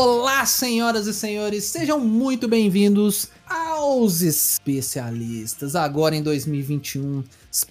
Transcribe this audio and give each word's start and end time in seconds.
Olá, 0.00 0.46
senhoras 0.46 1.08
e 1.08 1.12
senhores, 1.12 1.64
sejam 1.64 1.98
muito 1.98 2.46
bem-vindos 2.46 3.30
aos 3.44 4.22
especialistas. 4.22 5.74
Agora 5.74 6.14
em 6.14 6.22
2021, 6.22 7.24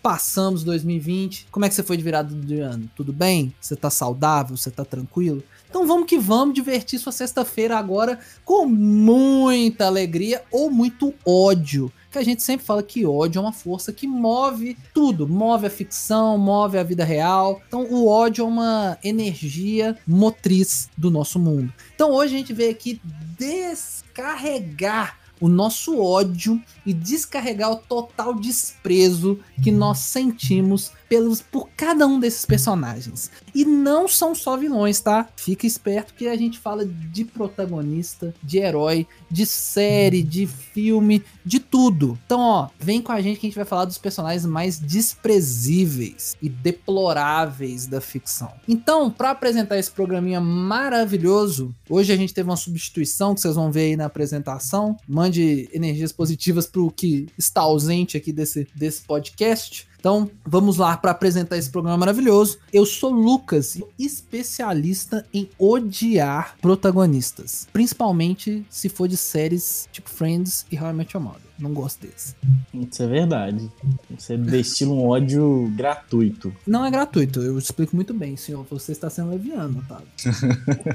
passamos 0.04 0.62
2020. 0.66 1.48
Como 1.50 1.64
é 1.64 1.70
que 1.70 1.76
você 1.76 1.84
foi 1.84 1.96
de 1.96 2.04
virada 2.04 2.36
de 2.36 2.60
ano? 2.60 2.92
Tudo 2.94 3.14
bem? 3.14 3.56
Você 3.62 3.78
tá 3.78 3.90
saudável? 3.90 4.58
Você 4.58 4.70
tá 4.70 4.84
tranquilo? 4.84 5.42
Então 5.70 5.88
vamos 5.88 6.06
que 6.06 6.20
vamos 6.20 6.54
divertir 6.54 7.00
sua 7.00 7.14
sexta-feira 7.14 7.78
agora 7.78 8.20
com 8.44 8.66
muita 8.66 9.86
alegria 9.86 10.44
ou 10.52 10.70
muito 10.70 11.14
ódio 11.26 11.90
que 12.18 12.22
a 12.22 12.26
gente 12.26 12.44
sempre 12.44 12.66
fala 12.66 12.82
que 12.82 13.06
ódio 13.06 13.40
é 13.40 13.42
uma 13.42 13.54
força 13.54 13.94
que 13.94 14.08
move 14.08 14.78
tudo, 14.94 15.28
move 15.28 15.68
a 15.68 15.70
ficção, 15.70 16.38
move 16.38 16.78
a 16.78 16.84
vida 16.84 17.04
real. 17.04 17.62
Então 17.68 17.84
o 17.84 18.08
ódio 18.08 18.44
é 18.44 18.48
uma 18.48 18.98
energia 19.04 19.98
motriz 20.06 20.90
do 20.98 21.12
nosso 21.12 21.40
mundo. 21.40 21.72
Então 21.94 22.12
hoje 22.12 22.36
a 22.36 22.38
gente 22.40 22.54
veio 22.54 22.72
aqui 22.72 23.00
descarregar 23.38 25.18
o 25.40 25.48
nosso 25.48 26.02
ódio 26.02 26.60
e 26.86 26.92
descarregar 26.94 27.72
o 27.72 27.76
total 27.76 28.34
desprezo 28.34 29.40
que 29.64 29.72
nós 29.72 30.00
sentimos 30.00 30.92
pelos 31.10 31.42
por 31.42 31.70
cada 31.76 32.06
um 32.06 32.20
desses 32.20 32.46
personagens. 32.46 33.32
E 33.54 33.66
não 33.66 34.08
são 34.08 34.36
só 34.36 34.58
vilões, 34.58 35.00
tá? 35.00 35.28
Fica 35.36 35.66
esperto 35.66 36.14
que 36.14 36.28
a 36.28 36.36
gente 36.36 36.60
fala 36.60 36.86
de 36.86 37.26
protagonista, 37.26 38.34
de 38.44 38.58
herói, 38.58 39.08
de 39.30 39.46
série, 39.46 40.24
de 40.24 40.48
filme, 40.48 41.24
de 41.46 41.60
tudo. 41.60 42.18
Então, 42.26 42.40
ó, 42.40 42.70
vem 42.80 43.02
com 43.02 43.12
a 43.12 43.22
gente 43.22 43.40
que 43.40 43.48
a 43.48 43.50
gente 43.50 43.56
vai 43.56 43.66
falar 43.66 43.86
dos 43.86 43.98
personagens 43.98 44.46
mais 44.46 44.80
desprezíveis 44.80 46.36
e 46.42 46.50
deploráveis 46.50 47.88
da 47.88 48.02
ficção. 48.02 48.52
Então, 48.68 49.10
para 49.10 49.32
apresentar 49.32 49.78
esse 49.78 49.92
programinha 49.92 50.42
maravilhoso, 50.42 51.76
hoje 51.90 52.14
a 52.14 52.18
gente 52.18 52.34
teve 52.34 52.50
uma 52.50 52.58
substituição 52.58 53.34
que 53.34 53.42
vocês 53.42 53.56
vão 53.56 53.72
ver 53.72 53.82
aí 53.82 53.96
na 53.96 54.06
apresentação. 54.06 54.98
Mande 55.08 55.70
energias 55.74 56.12
positivas 56.12 56.68
pro 56.68 56.92
que 56.92 57.28
está 57.38 57.62
ausente 57.62 58.18
aqui 58.18 58.32
desse, 58.32 58.68
desse 58.76 59.02
podcast. 59.04 59.88
Então, 60.08 60.32
vamos 60.46 60.78
lá 60.78 60.96
para 60.96 61.12
apresentar 61.12 61.58
esse 61.58 61.70
programa 61.70 61.98
maravilhoso. 61.98 62.60
Eu 62.72 62.86
sou 62.86 63.12
Lucas, 63.12 63.78
especialista 64.00 65.26
em 65.34 65.50
odiar 65.60 66.56
protagonistas, 66.62 67.68
principalmente 67.74 68.66
se 68.70 68.88
for 68.88 69.10
de 69.10 69.18
séries 69.18 69.90
tipo 69.92 70.10
Friends 70.10 70.66
e 70.72 70.80
How 70.80 70.92
I 70.92 70.94
Met 70.94 71.14
Your 71.14 71.22
Mother. 71.22 71.42
Não 71.60 71.74
gosto 71.74 72.08
desse. 72.08 72.36
Isso 72.74 73.04
é 73.04 73.08
verdade. 73.08 73.70
Você 74.18 74.38
destila 74.38 74.94
um 74.94 75.08
ódio 75.08 75.70
gratuito. 75.76 76.56
Não 76.66 76.86
é 76.86 76.90
gratuito, 76.90 77.42
eu 77.42 77.58
explico 77.58 77.94
muito 77.94 78.14
bem, 78.14 78.38
senhor. 78.38 78.66
Você 78.70 78.94
está 78.94 79.10
sendo 79.10 79.32
leviano, 79.32 79.80
Otávio. 79.80 80.08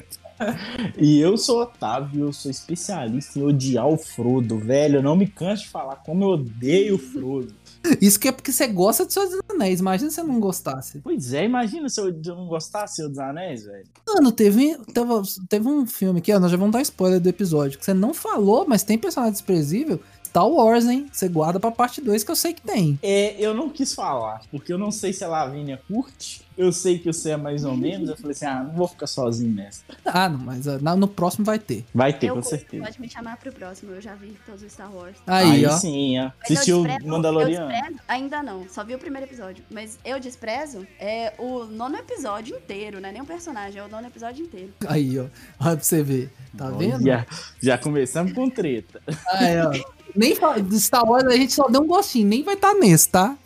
e 0.97 1.19
eu 1.19 1.37
sou 1.37 1.61
Otávio, 1.61 2.29
eu 2.29 2.33
sou 2.33 2.51
especialista 2.51 3.39
em 3.39 3.43
odiar 3.43 3.87
o 3.87 3.99
Frodo, 3.99 4.59
velho. 4.59 4.97
Eu 4.97 5.03
não 5.03 5.17
me 5.17 5.27
canso 5.27 5.65
de 5.65 5.69
falar 5.69 5.97
como 5.97 6.25
eu 6.25 6.29
odeio 6.29 6.95
o 6.95 6.99
Frodo. 6.99 7.53
Isso 8.01 8.19
que 8.19 8.29
é 8.29 8.33
porque 8.33 8.53
você 8.53 8.67
gosta 8.67 9.05
de 9.07 9.13
Senhor 9.13 9.29
dos 9.29 9.41
Anéis. 9.51 9.81
Imagina 9.81 10.11
se 10.11 10.17
você 10.17 10.23
não 10.23 10.41
gostasse. 10.41 11.01
Pois 11.03 11.33
é, 11.33 11.45
imagina 11.45 11.89
se 11.89 12.01
eu 12.01 12.13
não 12.35 12.47
gostasse 12.47 12.97
Senhor 12.97 13.09
dos 13.09 13.19
Anéis, 13.19 13.65
velho. 13.65 13.85
Mano, 14.07 14.33
teve, 14.33 14.77
teve, 14.93 15.09
teve 15.49 15.69
um 15.69 15.87
filme 15.87 16.21
aqui, 16.21 16.33
ó, 16.33 16.41
nós 16.41 16.51
já 16.51 16.57
vamos 16.57 16.73
dar 16.73 16.83
spoiler 16.83 17.21
do 17.21 17.29
episódio, 17.29 17.79
que 17.79 17.85
você 17.85 17.95
não 17.95 18.15
falou, 18.15 18.65
mas 18.69 18.83
tem 18.83 18.99
personagem 18.99 19.33
desprezível. 19.33 20.01
Star 20.33 20.49
Wars, 20.49 20.87
hein? 20.87 21.07
Você 21.13 21.29
guarda 21.29 21.61
pra 21.61 21.71
parte 21.71 22.01
2 22.01 22.25
que 22.25 22.31
eu 22.31 22.37
sei 22.37 22.55
que 22.55 22.63
tem. 22.63 22.99
É, 23.03 23.37
eu 23.39 23.53
não 23.53 23.69
quis 23.69 23.95
falar, 23.95 24.41
porque 24.51 24.73
eu 24.73 24.79
não 24.79 24.91
sei 24.91 25.13
se 25.13 25.23
a 25.23 25.29
Lavínia 25.29 25.79
curte 25.87 26.43
eu 26.57 26.73
sei 26.73 26.99
que 26.99 27.13
você 27.13 27.31
é 27.31 27.37
mais 27.37 27.65
ou 27.65 27.77
menos. 27.77 28.09
Eu 28.09 28.17
falei 28.17 28.33
assim: 28.33 28.47
ah, 28.47 28.63
não 28.63 28.73
vou 28.73 28.89
ficar 28.89 29.07
sozinho 29.07 29.55
nessa. 29.55 29.83
Ah, 30.05 30.29
não, 30.29 30.39
mas 30.39 30.67
uh, 30.67 30.79
no 30.97 31.09
próximo 31.09 31.45
vai 31.45 31.59
ter. 31.59 31.85
Vai 31.95 32.13
ter, 32.13 32.29
eu 32.29 32.35
com 32.35 32.43
certeza. 32.43 32.85
Pode 32.85 33.01
me 33.01 33.09
chamar 33.09 33.37
pro 33.37 33.53
próximo, 33.53 33.93
eu 33.93 34.01
já 34.01 34.15
vi 34.15 34.37
todos 34.45 34.63
os 34.63 34.73
Star 34.73 34.95
Wars. 34.95 35.17
Aí, 35.27 35.51
Aí 35.51 35.67
ó. 35.67 35.71
sim, 35.71 36.19
ó. 36.21 36.31
Assistiu 36.43 36.83
o 36.83 37.07
Mandaloriano? 37.07 37.73
ainda 38.07 38.43
não, 38.43 38.67
só 38.69 38.85
vi 38.85 38.95
o 38.95 38.99
primeiro 38.99 39.27
episódio. 39.27 39.65
Mas 39.71 39.99
eu 40.05 40.21
desprezo 40.21 40.87
é 40.99 41.33
o 41.39 41.65
nono 41.65 41.97
episódio 41.97 42.57
inteiro, 42.57 43.01
né? 43.01 43.13
Nem 43.13 43.23
o 43.23 43.27
personagem, 43.27 43.81
é 43.81 43.85
o 43.85 43.89
nono 43.89 44.07
episódio 44.07 44.45
inteiro. 44.45 44.73
Aí, 44.87 45.19
ó. 45.19 45.25
Olha 45.61 45.77
pra 45.77 45.85
você 45.85 46.03
ver. 46.03 46.31
Tá 46.57 46.71
vendo? 46.71 47.03
Já, 47.03 47.27
já 47.61 47.79
começamos 47.79 48.33
com 48.33 48.49
treta. 48.51 49.01
Aí, 49.29 49.57
ó. 49.61 50.03
Nem 50.15 50.35
Star 50.79 51.09
Wars 51.09 51.25
a 51.25 51.37
gente 51.37 51.53
só 51.53 51.69
deu 51.69 51.83
um 51.83 51.87
gostinho, 51.87 52.29
nem 52.29 52.43
vai 52.43 52.55
estar 52.55 52.75
tá 52.75 52.79
nesse, 52.79 53.09
tá? 53.09 53.37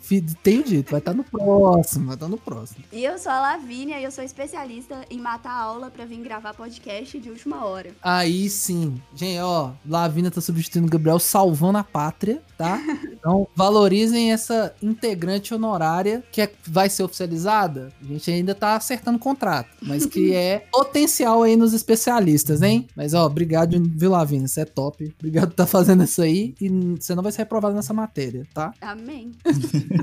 Tenho 0.43 0.63
dito, 0.63 0.91
vai 0.91 0.99
estar 0.99 1.11
tá 1.11 1.17
no 1.17 1.23
próximo, 1.23 2.05
vai 2.05 2.15
estar 2.15 2.25
tá 2.25 2.29
no 2.29 2.37
próximo. 2.37 2.83
E 2.91 3.03
eu 3.03 3.17
sou 3.17 3.31
a 3.31 3.39
Lavínia 3.39 3.99
e 3.99 4.03
eu 4.03 4.11
sou 4.11 4.23
especialista 4.23 5.05
em 5.09 5.19
matar 5.19 5.51
a 5.51 5.61
aula 5.61 5.91
para 5.91 6.05
vir 6.05 6.17
gravar 6.19 6.53
podcast 6.53 7.19
de 7.19 7.29
última 7.29 7.65
hora. 7.65 7.91
Aí 8.01 8.49
sim. 8.49 9.01
Gente, 9.13 9.39
ó, 9.39 9.71
Lavínia 9.85 10.31
tá 10.31 10.39
substituindo 10.39 10.87
o 10.87 10.89
Gabriel 10.89 11.19
salvando 11.19 11.77
a 11.77 11.83
pátria, 11.83 12.41
tá? 12.57 12.79
Então, 13.17 13.47
valorizem 13.55 14.31
essa 14.31 14.73
integrante 14.81 15.53
honorária 15.53 16.23
que 16.31 16.41
é, 16.41 16.51
vai 16.65 16.89
ser 16.89 17.03
oficializada. 17.03 17.91
A 18.01 18.05
gente 18.05 18.29
ainda 18.31 18.55
tá 18.55 18.75
acertando 18.75 19.17
o 19.17 19.19
contrato, 19.19 19.69
mas 19.81 20.05
que 20.05 20.31
é 20.35 20.65
potencial 20.71 21.43
aí 21.43 21.57
nos 21.57 21.73
especialistas, 21.73 22.61
hein? 22.61 22.87
Mas 22.95 23.13
ó, 23.13 23.25
obrigado, 23.25 23.75
viu, 23.95 24.11
Lavínia? 24.11 24.47
Você 24.47 24.61
é 24.61 24.65
top. 24.65 25.13
Obrigado 25.19 25.49
por 25.49 25.55
tá 25.55 25.65
fazendo 25.65 26.03
isso 26.03 26.21
aí 26.21 26.55
e 26.61 26.69
você 26.69 27.15
não 27.15 27.23
vai 27.23 27.31
ser 27.31 27.39
reprovado 27.39 27.75
nessa 27.75 27.93
matéria, 27.93 28.47
tá? 28.53 28.71
Amém. 28.79 29.31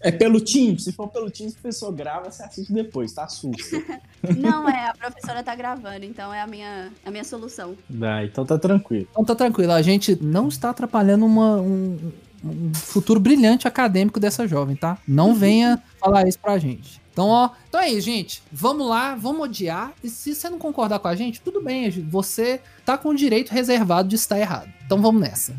é 0.00 0.10
pelo 0.10 0.40
Teams. 0.40 0.84
Se 0.84 0.92
for 0.92 1.08
pelo 1.08 1.30
Teams, 1.30 1.52
o 1.54 1.56
professor 1.56 1.92
grava, 1.92 2.30
você 2.30 2.42
assiste 2.42 2.72
depois, 2.72 3.12
tá? 3.12 3.28
Susto. 3.28 3.76
não, 4.36 4.68
é, 4.68 4.90
a 4.90 4.94
professora 4.94 5.42
tá 5.42 5.54
gravando, 5.54 6.04
então 6.04 6.32
é 6.32 6.40
a 6.40 6.46
minha, 6.46 6.90
a 7.04 7.10
minha 7.10 7.24
solução. 7.24 7.76
Dá, 7.88 8.24
então 8.24 8.44
tá 8.44 8.58
tranquilo. 8.58 9.06
Então 9.10 9.24
tá 9.24 9.34
tranquilo. 9.34 9.72
A 9.72 9.82
gente 9.82 10.16
não 10.22 10.48
está 10.48 10.70
atrapalhando 10.70 11.26
uma, 11.26 11.56
um, 11.56 12.12
um 12.44 12.74
futuro 12.74 13.20
brilhante 13.20 13.66
acadêmico 13.66 14.20
dessa 14.20 14.46
jovem, 14.46 14.76
tá? 14.76 14.98
Não 15.06 15.34
venha 15.34 15.82
falar 15.98 16.26
isso 16.26 16.38
pra 16.38 16.58
gente. 16.58 17.00
Então, 17.16 17.28
ó, 17.28 17.48
então 17.66 17.80
é 17.80 17.88
isso, 17.88 18.02
gente. 18.02 18.42
Vamos 18.52 18.86
lá, 18.86 19.14
vamos 19.14 19.40
odiar. 19.40 19.94
E 20.04 20.10
se 20.10 20.34
você 20.34 20.50
não 20.50 20.58
concordar 20.58 20.98
com 20.98 21.08
a 21.08 21.16
gente, 21.16 21.40
tudo 21.40 21.62
bem. 21.62 21.88
Você 22.10 22.60
tá 22.84 22.98
com 22.98 23.08
o 23.08 23.16
direito 23.16 23.52
reservado 23.52 24.06
de 24.06 24.16
estar 24.16 24.38
errado. 24.38 24.70
Então 24.84 25.00
vamos 25.00 25.22
nessa. 25.22 25.56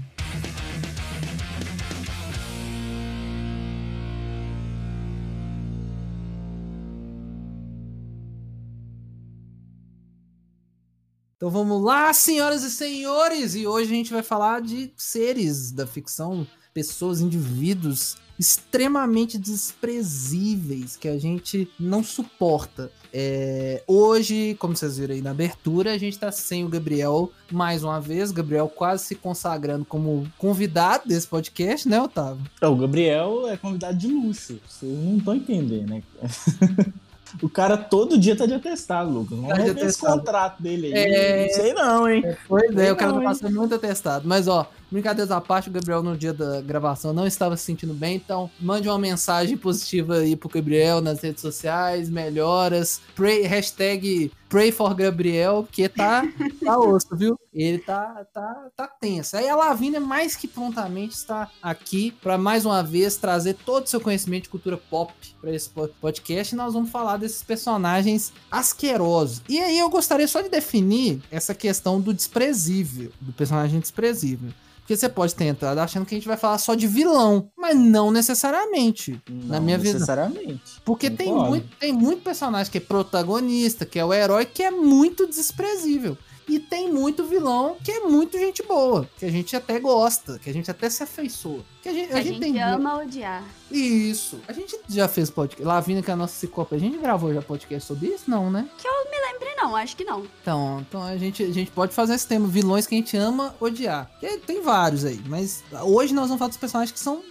Então 11.37 11.51
vamos 11.51 11.83
lá, 11.83 12.11
senhoras 12.13 12.63
e 12.63 12.71
senhores! 12.71 13.53
E 13.53 13.67
hoje 13.67 13.91
a 13.91 13.95
gente 13.95 14.11
vai 14.11 14.23
falar 14.23 14.59
de 14.59 14.91
seres 14.97 15.71
da 15.71 15.85
ficção, 15.85 16.47
pessoas, 16.73 17.21
indivíduos 17.21 18.17
extremamente 18.39 19.37
desprezíveis 19.37 20.95
que 20.95 21.07
a 21.07 21.17
gente 21.19 21.69
não 21.79 22.03
suporta. 22.03 22.91
É, 23.13 23.83
hoje, 23.85 24.55
como 24.59 24.75
vocês 24.75 24.97
viram 24.97 25.13
aí 25.13 25.21
na 25.21 25.29
abertura, 25.29 25.93
a 25.93 25.97
gente 25.99 26.17
tá 26.17 26.31
sem 26.31 26.65
o 26.65 26.69
Gabriel 26.69 27.31
mais 27.51 27.83
uma 27.83 28.01
vez. 28.01 28.31
Gabriel 28.31 28.67
quase 28.67 29.05
se 29.05 29.15
consagrando 29.15 29.85
como 29.85 30.27
convidado 30.39 31.07
desse 31.07 31.27
podcast, 31.27 31.87
né, 31.87 32.01
Otávio? 32.01 32.43
É, 32.59 32.67
o 32.67 32.75
Gabriel 32.75 33.47
é 33.47 33.55
convidado 33.57 33.95
de 33.95 34.07
luxo. 34.07 34.59
Vocês 34.67 34.91
não 34.91 35.17
estão 35.17 35.35
entendendo, 35.35 35.89
né? 35.89 36.03
O 37.41 37.49
cara 37.49 37.77
todo 37.77 38.17
dia 38.17 38.35
tá 38.35 38.45
de 38.45 38.53
atestado, 38.53 39.09
Lucas. 39.09 39.37
Vamos 39.37 39.49
tá 39.49 39.55
ver 39.55 39.85
esse 39.85 39.99
contrato 39.99 40.61
dele 40.61 40.87
aí. 40.87 40.93
É... 40.93 41.45
Não 41.47 41.53
sei 41.53 41.73
não, 41.73 42.09
hein? 42.09 42.21
É, 42.25 42.37
pois 42.47 42.77
é, 42.77 42.91
o 42.91 42.95
cara 42.95 43.13
tá 43.13 43.21
passando 43.21 43.55
muito 43.55 43.75
atestado. 43.75 44.27
Mas, 44.27 44.47
ó, 44.47 44.69
Brincadeiras 44.91 45.31
à 45.31 45.41
parte, 45.41 45.69
o 45.69 45.71
Gabriel 45.71 46.01
no 46.01 46.17
dia 46.17 46.33
da 46.33 46.61
gravação 46.61 47.13
não 47.13 47.27
estava 47.27 47.57
se 47.57 47.63
sentindo 47.63 47.93
bem, 47.93 48.15
então 48.15 48.49
mande 48.59 48.87
uma 48.87 48.97
mensagem 48.97 49.57
positiva 49.57 50.15
aí 50.15 50.35
pro 50.35 50.49
Gabriel 50.49 51.01
nas 51.01 51.21
redes 51.21 51.41
sociais, 51.41 52.09
melhoras, 52.09 53.01
pray, 53.15 53.41
hashtag 53.43 54.31
pray 54.49 54.71
for 54.71 54.93
Gabriel, 54.93 55.67
que 55.71 55.87
tá, 55.89 56.23
tá 56.63 56.77
osso, 56.79 57.15
viu? 57.15 57.39
Ele 57.53 57.79
tá, 57.79 58.25
tá, 58.33 58.67
tá 58.75 58.87
tenso. 58.87 59.35
Aí 59.35 59.47
a 59.49 59.55
Lavínia 59.55 59.99
mais 59.99 60.35
que 60.35 60.47
prontamente 60.47 61.15
está 61.15 61.49
aqui 61.61 62.11
para 62.21 62.37
mais 62.37 62.65
uma 62.65 62.83
vez 62.83 63.17
trazer 63.17 63.55
todo 63.55 63.85
o 63.85 63.89
seu 63.89 63.99
conhecimento 63.99 64.43
de 64.43 64.49
cultura 64.49 64.77
pop 64.77 65.13
para 65.41 65.53
esse 65.53 65.69
podcast 65.69 66.53
e 66.53 66.57
nós 66.57 66.73
vamos 66.73 66.89
falar 66.89 67.17
desses 67.17 67.43
personagens 67.43 68.31
asquerosos. 68.49 69.41
E 69.49 69.59
aí 69.59 69.77
eu 69.79 69.89
gostaria 69.89 70.27
só 70.27 70.41
de 70.41 70.49
definir 70.49 71.21
essa 71.31 71.53
questão 71.53 71.99
do 71.99 72.13
desprezível, 72.13 73.11
do 73.19 73.33
personagem 73.33 73.79
desprezível. 73.79 74.51
Porque 74.87 74.95
você 74.95 75.09
pode 75.09 75.35
ter 75.35 75.43
entrado 75.43 75.79
achando 75.79 76.05
que 76.05 76.15
a 76.15 76.17
gente 76.17 76.29
vai 76.29 76.37
falar 76.37 76.57
só 76.57 76.73
de 76.73 76.87
vilão, 76.87 77.49
mas 77.57 77.77
não 77.77 78.09
necessariamente. 78.09 79.21
Não 79.29 79.47
na 79.47 79.59
minha 79.59 79.77
vida. 79.77 79.95
necessariamente. 79.95 80.61
Porque 80.85 81.09
tem 81.09 81.33
muito, 81.33 81.67
tem 81.77 81.91
muito 81.91 82.21
personagem 82.21 82.71
que 82.71 82.77
é 82.77 82.81
protagonista, 82.81 83.85
que 83.85 83.99
é 83.99 84.05
o 84.05 84.13
herói, 84.13 84.45
que 84.45 84.63
é 84.63 84.71
muito 84.71 85.27
desprezível. 85.27 86.17
E 86.47 86.59
tem 86.59 86.91
muito 86.91 87.25
vilão 87.25 87.77
que 87.83 87.91
é 87.91 87.99
muito 88.01 88.37
gente 88.37 88.63
boa, 88.63 89.09
que 89.17 89.25
a 89.25 89.31
gente 89.31 89.55
até 89.55 89.79
gosta, 89.79 90.39
que 90.39 90.49
a 90.49 90.53
gente 90.53 90.71
até 90.71 90.89
se 90.89 91.03
afeiçoa. 91.03 91.59
Que 91.83 91.89
a 91.89 91.93
gente, 91.93 92.13
a, 92.13 92.17
a 92.17 92.21
gente, 92.21 92.43
gente 92.43 92.59
ama 92.59 92.99
odiar. 92.99 93.43
Isso. 93.69 94.39
A 94.47 94.53
gente 94.53 94.79
já 94.87 95.07
fez 95.07 95.29
podcast. 95.29 95.65
Lavina, 95.65 96.01
que 96.01 96.09
é 96.09 96.13
a 96.13 96.17
nossa 96.17 96.33
psicópata, 96.33 96.75
a 96.75 96.79
gente 96.79 96.97
gravou 96.97 97.33
já 97.33 97.41
podcast 97.41 97.87
sobre 97.87 98.07
isso? 98.07 98.29
Não, 98.29 98.49
né? 98.49 98.67
Que 98.77 98.87
eu 98.87 98.91
me 99.11 99.33
lembre, 99.33 99.55
não. 99.55 99.75
Acho 99.75 99.95
que 99.95 100.05
não. 100.05 100.25
Então, 100.41 100.85
então 100.87 101.03
a, 101.03 101.17
gente, 101.17 101.43
a 101.43 101.51
gente 101.51 101.71
pode 101.71 101.93
fazer 101.93 102.13
esse 102.13 102.27
tema, 102.27 102.47
vilões 102.47 102.87
que 102.87 102.95
a 102.95 102.97
gente 102.97 103.17
ama 103.17 103.53
odiar. 103.59 104.09
Que 104.19 104.37
tem 104.37 104.61
vários 104.61 105.03
aí, 105.03 105.19
mas 105.27 105.63
hoje 105.83 106.13
nós 106.13 106.27
vamos 106.27 106.39
falar 106.39 106.49
dos 106.49 106.57
personagens 106.57 106.91
que 106.91 106.99
são 106.99 107.21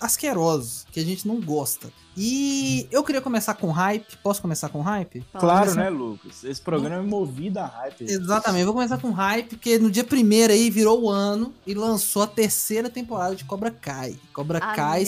asquerosos, 0.00 0.86
que 0.90 1.00
a 1.00 1.04
gente 1.04 1.26
não 1.26 1.40
gosta. 1.40 1.92
E 2.16 2.86
eu 2.90 3.02
queria 3.02 3.20
começar 3.20 3.54
com 3.54 3.70
hype. 3.70 4.16
Posso 4.22 4.42
começar 4.42 4.68
com 4.68 4.80
hype? 4.80 5.24
Claro, 5.38 5.74
né, 5.74 5.88
Lucas? 5.88 6.44
Esse 6.44 6.60
programa 6.60 7.02
é 7.02 7.06
movido 7.06 7.58
a 7.58 7.66
hype. 7.66 8.04
Exatamente, 8.04 8.64
vou 8.64 8.74
começar 8.74 8.98
com 8.98 9.10
hype, 9.10 9.50
porque 9.50 9.78
no 9.78 9.90
dia 9.90 10.04
primeiro 10.04 10.52
aí 10.52 10.68
virou 10.68 11.02
o 11.02 11.10
ano 11.10 11.54
e 11.66 11.74
lançou 11.74 12.22
a 12.22 12.26
terceira 12.26 12.90
temporada 12.90 13.34
de 13.34 13.44
Cobra 13.44 13.70
Kai. 13.70 14.16
Cobra 14.32 14.58
Amém. 14.58 14.76
Kai. 14.76 15.04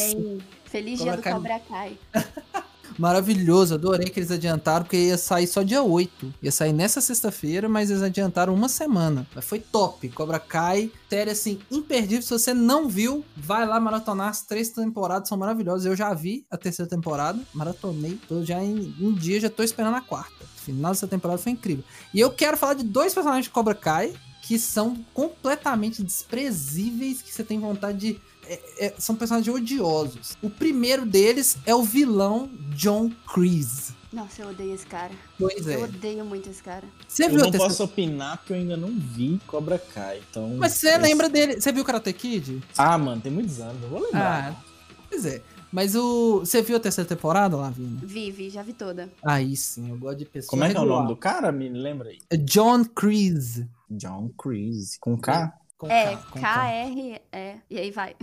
Feliz 0.64 0.98
Cobra 0.98 1.12
dia 1.12 1.16
do 1.16 1.22
Kai... 1.22 1.32
Cobra 1.34 1.60
Kai. 1.60 1.98
maravilhoso. 2.99 3.75
Adorei 3.75 4.08
que 4.08 4.20
eles 4.20 4.31
adiantaram, 4.31 4.85
porque 4.85 4.96
ia 4.96 5.19
sair 5.19 5.46
só 5.46 5.62
dia 5.62 5.82
8. 5.82 6.35
Ia 6.43 6.52
sair 6.52 6.73
nessa 6.73 7.00
sexta-feira, 7.00 7.69
mas 7.69 7.91
eles 7.91 8.02
adiantaram 8.02 8.55
uma 8.55 8.69
semana. 8.69 9.26
Mas 9.35 9.44
foi 9.44 9.58
top. 9.58 10.08
Cobra 10.11 10.38
Kai, 10.38 10.91
série 11.08 11.31
assim, 11.31 11.58
imperdível. 11.70 12.23
Se 12.23 12.31
você 12.31 12.55
não 12.55 12.88
viu, 12.88 13.25
vai 13.37 13.67
lá 13.67 13.79
maratonar. 13.79 14.29
As 14.29 14.43
três 14.43 14.70
temporadas 14.70 15.29
são 15.29 15.38
maravilhosas. 15.38 15.87
Eu 15.87 15.96
já 15.96 16.12
vi 16.14 16.46
a 16.50 16.56
terceira 16.56 16.88
temporada, 16.88 17.41
maratonei. 17.52 18.19
Tô 18.29 18.44
já 18.44 18.62
em 18.62 18.94
um 19.00 19.12
dia, 19.12 19.41
já 19.41 19.50
tô 19.50 19.62
esperando 19.62 19.96
a 19.96 20.00
quarta. 20.00 20.44
O 20.44 20.61
final 20.64 20.93
dessa 20.93 21.06
temporada 21.06 21.38
foi 21.38 21.52
incrível. 21.52 21.85
E 22.12 22.20
eu 22.20 22.31
quero 22.31 22.56
falar 22.56 22.75
de 22.75 22.85
dois 22.85 23.12
personagens 23.12 23.44
de 23.44 23.50
Cobra 23.50 23.75
Kai 23.75 24.14
que 24.46 24.58
são 24.58 24.94
completamente 25.14 26.02
desprezíveis, 26.02 27.23
que 27.23 27.32
você 27.32 27.43
tem 27.43 27.58
vontade 27.58 27.99
de 27.99 28.20
é, 28.49 28.87
é, 28.87 28.94
são 28.99 29.14
personagens 29.14 29.55
odiosos. 29.55 30.37
O 30.43 30.50
primeiro 30.50 31.05
deles 31.05 31.56
é 31.67 31.75
o 31.75 31.82
vilão 31.82 32.50
John 32.70 33.11
Kreese. 33.32 33.94
Nossa, 34.12 34.43
eu 34.43 34.50
odeio 34.50 34.73
esse 34.73 34.87
cara. 34.87 35.11
Pois 35.38 35.67
é. 35.67 35.75
Eu 35.75 35.85
odeio 35.85 36.25
muito 36.25 36.49
esse 36.49 36.62
cara. 36.62 36.85
Você 37.08 37.25
eu 37.25 37.31
viu 37.31 37.38
não 37.38 37.50
posso 37.50 37.82
opinar 37.82 38.38
porque 38.38 38.52
eu 38.52 38.56
ainda 38.56 38.76
não 38.76 38.91
vi 38.91 39.41
Cobra 39.46 39.76
Kai, 39.76 40.23
então... 40.31 40.56
Mas 40.56 40.75
você 40.75 40.96
lembra 40.96 41.29
dele... 41.29 41.61
Você 41.61 41.73
viu 41.73 41.85
Karate 41.85 42.12
Kid? 42.12 42.62
Ah, 42.79 42.96
mano, 42.96 43.20
tem 43.20 43.32
muitos 43.32 43.58
anos, 43.61 43.82
eu 43.82 43.88
vou 43.88 44.00
lembrar. 44.00 44.52
Ah, 44.52 44.64
pois 45.11 45.26
é. 45.26 45.43
Mas 45.75 45.96
o. 45.96 46.38
Você 46.38 46.62
viu 46.62 46.76
a 46.76 46.81
terceira 46.81 47.08
temporada, 47.08 47.56
Lavínia? 47.56 47.99
Vi, 48.00 48.31
vi, 48.31 48.49
já 48.49 48.62
vi 48.62 48.73
toda. 48.73 49.11
Aí 49.25 49.56
sim, 49.56 49.91
eu 49.91 49.99
gosto 49.99 50.19
de 50.19 50.25
pessoas. 50.25 50.49
Como 50.49 50.62
é 50.62 50.70
que 50.70 50.76
é 50.76 50.81
o 50.81 50.85
nome 50.85 51.08
do 51.08 51.17
cara? 51.17 51.50
Me 51.50 51.69
lembra 51.69 52.11
aí. 52.11 52.20
É 52.31 52.37
John 52.37 52.85
Kreese. 52.85 53.69
John 53.91 54.31
Kreese. 54.38 55.00
Com 55.00 55.19
K? 55.19 55.52
Com 55.76 55.88
é, 55.88 56.16
K-R-E. 56.40 57.20
E 57.68 57.78
aí 57.78 57.90
vai. 57.90 58.14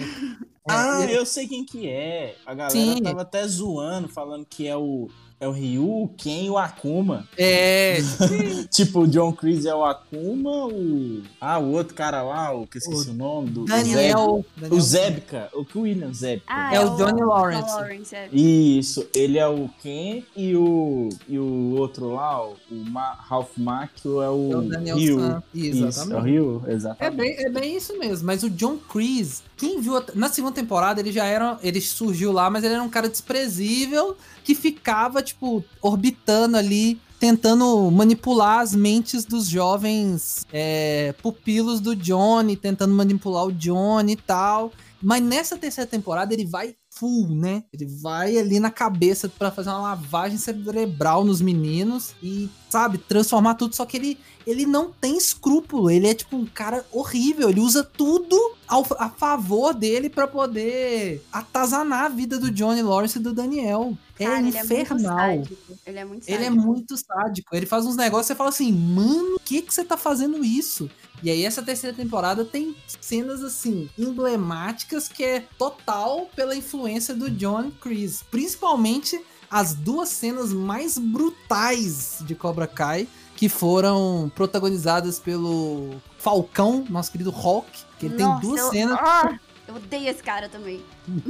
Ah, 0.68 1.06
eu 1.10 1.26
sei 1.26 1.48
quem 1.48 1.66
que 1.66 1.88
é. 1.90 2.36
A 2.46 2.54
galera 2.54 2.74
Sim. 2.74 3.04
tava 3.04 3.22
até 3.22 3.46
zoando, 3.48 4.08
falando 4.08 4.46
que 4.46 4.68
é 4.68 4.76
o 4.76 5.10
é 5.42 5.48
o 5.48 5.52
Ryu, 5.52 6.04
o 6.04 6.08
Ken 6.16 6.46
e 6.46 6.50
o 6.52 6.58
Akuma. 6.58 7.28
É. 7.36 7.98
tipo, 8.70 9.02
o 9.02 9.08
John 9.08 9.34
Chris 9.34 9.66
é 9.66 9.74
o 9.74 9.84
Akuma, 9.84 10.68
o. 10.68 11.24
Ah, 11.42 11.58
o 11.58 11.72
outro 11.72 11.96
cara 11.96 12.22
lá, 12.22 12.54
o 12.54 12.68
que 12.68 12.78
eu 12.78 12.80
esqueci 12.80 13.10
o, 13.10 13.14
o 13.14 13.16
nome 13.16 13.50
do. 13.50 13.66
Daniel. 13.66 14.46
Daniel. 14.56 14.78
O 14.78 14.80
Zebka, 14.80 15.50
o 15.54 15.66
que 15.66 15.80
o 15.80 15.82
William 15.82 16.14
Zebka. 16.14 16.46
Ah, 16.48 16.76
é, 16.76 16.78
é 16.78 16.86
o 16.86 16.96
Johnny 16.96 17.24
Lawrence. 17.24 17.72
Lawrence 17.72 18.16
é. 18.16 18.30
Isso, 18.32 19.08
ele 19.16 19.40
é 19.40 19.48
o 19.48 19.68
Ken 19.82 20.24
e 20.36 20.56
o. 20.56 21.10
E 21.28 21.40
o 21.40 21.76
outro 21.76 22.14
lá, 22.14 22.46
o 22.48 22.56
Ma, 22.70 23.14
Ralph 23.14 23.58
Macchio 23.58 24.22
é 24.22 24.30
o. 24.30 24.52
É 24.52 24.58
o 24.58 24.62
Daniel 24.62 24.96
Ryu. 24.96 25.20
San. 25.20 25.44
Exatamente. 25.56 25.90
Isso, 25.90 26.14
é 26.14 26.16
o 26.16 26.22
Ryu, 26.22 26.64
exatamente. 26.68 27.02
É 27.02 27.10
bem, 27.10 27.46
é 27.46 27.50
bem 27.50 27.78
isso 27.78 27.98
mesmo, 27.98 28.28
mas 28.28 28.44
o 28.44 28.50
John 28.52 28.78
Chris, 28.78 29.42
quem 29.58 29.82
viu. 29.82 29.94
Na 30.14 30.30
segunda 30.30 30.54
temporada 30.54 31.00
ele 31.00 31.12
já 31.12 31.26
era. 31.26 31.58
Ele 31.64 31.82
surgiu 31.82 32.32
lá, 32.32 32.48
mas 32.48 32.64
ele 32.64 32.76
era 32.76 32.84
um 32.84 32.90
cara 32.90 33.10
desprezível 33.10 34.16
que 34.44 34.56
ficava, 34.56 35.22
tipo, 35.22 35.64
orbitando 35.82 36.58
ali, 36.58 37.00
tentando 37.20 37.90
manipular 37.92 38.60
as 38.60 38.74
mentes 38.74 39.26
dos 39.26 39.48
jovens 39.48 40.46
é, 40.52 41.14
pupilos 41.22 41.80
do 41.80 41.96
Johnny, 41.96 42.56
tentando 42.56 42.94
manipular 42.94 43.46
o 43.46 43.52
Johnny 43.52 44.14
e 44.14 44.16
tal. 44.16 44.72
Mas 45.02 45.22
nessa 45.22 45.58
terceira 45.58 45.90
temporada 45.90 46.34
ele 46.34 46.46
vai 46.46 46.76
full, 46.94 47.30
né? 47.30 47.64
Ele 47.74 47.86
vai 47.86 48.38
ali 48.38 48.60
na 48.60 48.70
cabeça 48.70 49.30
para 49.30 49.50
fazer 49.50 49.70
uma 49.70 49.82
lavagem 49.82 50.38
cerebral 50.38 51.24
nos 51.24 51.42
meninos 51.42 52.14
e, 52.22 52.50
sabe, 52.70 52.98
transformar 52.98 53.56
tudo. 53.56 53.76
Só 53.76 53.86
que 53.86 53.98
ele, 53.98 54.18
ele 54.46 54.66
não 54.66 54.92
tem 54.92 55.18
escrúpulo. 55.18 55.90
Ele 55.90 56.08
é 56.08 56.14
tipo 56.14 56.36
um 56.36 56.46
cara 56.46 56.86
horrível. 56.92 57.50
Ele 57.50 57.60
usa 57.60 57.84
tudo 57.84 58.38
ao, 58.68 58.86
a 58.98 59.10
favor 59.10 59.74
dele 59.74 60.10
para 60.10 60.28
poder 60.28 61.24
atazanar 61.32 62.06
a 62.06 62.10
vida 62.10 62.38
do 62.40 62.52
Johnny 62.52 62.82
Lawrence 62.82 63.18
e 63.18 63.22
do 63.22 63.34
Daniel. 63.34 63.98
É 64.20 64.26
cara, 64.26 64.42
infernal. 64.42 65.30
Ele 65.32 65.46
é, 65.86 65.88
ele 65.88 66.00
é 66.00 66.06
muito 66.06 66.26
sádico. 66.26 66.28
Ele 66.28 66.46
é 66.46 66.50
muito 66.50 66.98
sádico. 66.98 67.56
Ele 67.56 67.66
faz 67.66 67.86
uns 67.86 67.96
negócios 67.96 68.30
e 68.30 68.36
fala 68.36 68.50
assim, 68.50 68.72
mano, 68.72 69.38
por 69.38 69.42
que, 69.42 69.62
que 69.62 69.74
você 69.74 69.84
tá 69.84 69.98
fazendo 69.98 70.44
isso? 70.44 70.90
E 71.24 71.30
aí 71.30 71.46
essa 71.46 71.62
terceira 71.62 71.96
temporada 71.96 72.44
tem 72.44 72.76
cenas 73.00 73.44
assim 73.44 73.90
emblemáticas 73.98 75.08
que 75.08 75.24
é 75.24 75.44
total 75.58 76.28
pela 76.36 76.56
influência 76.56 77.14
do 77.14 77.30
John 77.30 77.72
Chris, 77.80 78.24
principalmente 78.30 79.22
as 79.50 79.74
duas 79.74 80.10
cenas 80.10 80.52
mais 80.54 80.98
brutais 80.98 82.20
de 82.26 82.34
Cobra 82.34 82.66
Kai 82.66 83.08
que 83.42 83.50
foram 83.50 84.32
protagonizadas 84.36 85.18
pelo 85.18 85.96
Falcão, 86.20 86.86
nosso 86.88 87.12
querido 87.12 87.32
Hulk, 87.32 87.72
que 87.98 88.06
ele 88.06 88.16
Nossa, 88.16 88.40
tem 88.40 88.48
duas 88.48 88.62
eu... 88.62 88.70
cenas. 88.70 89.00
Ah, 89.02 89.40
eu 89.68 89.74
odeio 89.74 90.10
esse 90.10 90.22
cara 90.22 90.48
também. 90.48 90.80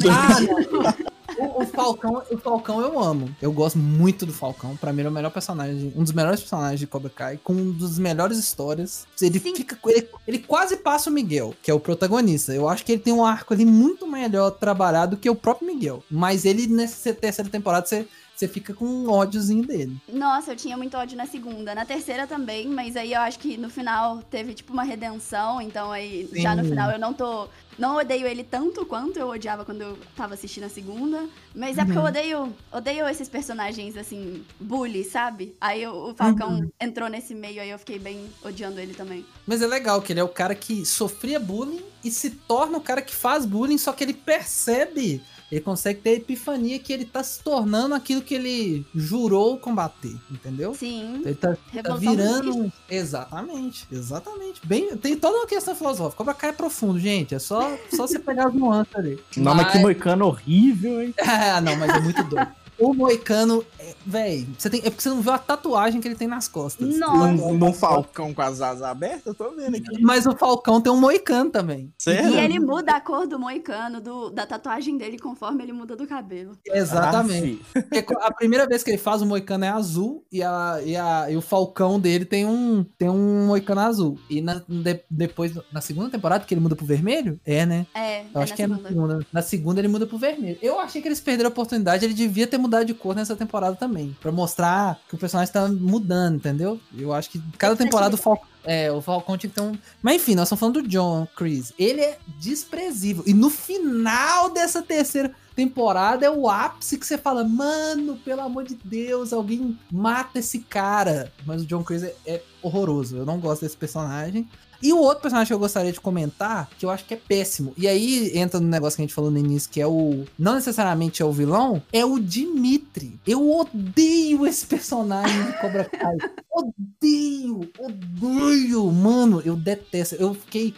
Ah, 0.09 0.91
o, 1.39 1.63
o, 1.63 1.65
Falcão, 1.65 2.21
o 2.29 2.37
Falcão 2.37 2.81
eu 2.81 2.99
amo. 2.99 3.33
Eu 3.41 3.53
gosto 3.53 3.79
muito 3.79 4.25
do 4.25 4.33
Falcão. 4.33 4.75
Pra 4.75 4.91
mim, 4.91 4.99
ele 4.99 5.07
é 5.07 5.09
o 5.09 5.13
melhor 5.13 5.31
personagem, 5.31 5.93
um 5.95 6.03
dos 6.03 6.11
melhores 6.11 6.41
personagens 6.41 6.81
de 6.81 6.85
Cobra 6.85 7.09
Kai, 7.09 7.39
com 7.41 7.53
um 7.53 7.71
dos 7.71 7.97
melhores 7.97 8.37
histórias. 8.37 9.07
Ele 9.21 9.39
Sim. 9.39 9.55
fica. 9.55 9.77
Ele, 9.87 10.09
ele 10.27 10.39
quase 10.39 10.75
passa 10.75 11.09
o 11.09 11.13
Miguel, 11.13 11.55
que 11.63 11.71
é 11.71 11.73
o 11.73 11.79
protagonista. 11.79 12.53
Eu 12.53 12.67
acho 12.67 12.83
que 12.83 12.91
ele 12.91 13.01
tem 13.01 13.13
um 13.13 13.23
arco 13.23 13.53
ali 13.53 13.63
muito 13.63 14.05
melhor 14.05 14.51
trabalhado 14.51 15.15
que 15.15 15.29
o 15.29 15.35
próprio 15.35 15.65
Miguel. 15.73 16.03
Mas 16.11 16.43
ele, 16.43 16.67
nessa 16.67 17.13
terceira 17.13 17.49
temporada, 17.49 17.85
você 17.85 18.05
você 18.41 18.47
fica 18.47 18.73
com 18.73 18.85
um 18.85 19.09
ódiozinho 19.09 19.65
dele. 19.65 19.95
Nossa, 20.11 20.51
eu 20.51 20.55
tinha 20.55 20.75
muito 20.75 20.97
ódio 20.97 21.15
na 21.15 21.27
segunda. 21.27 21.75
Na 21.75 21.85
terceira 21.85 22.25
também, 22.25 22.67
mas 22.67 22.95
aí 22.95 23.13
eu 23.13 23.21
acho 23.21 23.37
que 23.37 23.55
no 23.55 23.69
final 23.69 24.23
teve 24.23 24.55
tipo 24.55 24.73
uma 24.73 24.83
redenção. 24.83 25.61
Então 25.61 25.91
aí, 25.91 26.27
Sim. 26.33 26.41
já 26.41 26.55
no 26.55 26.63
final 26.63 26.89
eu 26.89 26.97
não 26.97 27.13
tô. 27.13 27.47
Não 27.77 27.95
odeio 27.95 28.27
ele 28.27 28.43
tanto 28.43 28.85
quanto 28.85 29.17
eu 29.17 29.29
odiava 29.29 29.63
quando 29.63 29.81
eu 29.81 29.97
tava 30.15 30.33
assistindo 30.33 30.65
a 30.65 30.69
segunda. 30.69 31.25
Mas 31.55 31.77
é 31.77 31.85
porque 31.85 31.97
eu 31.97 32.01
uhum. 32.01 32.07
odeio, 32.07 32.55
odeio 32.71 33.07
esses 33.07 33.29
personagens, 33.29 33.95
assim, 33.95 34.43
bully, 34.59 35.03
sabe? 35.03 35.55
Aí 35.61 35.87
o 35.87 36.13
Falcão 36.15 36.59
uhum. 36.59 36.69
entrou 36.79 37.09
nesse 37.09 37.33
meio, 37.33 37.61
aí 37.61 37.69
eu 37.69 37.79
fiquei 37.79 37.97
bem 37.97 38.29
odiando 38.43 38.79
ele 38.79 38.93
também. 38.93 39.25
Mas 39.47 39.61
é 39.61 39.67
legal 39.67 40.01
que 40.01 40.11
ele 40.11 40.19
é 40.19 40.23
o 40.23 40.29
cara 40.29 40.53
que 40.53 40.85
sofria 40.85 41.39
bullying 41.39 41.81
e 42.03 42.11
se 42.11 42.31
torna 42.31 42.77
o 42.77 42.81
cara 42.81 43.01
que 43.01 43.15
faz 43.15 43.45
bullying, 43.45 43.77
só 43.77 43.93
que 43.93 44.03
ele 44.03 44.13
percebe 44.13 45.21
ele 45.51 45.61
consegue 45.61 45.99
ter 45.99 46.11
a 46.11 46.13
epifania 46.13 46.79
que 46.79 46.93
ele 46.93 47.03
tá 47.03 47.21
se 47.21 47.43
tornando 47.43 47.93
aquilo 47.93 48.21
que 48.21 48.33
ele 48.33 48.85
jurou 48.95 49.57
combater, 49.57 50.15
entendeu? 50.31 50.73
Sim. 50.73 51.21
Ele 51.25 51.35
tá, 51.35 51.57
tá 51.83 51.95
virando. 51.95 52.71
Exatamente, 52.89 53.85
exatamente. 53.91 54.61
Bem, 54.63 54.95
tem 54.95 55.17
toda 55.17 55.37
uma 55.37 55.47
questão 55.47 55.75
filosófica. 55.75 56.17
Cobra 56.17 56.33
Kai 56.33 56.51
é 56.51 56.53
profundo, 56.53 56.97
gente. 56.97 57.35
É 57.35 57.39
só, 57.39 57.77
só 57.93 58.07
você 58.07 58.17
pegar 58.17 58.47
as 58.47 58.53
nuances 58.53 58.95
ali. 58.95 59.19
Não, 59.35 59.53
mas, 59.53 59.65
mas 59.65 59.71
que 59.73 59.79
moicano 59.79 60.25
horrível, 60.25 61.01
hein? 61.01 61.13
ah, 61.19 61.59
não, 61.61 61.75
mas 61.75 61.95
é 61.95 61.99
muito 61.99 62.23
doido. 62.23 62.47
O 62.81 62.95
Moicano, 62.95 63.63
véi, 64.05 64.47
você 64.57 64.69
tem, 64.69 64.81
é 64.81 64.89
porque 64.89 65.01
você 65.01 65.09
não 65.09 65.21
viu 65.21 65.31
a 65.31 65.37
tatuagem 65.37 66.01
que 66.01 66.07
ele 66.07 66.15
tem 66.15 66.27
nas 66.27 66.47
costas. 66.47 66.97
Nossa. 66.97 67.53
No, 67.53 67.73
Falcão 67.73 68.33
com 68.33 68.41
as 68.41 68.61
asas 68.61 68.83
abertas, 68.83 69.25
eu 69.25 69.33
tô 69.33 69.51
vendo 69.51 69.75
aqui. 69.77 70.01
Mas 70.01 70.25
o 70.25 70.35
Falcão 70.35 70.81
tem 70.81 70.91
um 70.91 70.99
Moicano 70.99 71.49
também. 71.49 71.91
Sério? 71.97 72.31
E 72.31 72.37
ele 72.37 72.59
muda 72.59 72.93
a 72.93 73.01
cor 73.01 73.27
do 73.27 73.39
Moicano, 73.39 74.01
do, 74.01 74.29
da 74.29 74.45
tatuagem 74.45 74.97
dele, 74.97 75.17
conforme 75.17 75.63
ele 75.63 75.73
muda 75.73 75.95
do 75.95 76.05
cabelo. 76.07 76.51
Exatamente. 76.67 77.61
Ah, 77.75 78.27
a 78.27 78.33
primeira 78.33 78.67
vez 78.67 78.83
que 78.83 78.91
ele 78.91 78.97
faz 78.97 79.21
o 79.21 79.25
Moicano 79.25 79.65
é 79.65 79.69
azul 79.69 80.23
e, 80.31 80.43
a, 80.43 80.79
e, 80.83 80.95
a, 80.95 81.31
e 81.31 81.37
o 81.37 81.41
Falcão 81.41 81.99
dele 81.99 82.25
tem 82.25 82.45
um, 82.45 82.85
tem 82.97 83.09
um 83.09 83.47
Moicano 83.47 83.81
azul. 83.81 84.19
E 84.29 84.41
na, 84.41 84.61
de, 84.67 85.01
depois, 85.09 85.53
na 85.71 85.81
segunda 85.81 86.09
temporada, 86.09 86.45
que 86.45 86.53
ele 86.53 86.61
muda 86.61 86.75
pro 86.75 86.85
vermelho? 86.85 87.39
É, 87.45 87.65
né? 87.65 87.85
É. 87.93 88.25
Eu 88.33 88.41
acho 88.41 88.53
é 88.53 88.55
que 88.55 88.61
segunda. 88.61 88.79
é 88.79 88.83
na 88.83 88.89
segunda. 88.89 89.27
Na 89.33 89.41
segunda 89.41 89.79
ele 89.81 89.87
muda 89.87 90.05
pro 90.05 90.17
vermelho. 90.17 90.57
Eu 90.61 90.79
achei 90.79 91.01
que 91.01 91.07
eles 91.07 91.19
perderam 91.19 91.49
a 91.49 91.51
oportunidade, 91.51 92.05
ele 92.05 92.13
devia 92.13 92.47
ter 92.47 92.57
mudado 92.57 92.85
de 92.85 92.93
cor 92.93 93.15
nessa 93.15 93.35
temporada 93.35 93.75
também. 93.81 94.15
para 94.21 94.31
mostrar 94.31 95.01
que 95.09 95.15
o 95.15 95.17
personagem 95.17 95.51
tá 95.51 95.67
mudando, 95.67 96.35
entendeu? 96.35 96.79
Eu 96.95 97.11
acho 97.11 97.31
que 97.31 97.41
cada 97.57 97.75
temporada 97.75 98.13
o 98.13 98.17
Falcão. 98.17 98.47
É, 98.63 98.91
o 98.91 99.01
Falcão 99.01 99.35
tinha 99.35 99.49
que 99.49 99.55
ter 99.55 99.61
um. 99.61 99.75
Mas 100.03 100.17
enfim, 100.17 100.35
nós 100.35 100.43
estamos 100.43 100.59
falando 100.59 100.83
do 100.83 100.87
John 100.87 101.27
Chris. 101.35 101.73
Ele 101.79 101.99
é 101.99 102.19
desprezível. 102.37 103.23
E 103.25 103.33
no 103.33 103.49
final 103.49 104.51
dessa 104.51 104.83
terceira 104.83 105.33
temporada 105.55 106.23
é 106.23 106.29
o 106.29 106.47
ápice 106.47 106.99
que 106.99 107.05
você 107.05 107.17
fala, 107.17 107.43
mano, 107.43 108.17
pelo 108.17 108.41
amor 108.41 108.63
de 108.63 108.75
Deus, 108.75 109.33
alguém 109.33 109.77
mata 109.91 110.37
esse 110.37 110.59
cara. 110.59 111.33
Mas 111.43 111.63
o 111.63 111.65
John 111.65 111.83
Chris 111.83 112.03
é, 112.03 112.15
é 112.27 112.43
horroroso. 112.61 113.17
Eu 113.17 113.25
não 113.25 113.39
gosto 113.39 113.63
desse 113.63 113.77
personagem. 113.77 114.47
E 114.81 114.91
o 114.93 114.97
outro 114.97 115.21
personagem 115.21 115.47
que 115.47 115.53
eu 115.53 115.59
gostaria 115.59 115.91
de 115.91 115.99
comentar, 115.99 116.69
que 116.77 116.85
eu 116.85 116.89
acho 116.89 117.05
que 117.05 117.13
é 117.13 117.17
péssimo, 117.17 117.73
e 117.77 117.87
aí 117.87 118.37
entra 118.37 118.59
no 118.59 118.67
negócio 118.67 118.97
que 118.97 119.01
a 119.01 119.05
gente 119.05 119.13
falou 119.13 119.31
no 119.31 119.37
início, 119.37 119.69
que 119.69 119.79
é 119.79 119.87
o. 119.87 120.25
Não 120.37 120.55
necessariamente 120.55 121.21
é 121.21 121.25
o 121.25 121.31
vilão, 121.31 121.81
é 121.91 122.03
o 122.03 122.19
Dimitri. 122.19 123.19
Eu 123.25 123.49
odeio 123.51 124.45
esse 124.47 124.65
personagem 124.65 125.43
de 125.43 125.53
Cobra 125.59 125.85
Kai. 125.85 126.17
odeio, 126.51 127.69
odeio. 127.79 128.91
Mano, 128.91 129.41
eu 129.45 129.55
detesto. 129.55 130.15
Eu 130.15 130.33
fiquei. 130.33 130.73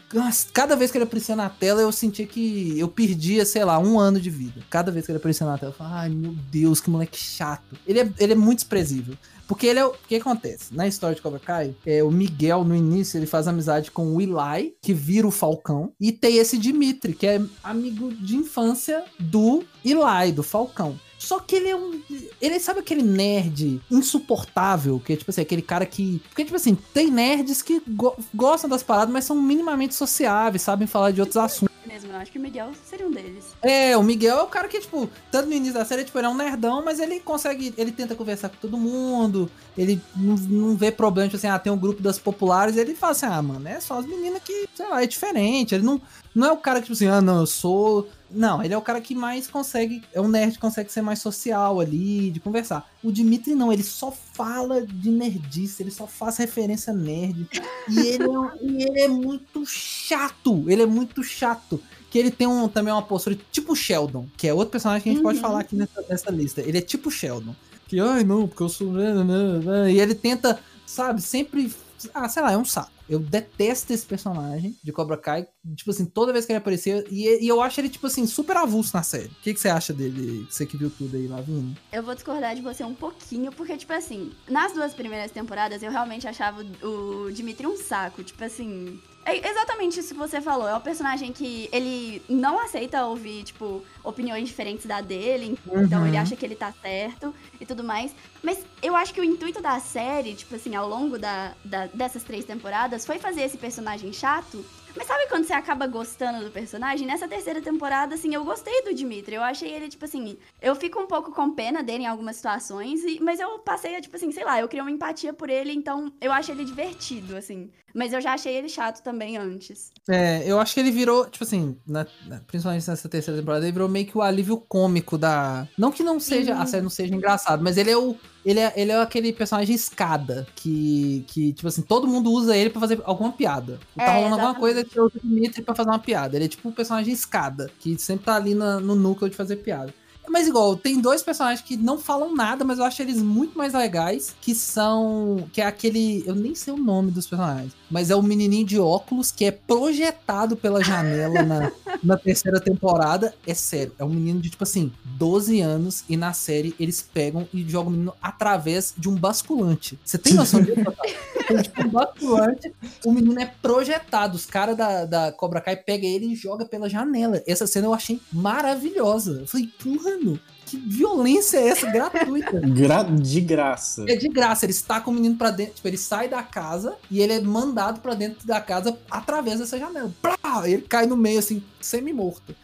Cada 0.54 0.76
vez 0.76 0.92
que 0.92 0.98
ele 0.98 1.06
aparecia 1.06 1.36
na 1.36 1.50
tela, 1.50 1.82
eu 1.82 1.92
sentia 1.92 2.26
que 2.26 2.78
eu 2.78 2.88
perdia, 2.88 3.46
sei 3.46 3.64
lá, 3.64 3.80
um 3.80 4.00
ano 4.00 4.20
de 4.20 4.30
vida. 4.30 4.62
Cada 4.70 4.92
vez 4.92 5.06
que 5.06 5.12
ele 5.12 5.18
aparecia 5.18 5.46
na 5.46 5.58
tela, 5.58 5.72
eu 5.72 5.76
falava, 5.76 5.96
ai 5.98 6.10
meu 6.10 6.36
Deus, 6.52 6.80
que 6.80 6.90
moleque 6.90 7.18
chato. 7.18 7.78
Ele 7.88 8.00
é, 8.02 8.10
ele 8.20 8.34
é 8.34 8.36
muito 8.36 8.60
desprezível. 8.60 9.16
Porque 9.48 9.68
ele 9.68 9.80
é 9.80 9.86
o. 9.86 9.94
O 9.94 10.08
que 10.08 10.16
acontece? 10.16 10.74
Na 10.76 10.88
história 10.88 11.16
de 11.16 11.22
Cobra 11.22 11.40
Kai, 11.40 11.76
é, 11.86 12.04
o 12.04 12.12
Miguel, 12.12 12.64
no 12.64 12.76
início, 12.76 13.18
ele 13.18 13.26
faz 13.26 13.48
amizade 13.48 13.90
com 13.92 14.16
o 14.16 14.22
Eli, 14.22 14.76
que 14.82 14.94
vira 14.94 15.28
o 15.28 15.32
Falcão. 15.32 15.92
E 16.00 16.12
tem 16.12 16.38
esse 16.38 16.58
Dimitri, 16.58 17.14
que 17.14 17.26
é 17.26 17.42
amigo 17.64 18.14
de 18.14 18.36
infância 18.36 19.04
do 19.20 19.64
Eli, 19.84 20.32
do 20.34 20.44
Falcão. 20.44 21.00
Só 21.24 21.40
que 21.40 21.56
ele 21.56 21.70
é 21.70 21.76
um. 21.76 22.02
Ele 22.42 22.60
sabe 22.60 22.82
aquele 22.82 23.02
nerd 23.02 23.82
insuportável, 23.90 25.00
que 25.00 25.14
é 25.14 25.16
tipo 25.16 25.32
assim, 25.32 25.42
aquele 25.42 25.62
cara 25.62 25.86
que. 25.86 26.22
Porque, 26.28 26.44
tipo 26.44 26.58
assim, 26.58 26.78
tem 26.94 27.10
nerds 27.10 27.62
que 27.62 27.82
go 27.88 28.14
gostam 28.34 28.70
das 28.70 28.84
paradas, 28.84 29.14
mas 29.14 29.24
são 29.24 29.42
minimamente 29.42 29.96
sociáveis, 29.96 30.62
sabem 30.62 30.86
falar 30.86 31.12
de 31.12 31.22
outros 31.22 31.38
assuntos. 31.38 31.73
Não. 32.14 32.20
Acho 32.20 32.32
que 32.32 32.38
o 32.38 32.42
Miguel 32.42 32.72
seria 32.86 33.08
um 33.08 33.12
deles. 33.12 33.46
É, 33.62 33.98
o 33.98 34.04
Miguel 34.04 34.38
é 34.38 34.44
o 34.44 34.48
cara 34.48 34.68
que, 34.68 34.80
tipo, 34.80 35.10
tanto 35.32 35.48
no 35.50 35.54
início 35.54 35.74
da 35.74 35.84
série, 35.84 36.04
tipo, 36.04 36.18
ele 36.20 36.28
é 36.28 36.30
um 36.30 36.38
nerdão, 36.38 36.84
mas 36.86 37.00
ele 37.00 37.20
consegue. 37.20 37.74
Ele 37.76 37.92
tenta 37.92 38.14
conversar 38.14 38.50
com 38.50 38.58
todo 38.58 38.78
mundo, 38.78 39.50
ele 39.76 40.00
não, 40.16 40.36
não 40.36 40.76
vê 40.78 40.92
problema, 40.92 41.28
tipo 41.28 41.38
assim, 41.38 41.48
ah, 41.48 41.58
tem 41.58 41.74
um 41.74 41.78
grupo 41.78 42.04
das 42.04 42.20
populares, 42.20 42.78
ele 42.78 42.94
fala 42.94 43.12
assim, 43.14 43.26
ah, 43.26 43.42
mano, 43.42 43.68
é 43.68 43.80
só 43.80 43.98
as 43.98 44.06
meninas 44.06 44.44
que, 44.44 44.70
sei 44.76 44.88
lá, 44.88 45.02
é 45.02 45.08
diferente. 45.08 45.74
Ele 45.74 45.84
não, 45.84 46.00
não 46.36 46.48
é 46.48 46.52
o 46.52 46.58
cara 46.58 46.80
que, 46.80 46.86
tipo 46.86 46.94
assim, 46.94 47.08
ah, 47.08 47.22
não, 47.22 47.40
eu 47.42 47.48
sou 47.48 48.08
não, 48.34 48.64
ele 48.64 48.74
é 48.74 48.78
o 48.78 48.82
cara 48.82 49.00
que 49.00 49.14
mais 49.14 49.48
consegue. 49.48 50.04
É 50.12 50.20
um 50.20 50.28
nerd 50.28 50.54
que 50.54 50.60
consegue 50.60 50.92
ser 50.92 51.02
mais 51.02 51.20
social 51.20 51.80
ali, 51.80 52.32
de 52.32 52.40
conversar. 52.40 52.90
O 53.04 53.12
Dimitri 53.12 53.54
não, 53.54 53.72
ele 53.72 53.84
só 53.84 54.12
fala 54.12 54.86
de 54.86 55.10
nerdice, 55.10 55.84
ele 55.84 55.92
só 55.92 56.08
faz 56.08 56.38
referência 56.38 56.92
nerd. 56.92 57.48
E 57.90 58.00
ele 58.00 58.24
é, 58.24 58.28
e 58.62 58.84
ele 58.84 59.02
é 59.02 59.08
muito 59.08 59.66
chato. 59.66 60.66
Ele 60.68 60.82
é 60.82 60.86
muito 60.86 61.24
chato. 61.24 61.80
Que 62.10 62.20
ele 62.20 62.32
tem 62.32 62.48
um, 62.48 62.68
também 62.68 62.94
uma 62.94 63.02
postura 63.02 63.38
tipo 63.52 63.76
Sheldon, 63.76 64.28
que 64.38 64.48
é 64.48 64.54
outro 64.54 64.72
personagem 64.72 65.04
que 65.04 65.10
a 65.10 65.12
gente 65.14 65.22
uhum. 65.22 65.30
pode 65.30 65.40
falar 65.40 65.62
aqui 65.62 65.76
nessa, 65.76 66.04
nessa 66.10 66.32
lista. 66.32 66.62
Ele 66.62 66.78
é 66.78 66.82
tipo 66.82 67.10
Sheldon. 67.10 67.56
Que, 67.88 68.00
ai 68.00 68.24
não, 68.24 68.48
porque 68.48 68.64
eu 68.64 68.70
sou. 68.70 68.92
Né, 68.92 69.14
né, 69.14 69.60
né, 69.60 69.92
e 69.92 70.00
ele 70.00 70.16
tenta, 70.16 70.60
sabe, 70.86 71.22
sempre. 71.22 71.74
Ah, 72.14 72.28
sei 72.28 72.44
lá, 72.44 72.52
é 72.52 72.58
um 72.58 72.66
saco. 72.66 72.92
Eu 73.10 73.20
detesto 73.20 73.92
esse 73.94 74.06
personagem 74.06 74.76
de 74.84 74.92
Cobra 74.92 75.18
Kai. 75.18 75.48
Tipo 75.76 75.92
assim, 75.92 76.06
toda 76.06 76.34
vez 76.34 76.46
que 76.46 76.52
ele 76.52 76.58
aparecer. 76.58 77.06
E, 77.12 77.44
e 77.44 77.48
eu 77.48 77.62
acho 77.62 77.80
ele, 77.80 77.90
tipo 77.90 78.08
assim, 78.08 78.26
super 78.26 78.58
avulso 78.58 78.96
na 78.96 79.04
série. 79.04 79.28
O 79.28 79.42
que, 79.42 79.54
que 79.54 79.60
você 79.60 79.70
acha 79.70 79.94
dele? 79.94 80.48
Você 80.50 80.66
que 80.66 80.78
viu 80.78 80.90
tudo 80.90 81.16
aí, 81.16 81.28
Lavigne? 81.28 81.78
Eu 81.92 82.04
vou 82.04 82.16
discordar 82.16 82.56
de 82.56 82.62
você 82.62 82.84
um 82.84 82.94
pouquinho, 82.94 83.52
porque, 83.52 83.76
tipo 83.78 83.94
assim, 83.94 84.32
nas 84.48 84.74
duas 84.74 84.94
primeiras 84.94 85.32
temporadas 85.32 85.84
eu 85.84 85.92
realmente 85.92 86.28
achava 86.28 86.66
o 86.82 87.32
Dimitri 87.32 87.68
um 87.68 87.78
saco. 87.78 88.24
Tipo 88.24 88.44
assim, 88.44 89.00
é 89.26 89.50
exatamente 89.50 90.00
isso 90.00 90.14
que 90.14 90.20
você 90.20 90.42
falou. 90.42 90.68
É 90.68 90.76
um 90.76 90.82
personagem 90.82 91.32
que 91.32 91.70
ele 91.72 92.22
não 92.28 92.60
aceita 92.60 93.06
ouvir, 93.06 93.44
tipo, 93.44 93.84
opiniões 94.04 94.48
diferentes 94.48 94.86
da 94.86 95.02
dele. 95.02 95.58
Uhum. 95.66 95.84
Então 95.84 96.06
ele 96.06 96.18
acha 96.18 96.36
que 96.36 96.46
ele 96.46 96.56
tá 96.56 96.74
certo 96.82 97.34
e 97.60 97.66
tudo 97.66 97.84
mais. 97.84 98.12
Mas 98.42 98.60
eu 98.82 98.96
acho 98.96 99.14
que 99.14 99.22
o 99.22 99.24
intuito 99.24 99.62
da 99.62 99.80
série, 99.80 100.34
tipo 100.34 100.56
assim, 100.56 100.76
ao 100.76 100.88
longo 100.88 101.18
da, 101.18 101.54
da 101.64 101.88
dessas 101.88 102.24
três 102.24 102.46
temporadas, 102.46 103.06
foi 103.06 103.20
fazer 103.20 103.42
esse 103.42 103.58
personagem 103.58 104.12
chato 104.12 104.64
mas 104.96 105.08
sabe 105.08 105.28
quando 105.28 105.46
você 105.46 105.54
acaba 105.54 105.88
gostando 105.88 106.44
do 106.44 106.52
personagem? 106.52 107.08
Nessa 107.08 107.28
terceira 107.28 107.62
temporada, 107.62 108.16
assim, 108.16 108.34
eu 108.34 108.44
gostei 108.46 108.84
do 108.84 108.94
Dimitri. 108.94 109.36
Eu 109.36 109.44
achei 109.44 109.72
ele, 109.72 109.90
tipo 109.90 110.06
assim, 110.06 110.38
eu 110.62 110.76
fico 110.76 111.00
um 111.00 111.08
pouco 111.08 111.32
com 111.32 111.52
pena 111.52 111.82
dele 111.82 112.04
em 112.04 112.08
algumas 112.08 112.36
situações, 112.36 113.04
e, 113.04 113.20
mas 113.20 113.40
eu 113.40 113.60
passei 113.60 113.96
a, 113.96 114.02
tipo 114.02 114.16
assim, 114.16 114.32
sei 114.32 114.44
lá, 114.44 114.60
eu 114.60 114.68
criei 114.68 114.82
uma 114.82 114.92
empatia 114.92 115.34
por 115.34 115.50
ele, 115.50 115.72
então 115.72 116.12
eu 116.22 116.32
acho 116.32 116.52
ele 116.52 116.64
divertido, 116.64 117.36
assim. 117.36 117.72
Mas 117.94 118.12
eu 118.12 118.20
já 118.20 118.34
achei 118.34 118.56
ele 118.56 118.70
chato 118.70 119.04
também 119.04 119.38
antes. 119.38 119.92
É, 120.10 120.44
eu 120.50 120.60
acho 120.60 120.74
que 120.74 120.80
ele 120.80 120.92
virou, 120.92 121.30
tipo 121.30 121.44
assim, 121.44 121.78
na, 121.86 122.06
principalmente 122.48 122.88
nessa 122.90 123.08
terceira 123.08 123.40
temporada, 123.40 123.66
ele 123.66 123.72
virou 123.72 123.88
meio 123.88 124.06
que 124.06 124.18
o 124.18 124.22
alívio 124.22 124.58
cômico 124.58 125.18
da. 125.18 125.68
Não 125.78 125.92
que 125.92 126.04
não 126.04 126.20
seja, 126.20 126.56
a 126.56 126.66
série 126.66 126.82
não 126.82 126.90
seja 126.90 127.14
engraçado, 127.14 127.64
mas 127.64 127.78
ele 127.78 127.92
é 127.92 127.98
o 127.98 128.18
ele 128.46 128.60
é, 128.60 128.74
ele 128.76 128.92
é 128.92 129.02
aquele 129.02 129.32
personagem 129.32 129.76
escada 129.76 130.46
que, 130.56 131.24
que, 131.28 131.54
tipo 131.54 131.68
assim, 131.68 131.82
todo 131.82 132.08
mundo 132.08 132.32
usa 132.32 132.56
ele 132.56 132.70
pra 132.70 132.82
fazer 132.82 133.02
alguma 133.06 133.32
piada. 133.32 133.80
Tá 133.96 134.04
é, 134.04 134.08
rolando 134.08 134.26
exatamente. 134.28 134.42
alguma 134.42 134.60
coisa 134.60 134.84
que 134.84 135.00
usa 135.00 135.14
o 135.16 135.28
Dimitri 135.28 135.62
pra 135.62 135.76
fazer 135.76 135.90
uma 135.90 136.00
piada. 136.00 136.36
Ele 136.36 136.46
é 136.46 136.48
tipo 136.48 136.68
o 136.68 136.72
um 136.72 136.74
personagem 136.74 137.14
escada, 137.14 137.72
que 137.80 137.98
sempre 137.98 138.26
tá 138.26 138.36
ali 138.36 138.54
na, 138.54 138.80
no 138.80 138.96
núcleo 138.96 139.30
de 139.30 139.36
fazer 139.36 139.58
piada. 139.58 139.94
Mas 140.30 140.48
igual, 140.48 140.76
tem 140.76 141.02
dois 141.02 141.22
personagens 141.22 141.62
que 141.62 141.76
não 141.76 141.98
falam 142.00 142.34
nada, 142.34 142.64
mas 142.64 142.80
eu 142.80 142.86
acho 142.86 143.02
eles 143.02 143.22
muito 143.22 143.58
mais 143.58 143.74
legais, 143.74 144.36
que 144.42 144.56
são. 144.56 145.48
Que 145.52 145.62
é 145.62 145.66
aquele. 145.66 146.24
Eu 146.26 146.34
nem 146.34 146.56
sei 146.56 146.74
o 146.74 146.78
nome 146.78 147.12
dos 147.12 147.28
personagens, 147.28 147.74
mas 147.94 148.10
é 148.10 148.16
o 148.16 148.24
menininho 148.24 148.66
de 148.66 148.80
óculos 148.80 149.32
que 149.32 149.46
é 149.46 149.52
projetado 149.52 150.58
pela 150.58 150.84
janela 150.84 151.44
na, 151.44 151.72
na 152.04 152.18
terceira 152.18 152.60
temporada. 152.60 153.36
É 153.46 153.54
sério, 153.54 153.94
é 154.00 154.04
um 154.04 154.10
menino 154.10 154.42
de 154.42 154.50
tipo 154.50 154.64
assim, 154.64 154.92
12 155.06 155.62
anos, 155.62 156.04
e 156.10 156.18
na 156.18 156.34
série 156.34 156.74
eles 156.80 157.04
pegam 157.04 157.48
e 157.54 157.62
jogam 157.70 157.90
o 157.90 157.92
menino 157.92 158.14
através 158.20 158.96
de 158.98 159.08
um 159.08 159.14
basculante. 159.14 160.00
Você 160.04 160.18
tem 160.18 160.34
noção 160.34 160.64
disso? 160.64 160.82
tipo 161.62 161.84
um 161.84 161.90
basculante, 161.90 162.74
o 163.06 163.12
menino 163.12 163.40
é 163.40 163.46
projetado. 163.46 164.36
Os 164.36 164.48
caras 164.48 164.76
da, 164.76 165.06
da 165.06 165.32
Cobra 165.32 165.62
Kai 165.62 165.76
pegam 165.76 166.10
ele 166.10 166.34
e 166.34 166.36
joga 166.36 166.66
pela 166.66 166.90
janela. 166.90 167.44
Essa 167.46 167.68
cena 167.68 167.86
eu 167.86 167.94
achei 167.94 168.20
maravilhosa. 168.32 169.42
Eu 169.42 169.48
falei, 169.48 169.70
mano, 169.86 170.40
que 170.74 170.78
violência 170.78 171.58
é 171.58 171.68
essa 171.68 171.90
gratuita? 171.90 172.60
Gra 172.66 173.04
de 173.04 173.42
graça. 173.42 174.06
É 174.08 174.16
de 174.16 174.28
graça. 174.28 174.66
Ele 174.66 174.72
está 174.72 175.00
com 175.00 175.12
o 175.12 175.14
menino 175.14 175.36
pra 175.36 175.52
dentro. 175.52 175.76
Tipo, 175.76 175.88
ele 175.88 175.98
sai 175.98 176.28
da 176.28 176.42
casa 176.42 176.96
e 177.12 177.22
ele 177.22 177.34
é 177.34 177.42
mandado 177.42 178.00
pra 178.02 178.16
dentro 178.16 178.46
da 178.48 178.60
casa 178.60 178.98
através 179.10 179.60
dessa 179.60 179.78
janela. 179.78 180.12
Plá! 180.22 180.68
Ele 180.68 180.82
cai 180.82 181.06
no 181.06 181.16
meio, 181.16 181.40
assim, 181.40 181.64
semi-morto. 181.80 182.56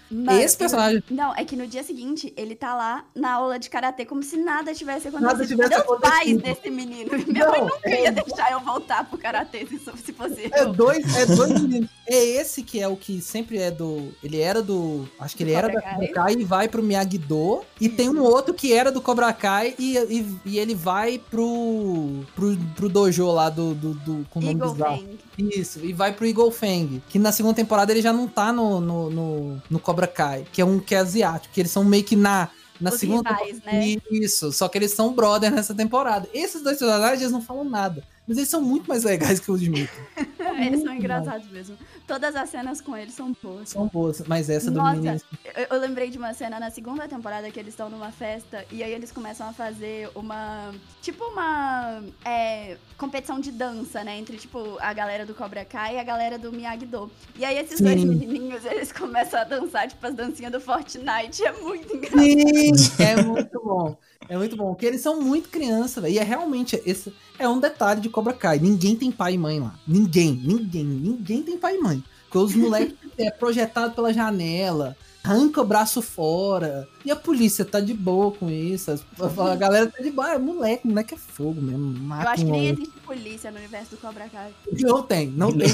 Esse 0.42 0.58
personagem. 0.58 1.04
Não, 1.10 1.36
é 1.36 1.46
que 1.46 1.56
no 1.56 1.68
dia 1.68 1.84
seguinte 1.84 2.34
ele 2.36 2.56
tá 2.56 2.76
lá 2.76 3.06
na 3.16 3.34
aula 3.34 3.60
de 3.60 3.70
karatê 3.70 4.06
como 4.06 4.24
se 4.24 4.38
nada 4.38 4.74
tivesse 4.74 5.08
acontecido. 5.08 5.32
Nada 5.32 5.48
tivesse 5.48 5.70
Cadê 5.70 5.82
acontecido. 5.82 6.12
pais 6.12 6.38
desse 6.42 6.70
menino? 6.70 7.12
Minha 7.28 7.46
não, 7.46 7.52
mãe 7.52 7.62
nunca 7.62 7.90
é... 7.90 8.04
ia 8.04 8.12
deixar 8.12 8.52
eu 8.52 8.60
voltar 8.60 9.08
pro 9.08 9.18
karatê 9.18 9.66
se, 9.66 9.80
se 9.80 10.14
fosse 10.14 10.50
é 10.52 10.66
Dois, 10.66 11.16
é 11.16 11.26
dois 11.26 11.62
meninos. 11.62 11.90
É 12.08 12.16
esse 12.16 12.64
que 12.64 12.80
é 12.80 12.88
o 12.88 12.96
que 12.96 13.22
sempre 13.22 13.60
é 13.60 13.70
do. 13.70 14.12
Ele 14.24 14.40
era 14.40 14.62
do. 14.62 15.08
Acho 15.20 15.36
que 15.36 15.44
ele 15.44 15.52
do 15.52 15.58
era 15.58 15.68
Cobra 15.68 15.82
da 15.82 15.92
Cobra 15.92 16.14
Kai 16.14 16.34
e 16.34 16.44
vai 16.44 16.68
pro 16.68 16.84
Miyagi-Do. 16.84 17.62
E 17.80 17.88
Isso. 17.88 17.96
tem 17.96 18.10
um 18.10 18.22
outro 18.22 18.54
que 18.54 18.74
era 18.74 18.92
do 18.92 19.02
Cobra 19.02 19.32
Kai 19.32 19.76
e, 19.78 19.98
e, 19.98 20.40
e 20.46 20.60
ele 20.60 20.74
vai 20.74 21.20
pro, 21.20 22.24
pro, 22.36 22.58
pro 22.76 22.90
dojo 22.90 23.28
lá 23.32 23.50
do. 23.50 23.74
do, 23.76 23.94
do 23.94 24.26
com 24.30 24.40
o 24.40 24.42
nome 24.42 24.56
Eagle 24.56 24.74
bizarro. 24.74 24.98
Fang. 24.98 25.20
Isso, 25.38 25.80
e 25.86 25.94
vai 25.94 26.12
pro 26.12 26.26
Eagle 26.26 26.52
Fang. 26.52 27.02
Que 27.10 27.18
na 27.18 27.32
segunda 27.32 27.56
temporada 27.56 27.92
ele 27.92 28.02
já 28.02 28.12
não 28.12 28.28
tá 28.28 28.52
no, 28.52 28.82
no, 28.82 29.10
no, 29.10 29.62
no 29.70 29.80
Cobra 29.80 29.99
Kai, 30.08 30.46
que 30.52 30.62
é 30.62 30.66
um 30.66 30.80
que 30.80 30.96
é 30.96 31.00
asiático, 31.00 31.54
que 31.54 31.62
eles 31.62 31.72
são 31.72 31.84
meio 31.84 32.04
que 32.04 32.16
na 32.16 32.50
na 32.80 32.92
Os 32.92 33.00
segunda 33.00 33.30
rivais, 33.34 33.62
né? 33.64 33.98
Isso, 34.10 34.52
só 34.54 34.70
que 34.70 34.78
eles 34.78 34.92
são 34.92 35.14
brother 35.14 35.52
nessa 35.52 35.76
temporada. 35.76 36.30
Esses 36.34 36.64
dois 36.64 36.80
personagens 36.80 37.32
não 37.32 37.42
falam 37.42 37.66
nada. 37.66 38.04
Mas 38.30 38.38
eles 38.38 38.50
são 38.50 38.62
muito 38.62 38.88
mais 38.88 39.04
legais 39.04 39.40
que 39.40 39.52
o 39.52 39.58
Dimitri. 39.58 39.90
eles 40.64 40.84
são 40.84 40.94
engraçados 40.94 41.50
mesmo. 41.50 41.76
Todas 42.06 42.36
as 42.36 42.48
cenas 42.52 42.80
com 42.80 42.96
eles 42.96 43.16
são 43.16 43.36
boas. 43.42 43.70
São 43.70 43.88
boas, 43.88 44.22
mas 44.28 44.52
essa 44.52 44.70
Nossa, 44.70 44.98
do 44.98 45.02
menino. 45.02 45.22
Eu, 45.56 45.66
eu 45.72 45.80
lembrei 45.82 46.12
de 46.12 46.20
uma 46.20 46.32
cena 46.36 46.60
na 46.60 46.70
segunda 46.70 47.08
temporada 47.08 47.50
que 47.50 47.60
eles 47.60 47.74
estão 47.74 47.90
numa 47.90 48.12
festa 48.12 48.64
e 48.72 48.84
aí 48.84 48.94
eles 48.94 49.12
começam 49.12 49.50
a 49.50 49.52
fazer 49.52 50.12
uma. 50.14 50.72
Tipo 51.02 51.24
uma. 51.24 52.04
É, 52.24 52.78
competição 53.00 53.40
de 53.40 53.52
dança, 53.52 54.04
né? 54.04 54.20
Entre, 54.20 54.38
tipo, 54.38 54.78
a 54.80 54.94
galera 54.94 55.26
do 55.26 55.34
Cobra 55.34 55.66
Kai 55.66 55.96
e 55.96 56.00
a 56.00 56.04
galera 56.04 56.38
do 56.38 56.52
Miyagi-Do. 56.52 57.10
E 57.36 57.44
aí 57.44 57.58
esses 57.58 57.80
Sim. 57.80 57.84
dois 57.86 58.04
menininhos, 58.04 58.64
eles 58.64 58.92
começam 58.92 59.40
a 59.40 59.44
dançar, 59.44 59.88
tipo, 59.88 60.06
as 60.06 60.14
dancinhas 60.14 60.52
do 60.52 60.62
Fortnite. 60.62 61.44
É 61.44 61.52
muito 61.52 61.96
engraçado. 61.96 62.22
Sim, 62.22 63.04
é 63.04 63.24
muito 63.24 63.60
bom. 63.60 63.98
É 64.28 64.38
muito 64.38 64.56
bom, 64.56 64.74
porque 64.74 64.86
eles 64.86 65.02
são 65.02 65.22
muito 65.22 65.50
criança, 65.50 66.02
velho. 66.02 66.14
E 66.14 66.20
é 66.20 66.24
realmente, 66.24 66.82
esse 66.86 67.14
é 67.38 67.48
um 67.48 67.60
detalhe 67.60 68.02
de 68.02 68.10
Cobra 68.10 68.34
Kai. 68.34 68.60
Ninguém 68.60 68.96
tem 68.96 69.12
pai 69.12 69.34
e 69.34 69.38
mãe 69.38 69.60
lá. 69.60 69.80
Ninguém, 69.88 70.34
ninguém, 70.34 70.84
ninguém 70.84 71.42
tem 71.42 71.58
pai 71.58 71.78
e 71.78 71.80
mãe. 71.80 72.04
Porque 72.26 72.38
os 72.38 72.56
moleques 72.56 72.96
é 73.18 73.32
projetado 73.32 73.96
pela 73.96 74.14
janela, 74.14 74.96
arranca 75.24 75.62
o 75.62 75.66
braço 75.66 76.02
fora, 76.02 76.88
E 77.04 77.12
a 77.12 77.16
polícia 77.16 77.64
tá 77.64 77.80
de 77.80 77.94
boa 77.94 78.32
com 78.32 78.50
isso. 78.50 78.92
A 78.92 79.56
galera 79.56 79.88
tá 79.88 80.02
de 80.02 80.12
boa. 80.12 80.34
É 80.34 80.38
moleque, 80.38 80.88
moleque 80.88 81.14
é 81.14 81.18
fogo 81.18 81.62
mesmo. 81.62 82.00
Mata 82.00 82.24
Eu 82.24 82.30
acho 82.30 82.46
que 82.46 82.52
nem 82.52 82.70
existe 82.70 83.00
polícia 83.00 83.52
no 83.52 83.58
universo 83.58 83.92
do 83.92 83.98
Cobra 83.98 84.28
Kai. 84.30 84.54
Não 84.82 85.02
tem, 85.02 85.28
não 85.28 85.52
tem. 85.52 85.68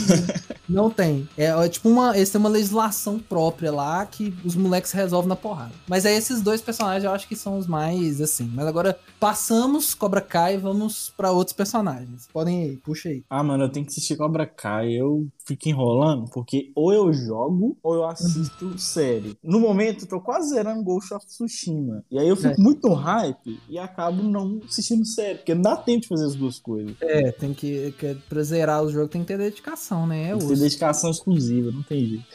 não 0.70 0.90
tem. 0.90 1.28
É, 1.38 1.46
é, 1.46 1.70
tipo 1.70 1.90
uma. 1.90 2.16
Eles 2.16 2.30
têm 2.30 2.40
uma 2.40 2.50
legislação 2.50 3.20
própria 3.20 3.72
lá 3.72 4.06
que 4.06 4.34
os 4.44 4.56
moleques 4.56 4.92
resolvem 4.92 5.30
na 5.30 5.36
porrada. 5.36 5.74
Mas 5.88 6.06
aí 6.06 6.16
esses 6.16 6.42
dois 6.42 6.62
personagens 6.62 7.04
eu 7.04 7.12
acho 7.12 7.28
que 7.28 7.36
são 7.36 7.58
os 7.58 7.68
mais 7.68 8.22
assim. 8.22 8.50
Mas 8.54 8.68
agora 8.68 8.98
passamos 9.20 9.94
Cobra 9.94 10.22
Kai 10.22 10.56
e 10.56 10.58
vamos 10.58 11.12
pra 11.18 11.32
outros 11.32 11.56
personagens. 11.56 12.28
Podem 12.32 12.68
ir, 12.68 12.78
puxa 12.78 13.10
aí. 13.10 13.24
Ah, 13.30 13.44
mano, 13.44 13.64
eu 13.64 13.70
tenho 13.70 13.86
que 13.86 13.92
assistir 13.92 14.16
Cobra 14.16 14.46
Kai. 14.46 14.94
Eu 14.94 15.28
fico 15.46 15.70
enrolando 15.70 16.30
porque 16.32 16.72
ou 16.76 16.94
eu 16.94 17.12
jogo 17.12 17.78
ou 17.82 17.96
eu 17.96 18.06
assisto 18.06 18.78
série. 18.80 19.38
No 19.44 19.60
momento, 19.60 20.04
eu 20.04 20.10
tô 20.10 20.22
quase 20.22 20.50
zerando 20.50 20.84
Ghost 20.84 21.14
of 21.16 21.26
Tsushima. 21.26 22.04
E 22.12 22.20
aí 22.20 22.28
eu 22.28 22.36
fico 22.36 22.60
é. 22.60 22.64
muito 22.64 22.94
hype 22.94 23.60
e 23.70 23.78
acabo 23.78 24.24
não 24.24 24.60
assistindo 24.68 25.06
série, 25.06 25.40
porque 25.40 25.56
não 25.56 25.62
dá 25.62 25.76
tempo 25.76 26.02
de 26.02 26.08
fazer 26.08 26.26
as 26.26 26.36
duas 26.36 26.60
coisas. 26.60 26.96
É, 27.02 27.32
tem 27.32 27.54
que, 27.54 27.94
que 27.98 28.16
pra 28.30 28.44
zerar 28.44 28.84
o 28.84 28.92
jogo 28.92 29.08
tem 29.08 29.22
que 29.22 29.28
ter 29.28 29.38
dedicação, 29.38 30.06
né? 30.06 30.26
É 30.26 30.30
tem 30.32 30.40
que 30.40 30.48
ter 30.48 30.60
dedicação 30.60 31.12
exclusiva, 31.12 31.72
não 31.72 31.84
tem 31.84 32.06
jeito. 32.06 32.26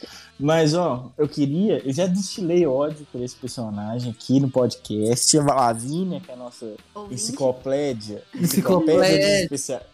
Mas, 0.41 0.73
ó, 0.73 1.11
eu 1.19 1.27
queria. 1.27 1.79
Eu 1.85 1.93
já 1.93 2.07
destilei 2.07 2.65
ódio 2.65 3.05
por 3.11 3.21
esse 3.21 3.35
personagem 3.35 4.11
aqui 4.11 4.39
no 4.39 4.49
podcast. 4.49 5.37
A 5.37 5.43
Lavínia, 5.43 6.19
que 6.19 6.31
é 6.31 6.33
a 6.33 6.37
nossa 6.37 6.73
Ouvinte. 6.95 7.13
enciclopédia. 7.13 8.23
Enciclopédia. 8.33 9.47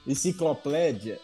Enciclopédia 0.08 1.20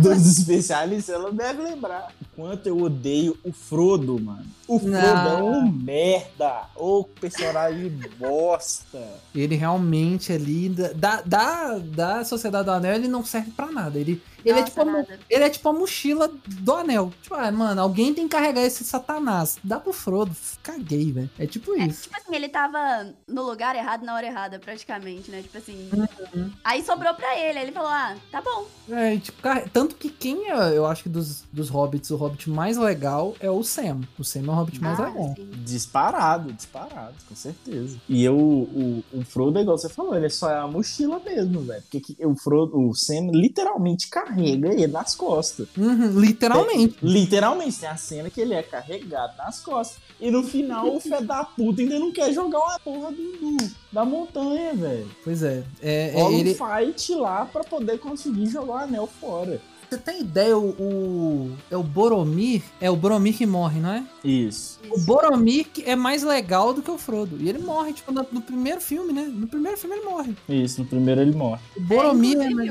dos 0.00 0.26
especialistas, 0.38 1.14
ela 1.14 1.30
deve 1.30 1.62
lembrar 1.62 2.10
quanto 2.36 2.68
eu 2.68 2.78
odeio 2.82 3.36
o 3.42 3.50
Frodo, 3.52 4.20
mano. 4.20 4.44
O 4.68 4.78
Frodo 4.78 4.96
é 4.96 5.42
um 5.42 5.72
merda. 5.72 6.68
Ô 6.76 7.04
personagem 7.04 7.88
bosta. 8.18 9.02
Ele 9.34 9.56
realmente 9.56 10.32
ali. 10.32 10.68
Da, 10.68 11.22
da, 11.22 11.78
da 11.78 12.24
Sociedade 12.24 12.66
do 12.66 12.70
Anel, 12.70 12.94
ele 12.94 13.08
não 13.08 13.24
serve 13.24 13.50
pra 13.50 13.72
nada. 13.72 13.98
Ele 13.98 14.22
ele, 14.46 14.60
é 14.60 14.62
tipo 14.62 14.80
a, 14.80 15.04
ele 15.28 15.44
é 15.44 15.50
tipo 15.50 15.68
a 15.68 15.72
mochila 15.72 16.30
do 16.46 16.72
anel. 16.72 17.12
Tipo, 17.20 17.34
ah, 17.34 17.50
mano, 17.50 17.80
alguém 17.80 18.14
tem 18.14 18.28
que 18.28 18.36
carregar 18.36 18.62
esse 18.62 18.84
satanás. 18.84 19.58
Dá 19.62 19.80
pro 19.80 19.92
Frodo. 19.92 20.34
Caguei, 20.62 21.10
velho. 21.10 21.30
É 21.36 21.46
tipo 21.46 21.74
é, 21.74 21.86
isso. 21.86 22.04
Tipo 22.04 22.16
assim, 22.16 22.34
ele 22.34 22.48
tava 22.48 23.12
no 23.26 23.42
lugar 23.42 23.74
errado 23.74 24.04
na 24.04 24.14
hora 24.14 24.24
errada, 24.24 24.60
praticamente, 24.60 25.32
né? 25.32 25.42
Tipo 25.42 25.58
assim. 25.58 25.90
Uhum. 25.92 26.52
Aí 26.62 26.84
sobrou 26.84 27.12
pra 27.14 27.36
ele. 27.36 27.58
Aí 27.58 27.64
ele 27.64 27.72
falou, 27.72 27.88
ah, 27.88 28.14
tá 28.30 28.40
bom. 28.40 28.66
É, 28.88 29.16
tipo, 29.16 29.36
tanto 29.72 29.96
que 29.96 30.08
quem 30.08 30.48
é, 30.48 30.76
eu 30.76 30.86
acho 30.86 31.02
que 31.02 31.08
dos, 31.08 31.42
dos 31.52 31.68
hobbits, 31.68 32.10
o 32.10 32.16
hobbit 32.26 32.50
mais 32.50 32.76
legal 32.76 33.34
é 33.40 33.50
o 33.50 33.62
Sam. 33.62 34.00
O 34.18 34.24
Sam 34.24 34.40
é 34.40 34.50
o 34.50 34.52
hobbit 34.52 34.80
mais 34.80 34.98
ah, 35.00 35.06
legal. 35.06 35.34
Sim. 35.36 35.48
Disparado, 35.64 36.52
disparado, 36.52 37.14
com 37.28 37.34
certeza. 37.34 37.98
E 38.08 38.24
eu, 38.24 38.36
o, 38.36 39.04
o 39.12 39.24
Frodo, 39.24 39.58
é 39.58 39.62
igual 39.62 39.78
você 39.78 39.88
falou, 39.88 40.14
ele 40.14 40.26
é 40.26 40.30
só 40.30 40.48
a 40.60 40.68
mochila 40.68 41.20
mesmo, 41.24 41.60
velho. 41.62 41.82
Porque 41.90 42.16
o 42.24 42.34
Frodo, 42.34 42.78
o 42.78 42.94
Sam 42.94 43.30
literalmente 43.32 44.08
carrega 44.08 44.68
ele 44.68 44.86
nas 44.88 45.14
costas. 45.14 45.68
Uhum, 45.76 46.20
literalmente. 46.20 46.98
Tem, 46.98 47.08
literalmente, 47.08 47.78
tem 47.78 47.88
a 47.88 47.96
cena 47.96 48.30
que 48.30 48.40
ele 48.40 48.54
é 48.54 48.62
carregado 48.62 49.36
nas 49.36 49.60
costas. 49.60 49.98
E 50.20 50.30
no 50.30 50.42
final, 50.42 50.94
o 50.94 51.00
fé 51.00 51.20
da 51.20 51.44
puta 51.44 51.82
ainda 51.82 51.98
não 51.98 52.10
quer 52.10 52.32
jogar 52.32 52.58
uma 52.58 52.78
porra 52.80 53.12
do, 53.12 53.16
do 53.16 53.86
da 53.92 54.04
montanha, 54.04 54.74
velho. 54.74 55.08
Pois 55.24 55.42
é. 55.42 55.64
é, 55.80 56.20
é 56.20 56.32
ele... 56.32 56.54
fight 56.54 57.14
lá 57.14 57.46
pra 57.46 57.64
poder 57.64 57.98
conseguir 57.98 58.46
jogar 58.46 58.72
o 58.72 58.76
anel 58.76 59.06
fora. 59.06 59.60
Você 59.88 59.98
tem 59.98 60.20
ideia, 60.20 60.56
o, 60.56 60.70
o, 60.70 61.52
É 61.70 61.76
o 61.76 61.82
Boromir? 61.82 62.62
É 62.80 62.90
o 62.90 62.96
Boromir 62.96 63.36
que 63.36 63.46
morre, 63.46 63.80
não 63.80 63.90
é? 63.90 64.04
Isso. 64.24 64.80
O 64.90 64.98
Boromir 65.00 65.66
é 65.84 65.94
mais 65.94 66.22
legal 66.22 66.74
do 66.74 66.82
que 66.82 66.90
o 66.90 66.98
Frodo. 66.98 67.36
E 67.40 67.48
ele 67.48 67.58
morre, 67.58 67.92
tipo, 67.92 68.12
no, 68.12 68.26
no 68.32 68.40
primeiro 68.40 68.80
filme, 68.80 69.12
né? 69.12 69.22
No 69.22 69.46
primeiro 69.46 69.78
filme 69.78 69.96
ele 69.96 70.04
morre. 70.04 70.36
Isso, 70.48 70.80
no 70.80 70.86
primeiro 70.86 71.20
ele 71.20 71.36
morre. 71.36 71.60
O 71.76 71.80
Boromir 71.80 72.38
é, 72.40 72.46
é 72.46 72.50
mais 72.50 72.70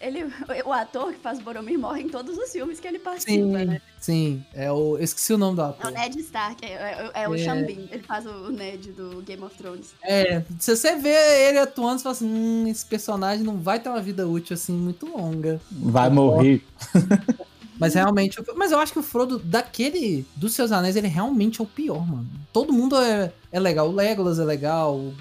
ele, 0.00 0.24
o 0.64 0.72
ator 0.72 1.12
que 1.12 1.18
faz 1.18 1.38
Boromir 1.40 1.78
morre 1.78 2.02
em 2.02 2.08
todos 2.08 2.36
os 2.36 2.50
filmes 2.50 2.80
que 2.80 2.88
ele 2.88 2.98
participa, 2.98 3.32
sim, 3.32 3.66
né? 3.66 3.80
Sim, 4.00 4.44
é 4.54 4.70
o. 4.72 4.96
Eu 4.96 5.04
esqueci 5.04 5.32
o 5.32 5.38
nome 5.38 5.56
do 5.56 5.62
ator. 5.62 5.86
É 5.86 5.88
o 5.88 5.94
Ned 5.94 6.20
Stark, 6.20 6.64
é, 6.64 6.68
é, 6.68 7.10
é 7.22 7.28
o 7.28 7.34
é... 7.34 7.40
Ele 7.40 8.02
faz 8.02 8.26
o 8.26 8.50
Ned 8.50 8.92
do 8.92 9.22
Game 9.22 9.42
of 9.42 9.56
Thrones. 9.56 9.94
É, 10.02 10.42
se 10.58 10.74
você 10.74 10.96
vê 10.96 11.48
ele 11.48 11.58
atuando, 11.58 11.98
você 11.98 12.02
fala 12.02 12.14
assim: 12.14 12.28
hum, 12.28 12.66
esse 12.66 12.84
personagem 12.84 13.44
não 13.44 13.58
vai 13.58 13.78
ter 13.78 13.88
uma 13.88 14.00
vida 14.00 14.26
útil 14.26 14.54
assim 14.54 14.72
muito 14.72 15.06
longa. 15.06 15.60
Vai 15.70 16.08
morrer. 16.08 16.62
Mas 17.80 17.94
realmente, 17.94 18.36
mas 18.54 18.72
eu 18.72 18.78
acho 18.78 18.92
que 18.92 18.98
o 18.98 19.02
Frodo 19.02 19.38
daquele 19.38 20.26
dos 20.36 20.52
seus 20.52 20.70
anéis, 20.70 20.96
ele 20.96 21.08
realmente 21.08 21.62
é 21.62 21.64
o 21.64 21.66
pior, 21.66 22.06
mano. 22.06 22.28
Todo 22.52 22.74
mundo 22.74 22.94
é 23.00 23.32
é 23.52 23.58
legal. 23.58 23.88
O 23.88 23.92
Legolas 23.92 24.38
é 24.38 24.44
legal, 24.44 24.96
o 24.96 25.14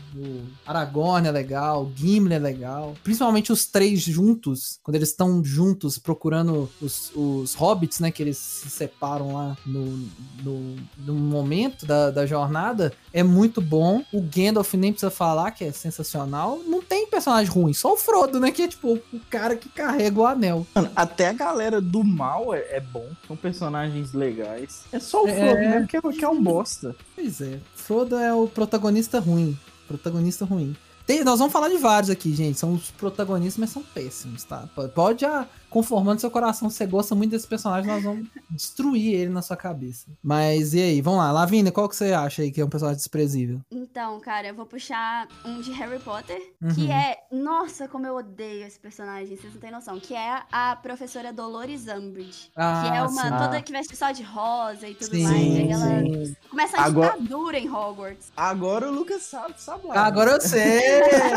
Aragorn 0.65 1.27
é 1.27 1.31
legal, 1.31 1.83
o 1.83 1.93
Gimli 1.95 2.33
é 2.33 2.39
legal. 2.39 2.95
Principalmente 3.03 3.51
os 3.51 3.65
três 3.65 4.01
juntos, 4.01 4.79
quando 4.83 4.95
eles 4.95 5.09
estão 5.09 5.43
juntos 5.43 5.97
procurando 5.97 6.69
os, 6.81 7.11
os 7.15 7.53
hobbits, 7.55 7.99
né? 7.99 8.11
Que 8.11 8.23
eles 8.23 8.37
se 8.37 8.69
separam 8.69 9.33
lá 9.33 9.57
no, 9.65 10.09
no, 10.43 10.75
no 10.97 11.13
momento 11.13 11.85
da, 11.85 12.11
da 12.11 12.25
jornada. 12.25 12.93
É 13.13 13.23
muito 13.23 13.61
bom. 13.61 14.03
O 14.13 14.21
Gandalf 14.21 14.73
nem 14.75 14.91
precisa 14.91 15.11
falar, 15.11 15.51
que 15.51 15.63
é 15.63 15.71
sensacional. 15.71 16.59
Não 16.65 16.81
tem 16.81 17.07
personagem 17.07 17.51
ruim, 17.51 17.73
só 17.73 17.93
o 17.93 17.97
Frodo, 17.97 18.39
né? 18.39 18.51
Que 18.51 18.63
é 18.63 18.67
tipo 18.67 18.93
o 18.93 19.19
cara 19.29 19.55
que 19.55 19.69
carrega 19.69 20.19
o 20.19 20.25
anel. 20.25 20.65
Mano, 20.75 20.91
até 20.95 21.27
a 21.29 21.33
galera 21.33 21.81
do 21.81 22.03
mal 22.03 22.53
é, 22.53 22.59
é 22.71 22.79
bom. 22.79 23.07
São 23.27 23.35
personagens 23.35 24.13
legais. 24.13 24.83
É 24.91 24.99
só 24.99 25.23
o 25.23 25.27
é. 25.27 25.33
Frodo 25.33 25.57
é... 25.57 25.69
mesmo 25.69 25.87
que 25.87 25.97
é, 25.97 26.01
que 26.01 26.25
é 26.25 26.29
um 26.29 26.41
bosta. 26.41 26.95
Pois 27.15 27.41
é. 27.41 27.59
Frodo 27.89 28.17
é 28.17 28.31
o 28.31 28.45
protagonista 28.45 29.19
ruim. 29.19 29.57
Protagonista 29.87 30.45
ruim. 30.45 30.75
Tem, 31.07 31.23
nós 31.23 31.39
vamos 31.39 31.51
falar 31.51 31.69
de 31.69 31.77
vários 31.77 32.11
aqui, 32.11 32.35
gente. 32.35 32.59
São 32.59 32.75
os 32.75 32.91
protagonistas, 32.91 33.57
mas 33.57 33.71
são 33.71 33.81
péssimos, 33.81 34.43
tá? 34.43 34.69
Pode 34.93 35.21
já 35.21 35.47
conformando 35.69 36.19
seu 36.19 36.31
coração, 36.31 36.69
você 36.69 36.85
gosta 36.85 37.15
muito 37.15 37.31
desse 37.31 37.47
personagem, 37.47 37.89
nós 37.89 38.03
vamos 38.03 38.27
destruir 38.49 39.13
ele 39.13 39.29
na 39.29 39.41
sua 39.41 39.55
cabeça. 39.55 40.07
Mas 40.21 40.73
e 40.73 40.81
aí, 40.81 41.01
vamos 41.01 41.19
lá, 41.19 41.31
Lavínia, 41.31 41.71
qual 41.71 41.87
que 41.87 41.95
você 41.95 42.11
acha 42.11 42.41
aí 42.41 42.51
que 42.51 42.59
é 42.59 42.65
um 42.65 42.69
personagem 42.69 42.97
desprezível? 42.97 43.61
Então, 43.71 44.19
cara, 44.19 44.47
eu 44.47 44.55
vou 44.55 44.65
puxar 44.65 45.27
um 45.45 45.61
de 45.61 45.71
Harry 45.71 45.99
Potter, 45.99 46.41
uhum. 46.61 46.73
que 46.73 46.91
é, 46.91 47.19
nossa, 47.31 47.87
como 47.87 48.05
eu 48.05 48.15
odeio 48.15 48.65
esse 48.65 48.79
personagem, 48.79 49.35
vocês 49.35 49.53
não 49.53 49.61
têm 49.61 49.71
noção, 49.71 49.99
que 49.99 50.15
é 50.15 50.43
a 50.51 50.75
professora 50.75 51.31
Dolores 51.31 51.87
Umbridge, 51.87 52.51
ah, 52.55 52.81
que 52.83 52.97
é 52.97 53.01
uma 53.01 53.23
sim. 53.23 53.37
toda 53.37 53.61
que 53.61 53.71
veste 53.71 53.95
só 53.95 54.11
de 54.11 54.23
rosa 54.23 54.87
e 54.87 54.95
tudo 54.95 55.15
sim, 55.15 55.23
mais, 55.23 55.41
e 55.41 55.57
aí 55.57 55.71
ela 55.71 55.99
sim. 56.01 56.35
começa 56.49 56.77
a 56.77 56.85
agora, 56.85 57.11
ditadura 57.13 57.59
em 57.59 57.69
Hogwarts. 57.69 58.31
Agora 58.35 58.89
o 58.89 58.91
Lucas 58.91 59.23
sabe, 59.23 59.53
sabe 59.57 59.87
lá. 59.87 60.05
Agora 60.05 60.31
eu 60.31 60.41
sei. 60.41 60.81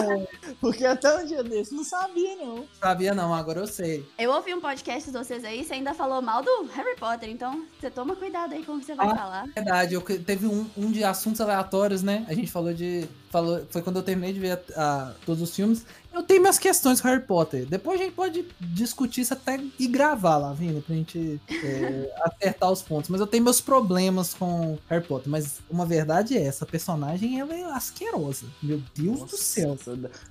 Porque 0.61 0.85
até 0.85 1.18
um 1.18 1.27
dia 1.27 1.42
desse 1.42 1.75
não 1.75 1.85
sabia 1.85 2.37
não. 2.37 2.66
Sabia 2.81 3.14
não, 3.14 3.35
agora 3.35 3.61
eu 3.61 3.66
sei. 3.66 4.07
Eu 4.22 4.30
ouvi 4.30 4.54
um 4.54 4.61
podcast 4.61 5.11
de 5.11 5.18
vocês 5.18 5.44
aí, 5.44 5.64
você 5.64 5.74
ainda 5.74 5.92
falou 5.94 6.22
mal 6.22 6.44
do 6.44 6.62
Harry 6.76 6.94
Potter, 6.94 7.28
então 7.28 7.66
você 7.80 7.90
toma 7.90 8.14
cuidado 8.14 8.54
aí 8.54 8.64
com 8.64 8.74
o 8.74 8.78
que 8.78 8.87
você 8.87 8.94
vai 8.94 9.08
ah, 9.08 9.16
falar. 9.16 9.46
Verdade, 9.52 9.94
eu, 9.94 10.00
teve 10.00 10.46
um, 10.46 10.64
um 10.76 10.92
de 10.92 11.02
assuntos 11.02 11.40
aleatórios, 11.40 12.04
né? 12.04 12.24
A 12.28 12.32
gente 12.32 12.48
falou 12.48 12.72
de. 12.72 13.08
Falou, 13.30 13.66
foi 13.68 13.82
quando 13.82 13.96
eu 13.96 14.02
terminei 14.04 14.32
de 14.32 14.38
ver 14.38 14.61
a, 14.76 14.80
a, 14.80 15.14
todos 15.26 15.42
os 15.42 15.52
filmes. 15.52 15.85
Eu 16.12 16.22
tenho 16.22 16.40
minhas 16.40 16.59
questões 16.59 17.01
com 17.01 17.09
Harry 17.09 17.22
Potter. 17.22 17.66
Depois 17.66 18.01
a 18.01 18.05
gente 18.05 18.14
pode 18.14 18.44
discutir 18.61 19.22
isso 19.22 19.33
até 19.33 19.59
e 19.79 19.87
gravar 19.87 20.37
lá, 20.37 20.53
vindo, 20.53 20.83
pra 20.83 20.94
gente 20.94 21.40
é, 21.51 22.14
acertar 22.22 22.70
os 22.70 22.83
pontos. 22.83 23.09
Mas 23.09 23.20
eu 23.20 23.27
tenho 23.27 23.42
meus 23.42 23.61
problemas 23.61 24.35
com 24.35 24.79
Harry 24.88 25.05
Potter. 25.05 25.31
Mas 25.31 25.61
uma 25.70 25.87
verdade 25.87 26.37
é, 26.37 26.42
essa 26.42 26.66
personagem 26.66 27.40
ela 27.40 27.55
é 27.55 27.64
asquerosa. 27.64 28.46
Meu 28.62 28.83
Deus 28.94 29.20
Nossa, 29.20 29.37
do 29.37 29.38
céu. 29.38 29.79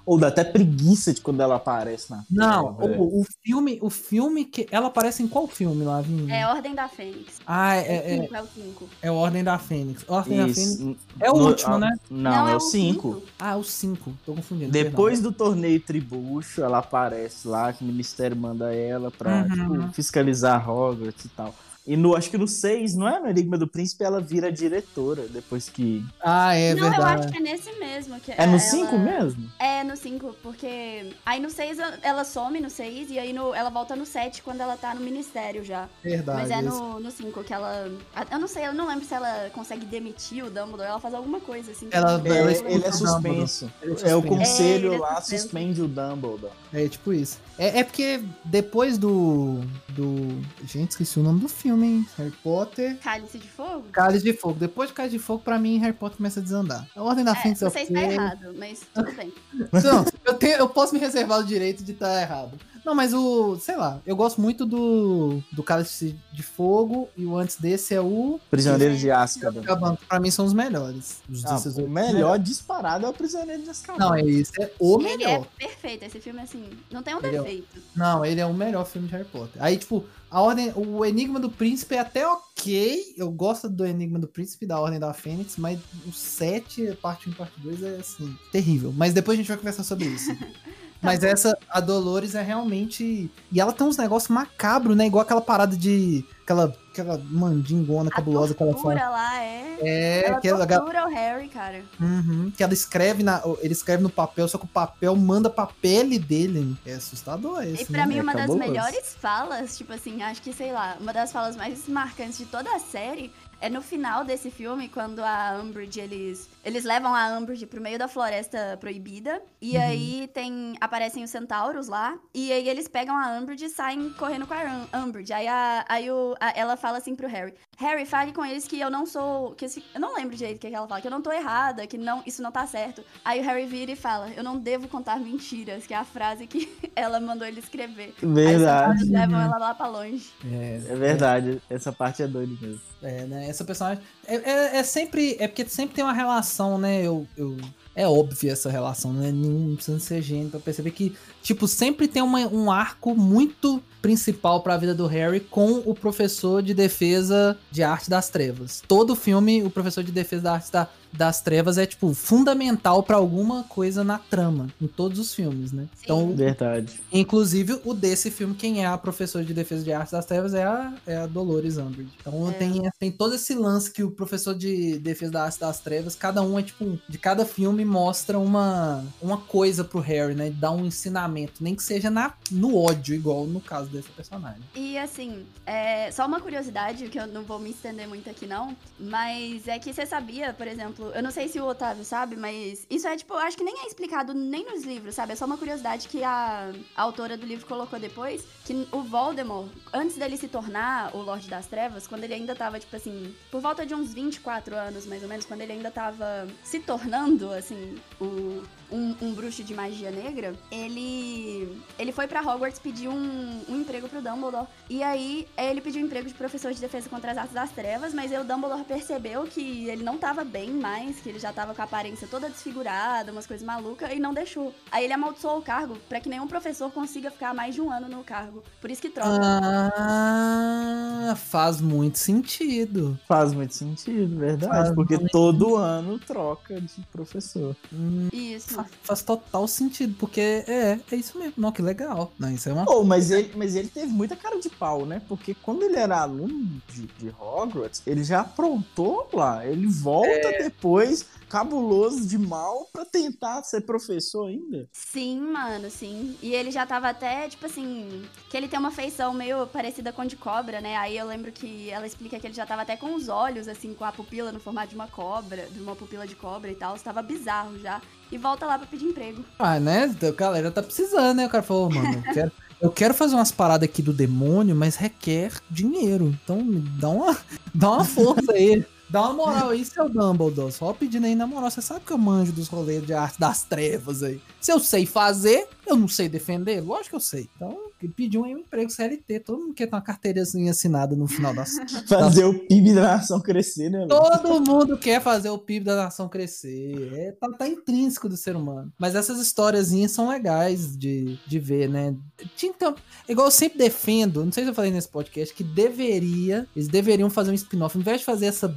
Ou 0.06 0.20
dá 0.20 0.28
até 0.28 0.44
preguiça 0.44 1.14
de 1.14 1.22
quando 1.22 1.42
ela 1.42 1.56
aparece 1.56 2.12
na 2.12 2.24
Não, 2.30 2.78
o, 2.80 3.22
o, 3.22 3.26
filme, 3.44 3.80
o 3.82 3.90
filme 3.90 4.46
que. 4.46 4.68
Ela 4.72 4.88
aparece 4.88 5.24
em 5.24 5.28
qual 5.28 5.48
filme 5.48 5.84
lá, 5.84 6.02
Vinho? 6.02 6.32
É 6.32 6.46
Ordem 6.46 6.76
da 6.76 6.88
Fênix. 6.88 7.42
Ah, 7.46 7.76
é. 7.76 7.82
É, 7.82 8.18
é, 8.18 8.30
é 8.32 8.42
o 8.42 8.48
5. 8.48 8.90
É 9.02 9.12
Ordem 9.12 9.44
da 9.44 9.58
Fênix. 9.58 10.06
Ordem 10.08 10.48
isso. 10.48 10.78
da 10.78 10.78
Fênix. 10.78 11.02
É 11.20 11.32
o 11.32 11.38
no, 11.38 11.48
último, 11.48 11.74
a, 11.74 11.80
né? 11.80 11.96
Não, 12.10 12.32
não, 12.32 12.48
é, 12.48 12.54
é 12.54 12.56
o 12.56 12.60
5. 12.60 13.24
Ah, 13.40 13.58
o 13.58 13.64
5. 13.64 14.14
Tô 14.26 14.34
confundindo. 14.34 14.72
Depois 14.72 15.20
do 15.20 15.32
torneio 15.32 15.71
meio 15.72 15.80
tribucho, 15.80 16.62
ela 16.62 16.80
aparece 16.80 17.48
lá, 17.48 17.72
que 17.72 17.84
o 17.84 17.88
ministério 17.88 18.36
manda 18.36 18.74
ela 18.74 19.10
pra 19.10 19.46
uhum. 19.50 19.80
tipo, 19.80 19.94
fiscalizar 19.94 20.70
Hogwarts 20.70 21.26
e 21.26 21.30
tal. 21.30 21.56
E 21.86 21.98
no, 21.98 22.16
acho 22.16 22.30
que 22.30 22.38
no 22.38 22.48
6, 22.48 22.96
não 22.96 23.08
é 23.08 23.20
no 23.20 23.28
Enigma 23.28 23.58
do 23.58 23.68
Príncipe, 23.68 24.04
ela 24.04 24.22
vira 24.22 24.52
diretora 24.52 25.28
depois 25.28 25.68
que. 25.68 26.06
Ah, 26.22 26.56
é 26.56 26.76
não, 26.76 26.84
verdade. 26.84 27.02
Não, 27.02 27.12
eu 27.12 27.20
acho 27.20 27.32
que 27.32 27.38
é 27.38 27.42
nesse 27.42 27.80
mesmo. 27.80 28.20
Que 28.20 28.32
é 28.34 28.46
no 28.46 28.60
5 28.60 29.00
mesmo? 29.00 29.52
É, 29.58 29.84
no 29.84 29.98
5, 29.98 30.36
porque. 30.44 31.12
Aí 31.26 31.40
no 31.40 31.50
6 31.50 31.78
ela 32.04 32.24
some 32.24 32.60
no 32.60 32.70
6 32.70 33.10
e 33.10 33.18
aí 33.18 33.34
no... 33.34 33.54
ela 33.54 33.70
volta 33.72 33.96
no 33.96 34.06
7 34.06 34.44
quando 34.44 34.62
ela 34.62 34.78
tá 34.78 34.94
no 34.94 35.02
ministério 35.02 35.64
já. 35.64 35.90
Verdade. 36.04 36.42
Mas 36.42 36.52
é 36.52 36.62
no 36.62 37.10
5 37.10 37.44
que 37.44 37.54
ela. 37.54 37.92
Eu 38.32 38.40
não 38.40 38.48
sei, 38.48 38.68
eu 38.68 38.74
não 38.74 38.88
lembro 38.88 39.06
se 39.06 39.14
ela 39.16 39.50
consegue 39.52 39.86
demitir 39.86 40.46
o 40.46 40.52
Dumbledore, 40.52 40.90
ela 40.90 41.00
faz 41.00 41.16
alguma 41.16 41.40
coisa 41.40 41.72
assim. 41.72 41.88
Ela, 41.92 42.22
ela 42.24 42.52
ele, 42.52 42.86
é 42.86 42.92
suspenso. 42.92 43.72
É, 44.04 44.16
o 44.16 44.22
conselho 44.22 44.94
é, 44.94 44.98
lá 45.00 45.20
suspende 45.20 45.82
o 45.82 45.88
Dumbledore. 45.88 46.54
É 46.72 46.88
tipo 46.88 47.12
isso. 47.12 47.40
É, 47.58 47.80
é 47.80 47.84
porque 47.84 48.22
depois 48.46 48.98
do, 48.98 49.62
do. 49.92 50.42
Gente, 50.66 50.92
esqueci 50.92 51.20
o 51.20 51.24
nome 51.24 51.40
do 51.40 51.48
filme, 51.48 51.86
hein? 51.88 52.08
Harry 52.18 52.32
Potter. 52.44 52.98
Cálice 53.00 53.38
de 53.38 53.48
Fogo? 53.48 53.84
Cálice 53.92 54.24
de 54.24 54.34
Fogo. 54.34 54.58
Depois 54.60 54.90
de 54.90 54.96
Cálice 54.96 55.18
de 55.18 55.24
Fogo, 55.24 55.44
pra 55.44 55.58
mim, 55.60 55.78
Harry 55.80 55.94
Potter 55.94 56.18
começa 56.18 56.40
a 56.40 56.44
desandar. 56.44 56.88
A 56.96 57.02
Ordem 57.04 57.24
da 57.24 57.32
É, 57.32 57.36
Fênix 57.36 57.62
é 57.62 57.70
você 57.70 57.80
está 57.82 58.00
ok. 58.00 58.12
errado, 58.12 58.56
mas 58.58 58.82
tudo 58.94 59.12
bem. 59.14 59.34
Não, 59.84 60.06
eu, 60.26 60.34
tenho, 60.36 60.56
eu 60.58 60.70
posso 60.70 60.94
me 60.94 61.00
reservar 61.00 61.40
o 61.40 61.44
direito 61.44 61.84
de 61.84 61.92
estar 61.92 62.22
errado. 62.22 62.58
Não, 62.84 62.96
mas 62.96 63.14
o. 63.14 63.58
Sei 63.60 63.76
lá, 63.76 64.02
eu 64.06 64.16
gosto 64.16 64.42
muito 64.42 64.66
do. 64.66 65.42
Do 65.52 65.62
Cálice 65.64 66.16
de 66.34 66.42
Fogo. 66.42 67.08
E 67.16 67.26
o 67.26 67.38
antes 67.38 67.58
desse 67.58 67.94
é 67.94 68.02
o. 68.02 68.40
Prisioneiro 68.50 68.98
de 68.98 69.12
Azkaban. 69.12 69.96
Pra 70.08 70.20
mim 70.20 70.32
são 70.32 70.46
os 70.46 70.54
melhores. 70.54 71.22
Os 71.30 71.46
Ah, 71.46 71.54
desses 71.54 71.78
o 71.78 71.88
melhor 71.88 72.40
disparado 72.40 73.06
é 73.06 73.10
o 73.10 73.14
Prisioneiro 73.14 73.62
de 73.64 73.70
Azkaban. 73.70 74.00
Não, 74.00 74.16
é 74.16 74.22
esse 74.22 74.52
é 74.62 74.72
o 74.80 75.00
Ele 75.00 75.04
melhor. 75.18 75.48
é 75.60 75.66
perfeito, 75.68 76.04
esse 76.06 76.20
filme, 76.20 76.40
assim, 76.42 76.64
não 76.92 77.04
tem 77.04 77.14
um 77.16 77.20
Ele 77.20 77.36
é- 77.38 77.42
defeito. 77.42 77.80
Não, 77.96 78.26
ele 78.26 78.42
é 78.42 78.46
o 78.46 78.54
melhor 78.54 78.86
filme 78.86 79.08
de 79.08 79.14
Harry 79.14 79.26
Potter. 79.28 79.62
Aí, 79.64 79.78
tipo, 79.78 80.04
a 80.30 80.42
ordem, 80.42 80.74
o 80.76 81.06
Enigma 81.06 81.40
do 81.40 81.50
Príncipe 81.52 81.96
é 81.96 82.00
até 82.00 82.26
ok. 82.28 83.14
Eu 83.18 83.30
gosto 83.32 83.70
do 83.70 83.86
Enigma 83.86 84.18
do 84.18 84.28
Príncipe 84.28 84.66
da 84.66 84.80
Ordem 84.80 85.00
da 85.00 85.14
Fênix, 85.14 85.56
mas 85.58 85.80
o 86.08 86.12
7, 86.12 86.98
parte 87.02 87.30
1 87.30 87.32
e 87.32 87.36
parte 87.36 87.60
2 87.60 87.84
é 87.84 87.98
assim, 87.98 88.36
terrível. 88.52 88.92
Mas 88.96 89.14
depois 89.14 89.38
a 89.38 89.42
gente 89.42 89.48
vai 89.50 89.58
conversar 89.58 89.84
sobre 89.84 90.06
isso. 90.08 90.32
Mas 91.02 91.24
essa, 91.24 91.58
a 91.70 91.80
Dolores 91.80 92.36
é 92.36 92.42
realmente. 92.42 93.32
E 93.52 93.60
ela 93.60 93.74
tem 93.74 93.88
uns 93.88 93.98
negócios 93.98 94.30
macabros, 94.30 94.96
né? 94.96 95.08
Igual 95.08 95.24
aquela 95.24 95.42
parada 95.42 95.76
de. 95.76 96.24
Aquela, 96.44 96.76
aquela 96.92 97.18
mandingona 97.30 98.10
cabulosa 98.10 98.54
que 98.54 98.62
ela 98.62 98.74
faz. 98.74 99.00
lá 99.00 99.44
é... 99.44 99.78
É, 99.82 100.28
ela 100.28 100.40
que 100.40 100.48
ela, 100.48 100.68
tortura 100.68 101.06
o 101.06 101.10
Harry, 101.10 101.48
cara. 101.48 101.82
Uhum, 102.00 102.52
que 102.56 102.64
ela 102.64 102.74
escreve 102.74 103.24
na. 103.24 103.42
Ele 103.62 103.74
escreve 103.74 104.04
no 104.04 104.10
papel, 104.10 104.48
só 104.48 104.58
que 104.58 104.66
o 104.66 104.68
papel 104.68 105.16
manda 105.16 105.50
pra 105.50 105.66
pele 105.66 106.20
dele. 106.20 106.78
É 106.86 106.94
assustador 106.94 107.64
esse. 107.64 107.84
E 107.84 107.86
pra 107.86 108.06
né? 108.06 108.06
mim, 108.06 108.20
É 108.20 108.22
uma 108.22 108.34
das 108.34 108.42
cabuloso. 108.42 108.70
melhores 108.70 109.16
falas, 109.20 109.78
tipo 109.78 109.94
assim, 109.94 110.22
acho 110.22 110.42
que, 110.42 110.54
sei 110.54 110.72
lá, 110.72 110.98
uma 111.00 111.14
das 111.14 111.32
falas 111.32 111.56
mais 111.56 111.88
marcantes 111.88 112.38
de 112.38 112.46
toda 112.46 112.70
a 112.76 112.80
série 112.80 113.32
é 113.62 113.70
no 113.70 113.82
final 113.82 114.24
desse 114.26 114.50
filme, 114.52 114.90
quando 114.90 115.20
a 115.20 115.60
Umbridge, 115.64 116.00
eles, 116.00 116.50
eles 116.66 116.84
levam 116.84 117.14
a 117.16 117.28
Umbridge 117.38 117.66
pro 117.68 117.80
meio 117.82 117.98
da 118.00 118.08
floresta 118.08 118.78
proibida, 118.80 119.42
e 119.62 119.78
Uhum. 119.78 119.82
aí 119.84 120.30
tem, 120.34 120.76
aparecem 120.82 121.24
os 121.24 121.30
centauros 121.30 121.88
lá, 121.88 122.18
e 122.34 122.52
aí 122.52 122.68
eles 122.68 122.88
pegam 122.88 123.16
a 123.18 123.38
Umbridge 123.40 123.66
e 123.66 123.70
saem 123.70 124.10
correndo 124.14 124.46
com 124.48 124.54
a 124.54 124.88
Um- 124.94 125.04
Umbridge. 125.06 125.32
Aí, 125.32 125.48
a, 125.48 125.86
aí 125.88 126.10
o, 126.12 126.36
a- 126.40 126.54
ela 126.56 126.76
fala 126.76 126.98
assim 126.98 127.16
pro 127.16 127.28
Harry, 127.28 127.54
Harry, 127.78 128.06
fale 128.06 128.34
com 128.34 128.44
eles 128.46 128.68
que 128.68 128.80
eu 128.80 128.90
não 128.90 129.06
sou, 129.06 129.52
que 129.54 129.66
esse, 129.66 129.84
eu 129.94 130.00
não 130.02 130.16
lembro 130.16 130.36
direito 130.36 130.58
o 130.58 130.60
que, 130.60 130.70
que 130.70 130.76
ela 130.76 130.88
fala, 130.88 131.02
que 131.02 131.08
eu 131.08 131.12
não 131.12 131.22
tô 131.22 131.32
errada, 131.32 131.86
que 131.88 131.98
não, 131.98 132.22
isso 132.26 132.42
não 132.42 132.52
tá 132.52 132.66
certo. 132.68 133.04
Aí 133.24 133.40
o 133.40 133.44
Harry 133.44 133.66
vira 133.66 133.92
e 133.92 133.96
fala, 133.96 134.30
eu 134.36 134.44
não 134.44 134.58
devo 134.58 134.88
contar 134.88 135.20
mentiras, 135.20 135.86
que 135.88 135.94
é 135.94 135.98
a 135.98 136.04
frase 136.04 136.48
que 136.48 136.68
ela 136.96 137.20
mandou 137.20 137.48
ele 137.48 137.60
escrever. 137.60 138.14
Aí 138.22 138.26
os 138.28 138.34
Verdade. 138.34 139.04
levam 139.06 139.40
ela 139.40 139.58
lá 139.58 139.74
pra 139.76 139.88
longe. 139.88 140.32
É, 140.46 140.82
É 140.90 140.96
verdade. 140.96 141.62
Essa 141.70 141.92
parte 141.92 142.24
é 142.24 142.28
doida 142.28 142.54
mesmo. 142.62 142.82
É, 143.04 143.26
né? 143.26 143.51
Essa 143.52 143.64
personagem. 143.64 144.04
É, 144.28 144.36
é, 144.36 144.78
é 144.78 144.84
sempre. 144.84 145.36
É 145.40 145.48
porque 145.48 145.66
sempre 145.68 145.96
tem 145.96 146.04
uma 146.04 146.14
relação, 146.14 146.78
né? 146.78 147.02
Eu. 147.06 147.28
eu 147.38 147.56
é 147.94 148.08
óbvia 148.08 148.54
essa 148.54 148.70
relação, 148.72 149.12
né? 149.12 149.34
Não 149.34 149.76
precisa 149.76 150.00
ser 150.00 150.22
gênio 150.22 150.50
pra 150.50 150.62
perceber 150.62 150.92
que, 150.92 151.14
tipo, 151.44 151.68
sempre 151.68 152.08
tem 152.08 152.22
uma- 152.22 152.48
um 152.48 152.72
arco 152.72 153.14
muito 153.14 153.84
principal 154.02 154.62
pra 154.64 154.78
vida 154.78 154.96
do 154.96 155.06
Harry 155.08 155.42
com 155.42 155.74
o 155.86 155.94
professor 155.94 156.64
de 156.64 156.74
defesa 156.74 157.58
de 157.70 157.84
arte 157.84 158.10
das 158.10 158.30
trevas. 158.30 158.82
Todo 158.88 159.14
filme, 159.14 159.62
o 159.62 159.70
professor 159.70 160.06
de 160.06 160.12
defesa 160.14 160.42
da 160.42 160.54
arte 160.54 160.72
da- 160.72 160.88
das 161.14 161.42
trevas 161.42 161.78
é, 161.78 161.86
tipo, 161.86 162.14
fundamental 162.14 163.04
pra 163.04 163.18
alguma 163.18 163.64
coisa 163.64 164.04
na 164.04 164.18
trama, 164.18 164.68
em 164.82 164.88
todos 164.88 165.20
os 165.20 165.34
filmes, 165.34 165.72
né? 165.72 165.88
Sim. 165.96 166.02
Então, 166.04 166.36
Verdade. 166.36 167.00
Inclusive, 167.12 167.80
o 167.84 167.94
desse 167.94 168.32
filme, 168.32 168.56
quem 168.56 168.84
é 168.84 168.88
a 168.88 168.98
professora 168.98 169.44
de 169.44 169.54
defesa 169.54 169.84
de 169.84 169.92
artes 169.94 170.12
das 170.12 170.26
trevas 170.26 170.54
é 170.54 170.64
a, 170.64 170.94
é 171.06 171.18
a 171.18 171.28
Dolores 171.28 171.78
Umbridge. 171.78 172.12
Então 172.20 172.50
É. 172.50 172.54
tem, 172.54 172.82
tem 173.00 173.12
todo 173.12 173.36
esse 173.36 173.54
lance 173.54 173.92
que 173.92 174.04
o 174.04 174.12
professor 174.12 174.56
de 174.56 174.98
defesa 175.00 175.32
da 175.32 175.44
arte 175.46 175.60
das 175.60 175.80
trevas, 175.80 176.16
cada 176.16 176.42
um 176.42 176.58
é 176.58 176.64
tipo, 176.64 177.00
de 177.08 177.18
cada 177.18 177.46
filme 177.46 177.84
mostra 177.86 178.40
uma, 178.40 179.04
uma 179.22 179.38
coisa 179.38 179.84
pro 179.84 180.00
Harry, 180.00 180.36
né? 180.36 180.50
Dá 180.50 180.72
um 180.72 180.86
ensinamento, 180.86 181.64
nem 181.64 181.76
que 181.76 181.84
seja 181.84 182.10
na, 182.10 182.34
no 182.50 182.78
ódio, 182.78 183.14
igual 183.16 183.46
no 183.46 183.60
caso 183.60 183.90
desse 183.90 184.10
personagem. 184.10 184.62
E 184.76 184.98
assim, 184.98 185.46
é, 185.66 186.12
só 186.12 186.26
uma 186.26 186.40
curiosidade, 186.40 187.08
que 187.10 187.20
eu 187.20 187.28
não 187.28 187.44
vou 187.44 187.60
me 187.60 187.72
estender 187.72 188.08
muito 188.08 188.30
aqui 188.30 188.46
não, 188.46 188.76
mas 189.00 189.68
é 189.68 189.78
que 189.80 189.94
você 189.94 190.06
sabia, 190.06 190.54
por 190.54 190.68
exemplo, 190.68 191.01
eu 191.10 191.24
não 191.24 191.32
sei 191.32 191.48
se 191.48 191.60
o 191.60 191.66
Otávio 191.66 192.04
sabe, 192.04 192.36
mas 192.36 192.86
isso 192.90 193.08
é 193.08 193.16
tipo, 193.16 193.34
acho 193.36 193.58
que 193.58 193.64
nem 193.64 193.84
é 193.84 193.88
explicado 193.88 194.34
nem 194.34 194.66
nos 194.66 194.84
livros, 194.84 195.16
sabe? 195.16 195.34
É 195.34 195.36
só 195.36 195.46
uma 195.46 195.58
curiosidade 195.58 196.08
que 196.08 196.24
a, 196.24 196.72
a 196.96 197.02
autora 197.02 197.38
do 197.38 197.46
livro 197.46 197.66
colocou 197.66 198.00
depois, 198.00 198.46
que 198.66 198.88
o 198.92 199.02
Voldemort, 199.02 199.70
antes 199.94 200.18
dele 200.18 200.38
se 200.38 200.48
tornar 200.48 201.16
o 201.16 201.22
Lorde 201.22 201.50
das 201.50 201.68
Trevas, 201.68 202.08
quando 202.08 202.24
ele 202.24 202.34
ainda 202.34 202.56
tava, 202.56 202.80
tipo 202.80 202.96
assim, 202.96 203.36
por 203.50 203.62
volta 203.62 203.86
de 203.86 203.94
uns 203.94 204.14
24 204.14 204.76
anos, 204.76 205.06
mais 205.06 205.24
ou 205.24 205.30
menos, 205.30 205.46
quando 205.46 205.62
ele 205.62 205.74
ainda 205.74 205.92
tava 205.92 206.48
se 206.64 206.80
tornando, 206.80 207.52
assim, 207.52 208.00
o, 208.22 208.64
um, 208.92 209.16
um 209.22 209.34
bruxo 209.34 209.64
de 209.64 209.74
magia 209.74 210.12
negra, 210.12 210.54
ele 210.72 211.82
ele 211.98 212.12
foi 212.12 212.28
pra 212.28 212.42
Hogwarts 212.42 212.80
pedir 212.80 213.08
um, 213.08 213.62
um 213.68 213.82
emprego 213.82 214.08
pro 214.08 214.22
Dumbledore. 214.22 214.68
E 214.90 215.02
aí, 215.02 215.48
ele 215.58 215.82
pediu 215.82 216.02
um 216.02 216.06
emprego 216.06 216.28
de 216.28 216.34
professor 216.34 216.74
de 216.74 216.80
defesa 216.80 217.10
contra 217.10 217.32
as 217.32 217.38
artes 217.38 217.54
das 217.54 217.72
trevas, 217.72 218.14
mas 218.14 218.32
aí 218.32 218.40
o 218.40 218.44
Dumbledore 218.44 218.84
percebeu 218.84 219.44
que 219.44 219.90
ele 219.90 220.04
não 220.04 220.18
tava 220.18 220.44
bem 220.44 220.70
mais, 220.72 221.20
que 221.20 221.30
ele 221.30 221.40
já 221.40 221.52
tava 221.52 221.74
com 221.74 221.82
a 221.82 221.86
aparência 221.86 222.28
toda 222.28 222.50
desfigurada, 222.50 223.32
umas 223.32 223.48
coisas 223.48 223.66
malucas, 223.66 224.12
e 224.12 224.20
não 224.20 224.34
deixou. 224.34 224.74
Aí 224.92 225.06
ele 225.06 225.14
amaldiçoou 225.14 225.60
o 225.60 225.62
cargo 225.62 225.98
pra 226.08 226.20
que 226.20 226.30
nenhum 226.30 226.48
professor 226.48 226.92
consiga 226.92 227.32
ficar 227.32 227.54
mais 227.54 227.74
de 227.74 227.82
um 227.82 227.92
ano 227.92 228.08
no 228.08 228.24
cargo. 228.24 228.64
Por 228.80 228.92
isso 228.92 229.02
que 229.02 229.10
troca. 229.10 229.40
Ah, 229.44 231.34
faz 231.36 231.82
muito 231.82 232.18
sentido. 232.18 233.18
Faz 233.28 233.54
muito 233.54 233.74
sentido, 233.74 234.38
verdade. 234.38 234.72
Faz 234.72 234.92
porque 234.94 235.18
todo 235.30 235.76
ano 235.76 236.20
troca 236.20 236.80
de 236.80 237.02
professor. 237.12 237.76
Hum, 237.94 238.11
Isso. 238.32 238.74
fa- 238.74 238.86
faz 239.04 239.22
total 239.22 239.68
sentido, 239.68 240.16
porque 240.20 240.40
é, 240.68 241.00
é 241.12 241.16
isso 241.16 241.38
mesmo. 241.38 241.54
Não, 241.58 241.72
que 241.72 241.82
legal. 241.82 242.32
Não, 242.40 242.52
isso 242.52 242.70
é 242.70 242.74
uma 242.74 242.86
Oh, 242.88 243.04
mas, 243.04 243.32
ele, 243.32 243.52
mas 243.56 243.76
ele 243.76 243.88
teve 243.88 244.08
muita 244.08 244.36
cara 244.36 244.60
de 244.60 244.70
pau, 244.70 245.06
né? 245.06 245.22
Porque 245.28 245.54
quando 245.54 245.84
ele 245.84 245.96
era 245.98 246.20
aluno 246.22 246.82
de, 246.90 247.08
de 247.20 247.30
Hogwarts, 247.40 248.02
ele 248.06 248.24
já 248.24 248.42
aprontou 248.42 249.28
lá. 249.34 249.66
Ele 249.66 249.88
volta 249.88 250.52
depois, 250.60 251.26
cabuloso 251.52 252.26
de 252.26 252.38
mal, 252.38 252.88
pra 252.94 253.04
tentar 253.04 253.62
ser 253.64 253.82
professor 253.82 254.48
ainda. 254.48 254.88
Sim, 254.94 255.42
mano, 255.42 255.92
sim. 255.92 256.38
E 256.42 256.54
ele 256.54 256.72
já 256.72 256.86
tava 256.86 257.10
até, 257.10 257.50
tipo 257.50 257.66
assim, 257.66 258.24
que 258.50 258.56
ele 258.56 258.70
tem 258.70 258.80
uma 258.80 258.90
feição 258.90 259.34
meio 259.34 259.68
parecida 259.68 260.14
com 260.14 260.26
de 260.26 260.38
cobra, 260.38 260.80
né? 260.80 260.96
Aí 260.96 261.18
eu 261.18 261.28
lembro 261.28 261.52
que 261.52 261.90
ela 261.90 262.08
explica 262.08 262.40
que 262.40 262.48
ele 262.48 262.54
já 262.54 262.66
tava 262.66 262.84
até 262.84 262.96
com 262.96 263.14
os 263.16 263.28
olhos, 263.28 263.68
assim, 263.68 263.94
com 263.94 264.06
a 264.06 264.14
pupila 264.14 264.54
no 264.54 264.62
formato 264.62 264.88
de 264.88 264.96
uma 264.96 265.08
cobra, 265.08 265.68
de 265.70 265.82
uma 265.82 265.94
pupila 265.94 266.26
de 266.26 266.36
cobra 266.36 266.72
e 266.72 266.76
tal. 266.76 266.98
Tava 266.98 267.22
bizarro 267.22 267.78
já. 267.80 268.02
E 268.32 268.38
volta 268.38 268.66
lá 268.66 268.78
pra 268.78 268.88
pedir 268.88 269.08
emprego. 269.08 269.44
Ah, 269.60 269.78
né? 269.78 270.04
A 270.22 270.32
galera 270.32 270.72
tá 270.72 270.82
precisando, 270.82 271.36
né? 271.36 271.48
O 271.48 271.50
cara 271.50 271.64
falou, 271.64 271.90
mano, 271.90 272.24
eu 272.26 272.34
quero, 272.34 272.52
eu 272.80 272.90
quero 272.90 273.14
fazer 273.14 273.36
umas 273.36 273.52
paradas 273.52 273.90
aqui 273.90 274.02
do 274.02 274.14
demônio, 274.14 274.74
mas 274.74 274.96
requer 274.96 275.52
dinheiro. 275.70 276.34
Então 276.42 276.64
me 276.64 276.80
dá 276.80 277.10
uma, 277.10 277.38
dá 277.76 277.92
uma 277.92 278.06
força 278.06 278.54
aí. 278.54 278.86
Dá 279.12 279.24
uma 279.24 279.34
moral 279.34 279.70
aí, 279.72 279.84
seu 279.84 280.08
Dumbledore. 280.08 280.72
Só 280.72 280.94
pedindo 280.94 281.26
aí 281.26 281.36
na 281.36 281.46
moral. 281.46 281.70
Você 281.70 281.82
sabe 281.82 282.06
que 282.06 282.14
eu 282.14 282.18
manjo 282.18 282.54
dos 282.54 282.70
rolês 282.70 283.06
de 283.06 283.14
arte 283.14 283.38
das 283.38 283.64
trevas 283.64 284.24
aí. 284.24 284.40
Se 284.62 284.72
eu 284.72 284.80
sei 284.80 285.06
fazer, 285.06 285.68
eu 285.86 285.98
não 285.98 286.08
sei 286.08 286.30
defender? 286.30 286.80
Lógico 286.80 287.10
que 287.10 287.16
eu 287.16 287.20
sei. 287.20 287.50
Então, 287.56 287.78
pediu 288.16 288.42
um 288.42 288.48
emprego 288.48 288.90
CLT. 288.90 289.42
Todo 289.42 289.60
mundo 289.60 289.74
quer 289.74 289.88
ter 289.88 289.96
uma 289.96 290.02
carteirazinha 290.02 290.72
assinada 290.72 291.16
no 291.16 291.28
final 291.28 291.54
das. 291.54 291.72
Fazer 292.08 292.46
o 292.46 292.58
PIB 292.68 292.94
da 292.94 293.02
nação 293.02 293.42
crescer, 293.42 293.90
né? 293.90 294.06
Todo 294.08 294.62
mundo 294.62 294.98
quer 294.98 295.22
fazer 295.22 295.50
o 295.50 295.58
PIB 295.58 295.86
da 295.86 295.96
nação 295.96 296.30
crescer. 296.30 297.12
É, 297.14 297.32
tá, 297.34 297.50
tá 297.52 297.68
intrínseco 297.68 298.30
do 298.30 298.38
ser 298.38 298.56
humano. 298.56 298.92
Mas 298.98 299.16
essas 299.16 299.40
historiazinhas 299.40 300.12
são 300.12 300.30
legais 300.30 300.96
de, 300.98 301.38
de 301.46 301.60
ver, 301.60 301.90
né? 301.90 302.16
Então, 302.64 302.96
igual 303.28 303.48
eu 303.48 303.52
sempre 303.52 303.78
defendo, 303.78 304.46
não 304.46 304.52
sei 304.52 304.64
se 304.64 304.70
eu 304.70 304.76
falei 304.76 304.92
nesse 304.92 305.10
podcast, 305.10 305.54
que 305.54 305.64
deveria, 305.64 306.68
eles 306.76 306.88
deveriam 306.88 307.30
fazer 307.30 307.52
um 307.52 307.56
spin-off. 307.56 307.96
Ao 307.98 308.02
invés 308.02 308.20
de 308.20 308.26
fazer 308.26 308.46
essa 308.46 308.74